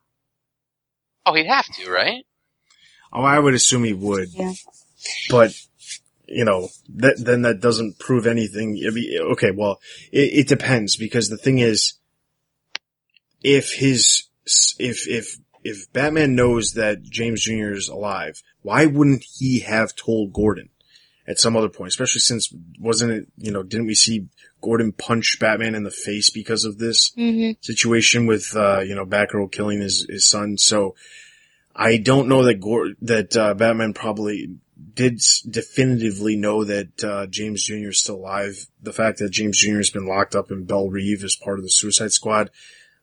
[1.26, 2.24] oh, he'd have to, right?
[3.12, 4.52] Oh, I would assume he would, Yeah.
[5.30, 5.52] but
[6.26, 8.80] you know, that then that doesn't prove anything.
[8.86, 9.80] I mean, okay, well,
[10.12, 11.94] it, it depends because the thing is,
[13.42, 14.24] if his
[14.78, 17.72] if if if Batman knows that James Jr.
[17.72, 20.68] is alive, why wouldn't he have told Gordon
[21.26, 21.88] at some other point?
[21.88, 24.26] Especially since wasn't it you know didn't we see
[24.60, 27.52] Gordon punch Batman in the face because of this Mm-hmm.
[27.60, 30.56] situation with uh, you know Batgirl killing his his son?
[30.58, 30.94] So
[31.76, 34.56] I don't know that Gor- that uh, Batman probably
[34.94, 37.88] did definitively know that uh, James Jr.
[37.88, 38.66] is still alive.
[38.82, 39.76] The fact that James Jr.
[39.76, 42.50] has been locked up in Belle Reve as part of the Suicide Squad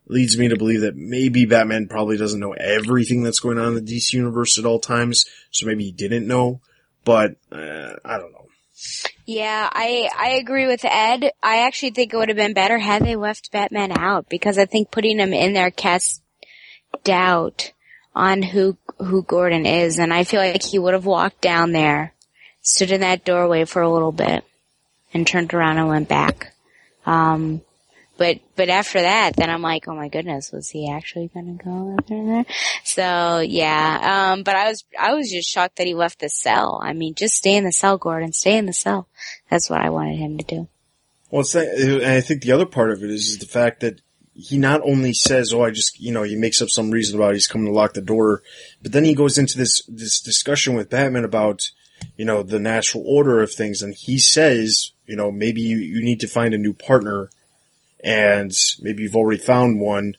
[0.08, 3.86] leads me to believe that maybe Batman probably doesn't know everything that's going on in
[3.86, 5.26] the DC universe at all times.
[5.52, 6.62] So maybe he didn't know,
[7.06, 8.48] but uh, I don't know.
[9.26, 11.32] Yeah, I I agree with Ed.
[11.44, 14.66] I actually think it would have been better had they left Batman out because I
[14.66, 16.22] think putting him in there casts
[17.04, 17.74] doubt
[18.16, 22.14] on who who Gordon is, and I feel like he would have walked down there,
[22.62, 24.44] stood in that doorway for a little bit,
[25.14, 26.54] and turned around and went back.
[27.06, 27.62] Um,
[28.18, 31.96] but but after that, then I'm like, oh my goodness, was he actually to go
[31.98, 32.46] after there?
[32.84, 36.80] So yeah, um, but I was I was just shocked that he left the cell.
[36.84, 38.32] I mean, just stay in the cell, Gordon.
[38.32, 39.08] Stay in the cell.
[39.50, 40.68] That's what I wanted him to do.
[41.32, 44.02] Well, and I think the other part of it is the fact that
[44.42, 47.34] he not only says, "Oh, I just," you know, he makes up some reason about
[47.34, 48.42] he's coming to lock the door,
[48.82, 51.62] but then he goes into this this discussion with Batman about,
[52.18, 56.04] you know, the natural order of things, and he says, you know, maybe you, you
[56.04, 57.30] need to find a new partner,
[58.04, 58.52] and
[58.82, 60.16] maybe you've already found one,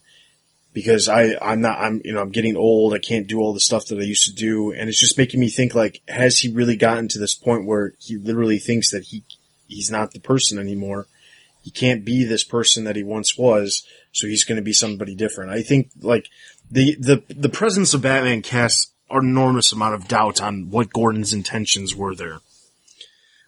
[0.73, 3.61] because I I'm not I'm you know I'm getting old, I can't do all the
[3.61, 6.53] stuff that I used to do, and it's just making me think like, has he
[6.53, 9.25] really gotten to this point where he literally thinks that he
[9.69, 11.07] he's not the person anymore?
[11.63, 15.15] He can't be this person that he once was so he's going to be somebody
[15.15, 15.51] different.
[15.51, 16.29] I think like
[16.71, 21.33] the the the presence of Batman casts an enormous amount of doubt on what Gordon's
[21.33, 22.39] intentions were there.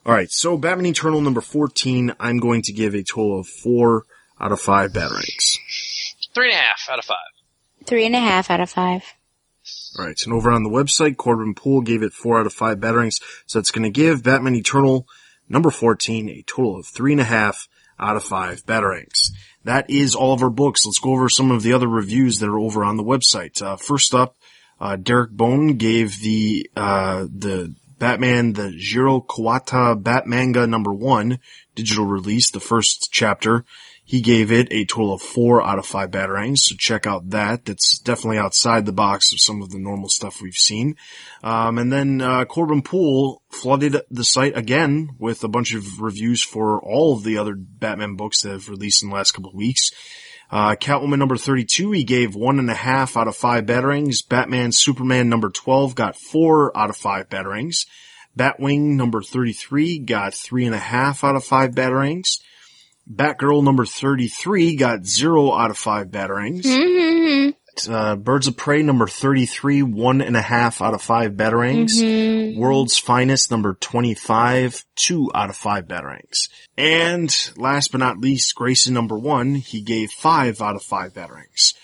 [0.07, 4.05] All right, so Batman Eternal number fourteen, I'm going to give a total of four
[4.41, 5.59] out of five batarangs.
[6.35, 7.17] Three and a half out of five.
[7.87, 9.03] Three and a half out of five.
[9.99, 12.79] All right, and over on the website, Corbin Poole gave it four out of five
[12.79, 15.07] batarangs, so it's going to give Batman Eternal
[15.49, 17.69] number fourteen a total of three and a half
[17.99, 19.31] out of five batarangs
[19.65, 20.87] that is all of our books.
[20.87, 23.61] Let's go over some of the other reviews that are over on the website.
[23.61, 24.37] Uh, first up,
[24.81, 31.39] uh, Derek Bone gave the, uh, the Batman, the Jiro Kuwata Batmanga number one
[31.75, 33.65] digital release, the first chapter.
[34.07, 37.65] He gave it a total of four out of five batarangs, so check out that.
[37.65, 40.97] That's definitely outside the box of some of the normal stuff we've seen.
[41.43, 46.43] Um, and then uh, Corbin Poole flooded the site again with a bunch of reviews
[46.43, 49.57] for all of the other Batman books that have released in the last couple of
[49.57, 49.91] weeks.
[50.51, 54.29] Uh, Catwoman number 32, he gave one and a half out of five batarangs.
[54.29, 57.87] Batman Superman number 12 got four out of five batarangs.
[58.39, 62.41] Batwing number 33 got three and a half out of five batarangs.
[63.11, 66.65] Batgirl number 33 got zero out of five batarangs.
[66.65, 67.51] Mm-hmm.
[67.91, 71.93] Uh, Birds of Prey number 33, one and a half out of five batarangs.
[71.95, 72.59] Mm-hmm.
[72.59, 76.49] World's Finest number 25, two out of five batarangs.
[76.79, 81.75] And last but not least, Grayson number one, he gave five out of five batarangs.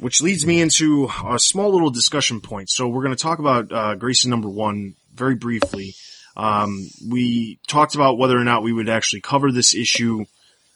[0.00, 2.70] Which leads me into a small little discussion point.
[2.70, 5.94] So we're going to talk about uh, Grayson number one very briefly.
[6.34, 10.24] Um, we talked about whether or not we would actually cover this issue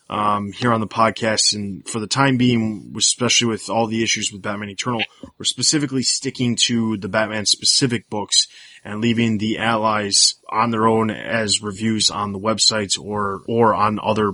[0.09, 1.55] um, here on the podcast.
[1.55, 5.03] And for the time being, especially with all the issues with Batman Eternal,
[5.39, 8.47] we're specifically sticking to the Batman specific books
[8.85, 13.99] and leaving the allies on their own as reviews on the websites or, or on
[14.01, 14.33] other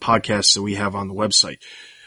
[0.00, 1.58] podcasts that we have on the website.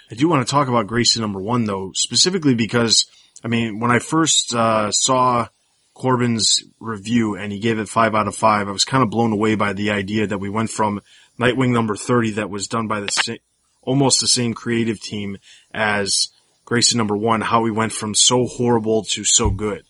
[0.09, 3.05] I do want to talk about Grayson number one though, specifically because,
[3.43, 5.47] I mean, when I first, uh, saw
[5.93, 9.33] Corbin's review and he gave it five out of five, I was kind of blown
[9.33, 11.01] away by the idea that we went from
[11.41, 13.34] Nightwing number 30 that was done by the sa-
[13.81, 15.38] almost the same creative team
[15.73, 16.30] as
[16.65, 19.84] Grayson number one, how we went from so horrible to so good.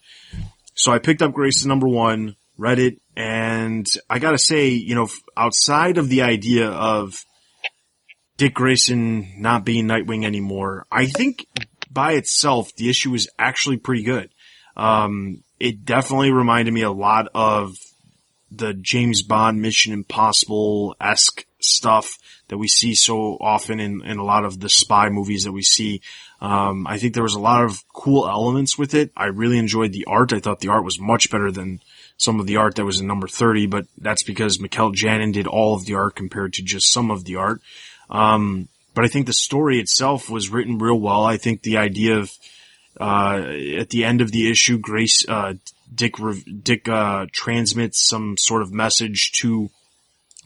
[0.76, 5.10] So I picked up Grayson number one, read it, and I gotta say, you know,
[5.36, 7.26] outside of the idea of
[8.38, 11.46] Dick Grayson not being Nightwing anymore, I think
[11.92, 14.30] by itself, the issue is actually pretty good.
[14.78, 17.76] Um, it definitely reminded me a lot of
[18.52, 22.18] the James Bond Mission Impossible esque stuff
[22.50, 25.62] that we see so often in, in a lot of the spy movies that we
[25.62, 26.02] see.
[26.42, 29.12] Um, I think there was a lot of cool elements with it.
[29.16, 30.34] I really enjoyed the art.
[30.34, 31.80] I thought the art was much better than
[32.18, 35.48] some of the art that was in number 30, but that's because Mikel Janin did
[35.48, 37.62] all of the art compared to just some of the art.
[38.10, 41.24] Um, but I think the story itself was written real well.
[41.24, 42.32] I think the idea of,
[43.00, 43.42] uh,
[43.78, 45.54] at the end of the issue, Grace, uh,
[45.94, 46.16] Dick,
[46.64, 49.70] Dick, uh, transmits some sort of message to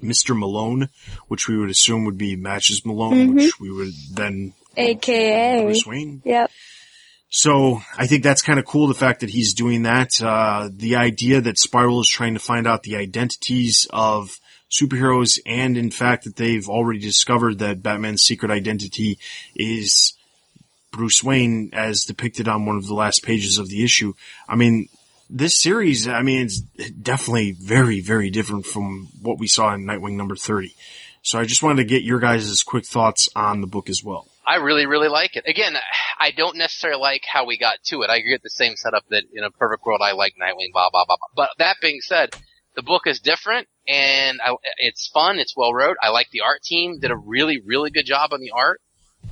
[0.03, 0.37] Mr.
[0.37, 0.89] Malone,
[1.27, 3.35] which we would assume would be Matches Malone, Mm-hmm.
[3.35, 5.63] which we would then AKA.
[5.63, 6.21] Bruce Wayne.
[6.25, 6.51] Yep.
[7.29, 8.87] So I think that's kind of cool.
[8.87, 12.65] The fact that he's doing that, uh, the idea that Spiral is trying to find
[12.67, 14.37] out the identities of
[14.71, 19.17] superheroes and in fact that they've already discovered that Batman's secret identity
[19.55, 20.13] is
[20.91, 24.13] Bruce Wayne as depicted on one of the last pages of the issue.
[24.47, 24.87] I mean,
[25.29, 30.15] this series, I mean, it's definitely very, very different from what we saw in Nightwing
[30.15, 30.75] number 30.
[31.21, 34.27] So I just wanted to get your guys' quick thoughts on the book as well.
[34.45, 35.45] I really, really like it.
[35.47, 35.75] Again,
[36.19, 38.11] I don't necessarily like how we got to it.
[38.11, 41.05] I get the same setup that in a perfect world I like Nightwing, blah, blah,
[41.05, 41.27] blah, blah.
[41.35, 42.35] But that being said,
[42.75, 45.39] the book is different and I, it's fun.
[45.39, 45.97] It's well wrote.
[46.01, 46.99] I like the art team.
[46.99, 48.81] Did a really, really good job on the art.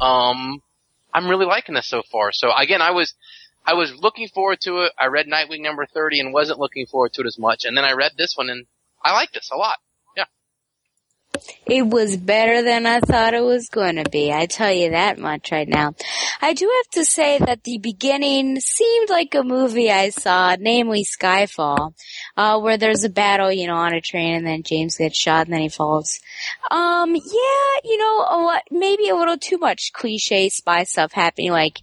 [0.02, 0.64] Um,
[1.14, 2.32] I'm really liking this so far.
[2.32, 3.14] So again, I was,
[3.66, 4.92] I was looking forward to it.
[5.00, 7.66] I read Nightwing number 30 and wasn't looking forward to it as much.
[7.66, 8.66] And then I read this one and
[9.04, 9.78] I like this a lot.
[10.18, 10.26] Yeah.
[11.66, 14.34] It was better than I thought it was going to be.
[14.34, 15.96] I tell you that much right now.
[16.42, 21.06] I do have to say that the beginning seemed like a movie I saw, namely
[21.06, 21.94] Skyfall,
[22.36, 25.48] uh, where there's a battle, you know, on a train and then James gets shot
[25.48, 26.20] and then he falls.
[26.70, 31.52] Um, yeah, you know, a lot, maybe a little too much cliche spy stuff happening,
[31.52, 31.80] like,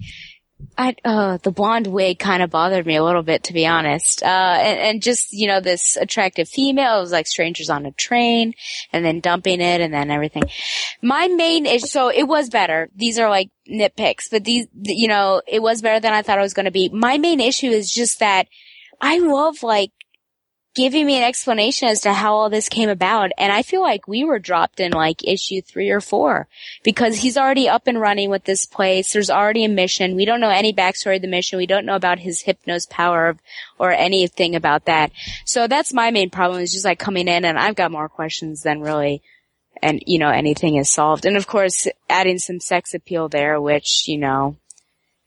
[0.77, 4.23] I, uh, the blonde wig kind of bothered me a little bit, to be honest.
[4.23, 7.93] Uh, and, and just, you know, this attractive female, it was like strangers on a
[7.93, 8.55] train
[8.93, 10.45] and then dumping it and then everything.
[11.03, 12.89] My main issue, so it was better.
[12.95, 16.43] These are like nitpicks, but these, you know, it was better than I thought it
[16.43, 16.89] was going to be.
[16.89, 18.49] My main issue is just that
[19.01, 19.93] I love like
[20.81, 23.33] giving me an explanation as to how all this came about.
[23.37, 26.49] And I feel like we were dropped in like issue three or four
[26.83, 29.13] because he's already up and running with this place.
[29.13, 30.17] There's already a mission.
[30.17, 31.59] We don't know any backstory of the mission.
[31.59, 33.37] We don't know about his hypnos power
[33.79, 35.13] or anything about that.
[35.45, 38.63] So that's my main problem is just like coming in and I've got more questions
[38.63, 39.23] than really
[39.83, 41.27] and you know anything is solved.
[41.27, 44.57] And of course adding some sex appeal there, which, you know,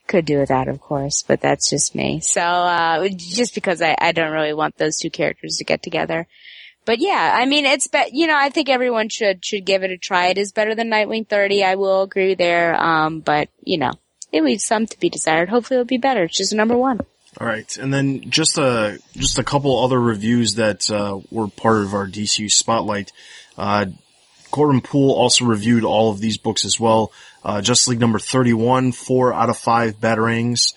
[0.07, 2.19] could do that, of course, but that's just me.
[2.19, 6.27] So, uh, just because I, I don't really want those two characters to get together.
[6.85, 9.91] But yeah, I mean, it's be- you know, I think everyone should, should give it
[9.91, 10.27] a try.
[10.27, 11.63] It is better than Nightwing 30.
[11.63, 12.75] I will agree there.
[12.75, 13.93] Um, but you know,
[14.31, 15.49] it leaves some to be desired.
[15.49, 16.23] Hopefully it'll be better.
[16.23, 16.99] It's just number one.
[17.39, 21.77] All right, and then just a just a couple other reviews that uh, were part
[21.77, 23.11] of our DCU spotlight.
[23.57, 23.87] Uh,
[24.51, 27.11] Corbin Poole also reviewed all of these books as well.
[27.43, 30.73] Uh, Justice League number 31, four out of five batarangs.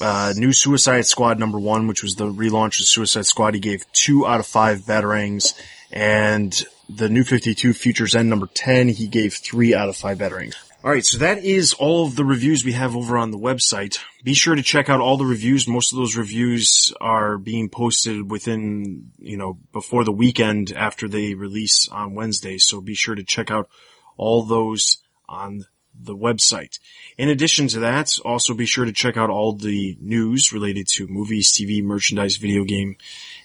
[0.00, 3.90] Uh, new Suicide Squad number one, which was the relaunch of Suicide Squad, he gave
[3.92, 5.54] two out of five batarangs.
[5.92, 10.54] And the new 52 Futures End number 10, he gave three out of five batarangs.
[10.82, 13.98] Alright, so that is all of the reviews we have over on the website.
[14.24, 15.68] Be sure to check out all the reviews.
[15.68, 21.34] Most of those reviews are being posted within, you know, before the weekend after they
[21.34, 22.56] release on Wednesday.
[22.56, 23.68] So be sure to check out
[24.16, 25.64] all those on
[25.98, 26.78] the website.
[27.18, 31.06] In addition to that, also be sure to check out all the news related to
[31.06, 32.96] movies, TV, merchandise, video game,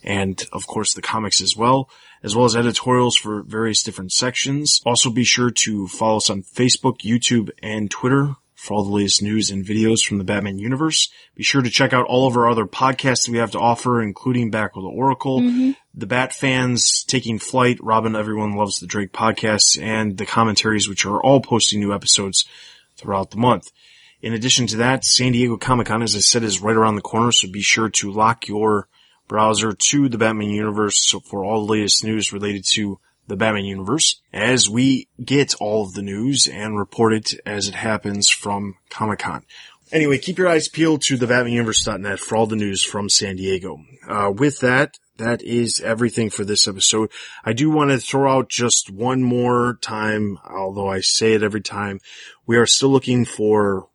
[0.03, 1.89] and of course the comics as well,
[2.23, 4.81] as well as editorials for various different sections.
[4.85, 8.35] Also be sure to follow us on Facebook, YouTube, and Twitter
[8.65, 11.09] for all the latest news and videos from the Batman universe.
[11.35, 14.01] Be sure to check out all of our other podcasts that we have to offer,
[14.01, 15.71] including Back with the Oracle, Mm-hmm.
[15.93, 21.05] the Bat fans taking flight, Robin Everyone Loves the Drake podcasts, and the commentaries, which
[21.05, 22.45] are all posting new episodes
[22.97, 23.71] throughout the month.
[24.21, 27.01] In addition to that, San Diego Comic Con, as I said, is right around the
[27.01, 28.87] corner, so be sure to lock your
[29.27, 34.21] browser to the Batman universe for all the latest news related to the Batman universe
[34.33, 39.19] as we get all of the news and report it as it happens from Comic
[39.19, 39.43] Con.
[39.91, 43.79] Anyway, keep your eyes peeled to the BatmanUniverse.net for all the news from San Diego.
[44.07, 47.11] Uh, with that, that is everything for this episode.
[47.43, 51.61] I do want to throw out just one more time, although I say it every
[51.61, 51.99] time.
[52.45, 53.87] We are still looking for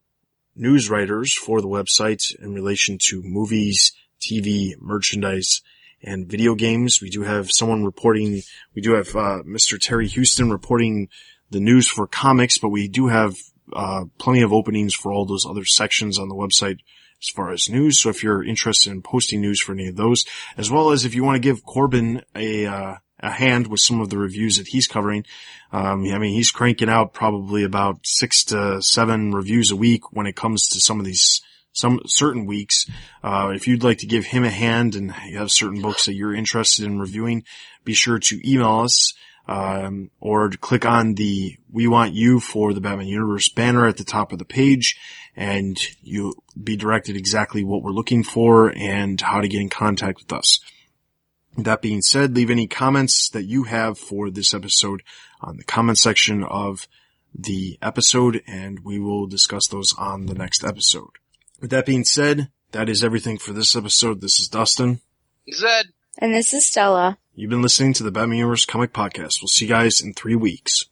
[0.57, 5.61] news writers for the website in relation to movies, TV, merchandise,
[6.03, 7.01] and video games.
[7.03, 8.43] We do have someone reporting,
[8.75, 9.79] we do have, uh, Mr.
[9.81, 11.09] Terry Houston reporting
[11.51, 13.37] the news for comics, but we do have,
[13.73, 16.79] uh, plenty of openings for all those other sections on the website
[17.23, 18.01] as far as news.
[18.01, 20.25] So if you're interested in posting news for any of those,
[20.57, 24.01] as well as if you want to give Corbin a, uh, a hand with some
[24.01, 25.25] of the reviews that he's covering.
[25.73, 30.27] Um, I mean, he's cranking out probably about six to seven reviews a week when
[30.27, 32.87] it comes to some of these some certain weeks.
[33.23, 36.15] Uh, if you'd like to give him a hand and you have certain books that
[36.15, 37.45] you're interested in reviewing,
[37.85, 39.15] be sure to email us.
[39.49, 44.05] Um, or click on the "We Want You for the Batman Universe" banner at the
[44.05, 44.97] top of the page,
[45.35, 50.21] and you'll be directed exactly what we're looking for and how to get in contact
[50.21, 50.61] with us.
[51.57, 55.03] That being said, leave any comments that you have for this episode
[55.41, 56.87] on the comment section of
[57.35, 61.20] the episode, and we will discuss those on the next episode.
[61.61, 64.21] With that being said, that is everything for this episode.
[64.21, 65.01] This is Dustin.
[65.53, 65.87] Zed.
[66.19, 67.19] And this is Stella.
[67.35, 69.41] You've been listening to the Batman Universe Comic Podcast.
[69.41, 70.87] We'll see you guys in three weeks.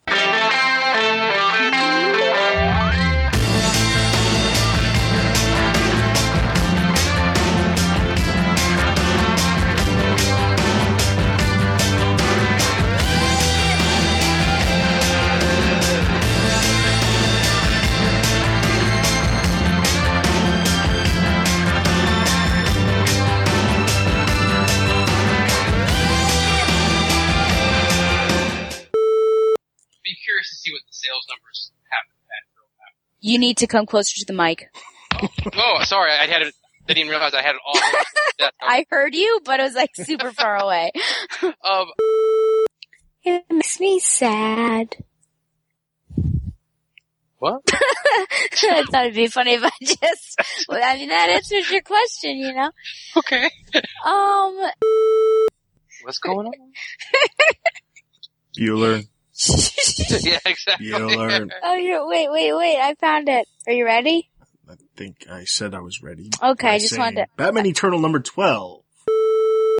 [33.20, 34.68] You need to come closer to the mic.
[35.56, 36.54] Oh, sorry, I had it.
[36.88, 38.50] I didn't realize I had it all.
[38.62, 40.92] I heard you, but it was like super far away.
[41.64, 41.86] um,
[43.24, 44.94] It makes me sad.
[47.38, 47.62] What?
[47.72, 52.36] I thought it'd be funny if I just, well, I mean, that answers your question,
[52.36, 52.70] you know?
[53.16, 53.50] Okay.
[54.04, 54.56] Um,
[56.02, 56.52] What's going on?
[58.56, 59.04] Bueller.
[60.24, 60.88] yeah, exactly.
[60.90, 61.48] Bueller.
[61.62, 63.46] oh, you wait, wait, wait, I found it.
[63.66, 64.28] Are you ready?
[64.68, 66.30] I think I said I was ready.
[66.42, 68.82] Okay, I just wanted saying to- Batman Eternal number 12.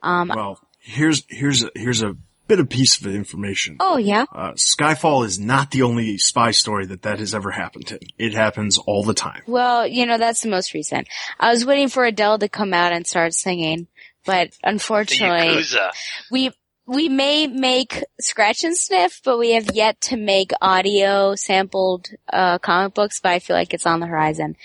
[0.02, 2.16] Um, Well, here's, here's, a, here's a
[2.46, 3.76] bit of piece of information.
[3.80, 4.24] oh yeah.
[4.32, 7.98] Uh, Skyfall is not the only spy story that that has ever happened in.
[8.16, 9.42] It happens all the time.
[9.46, 11.08] Well, you know, that's the most recent.
[11.38, 13.86] I was waiting for Adele to come out and start singing,
[14.24, 15.90] but unfortunately, Yakuza.
[16.30, 16.50] we
[16.88, 22.58] we may make scratch and sniff, but we have yet to make audio sampled uh,
[22.58, 23.20] comic books.
[23.20, 24.56] But I feel like it's on the horizon.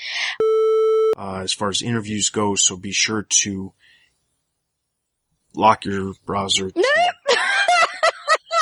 [1.18, 3.74] uh, as far as interviews go, so be sure to
[5.54, 6.72] lock your browser.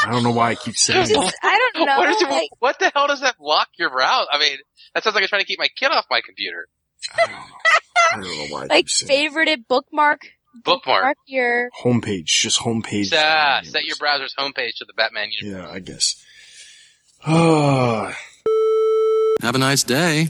[0.04, 1.34] I don't know why I keep saying that.
[1.44, 1.98] I don't know.
[2.00, 4.26] What, is like, what the hell does that lock your browser?
[4.32, 4.58] I mean,
[4.96, 6.68] that sounds like I'm trying to keep my kid off my computer.
[7.14, 7.46] I don't know.
[8.14, 9.68] I don't know why I like keep saying favorited
[10.54, 10.64] bookmark.
[10.64, 11.04] Bookmark.
[11.04, 11.70] Mark your.
[11.84, 13.14] homepage, just homepage.
[13.14, 15.68] Ah, set your browser's homepage to the Batman universe.
[15.68, 16.26] Yeah, I guess.
[17.26, 18.16] Ah.
[19.42, 20.20] Have a nice day.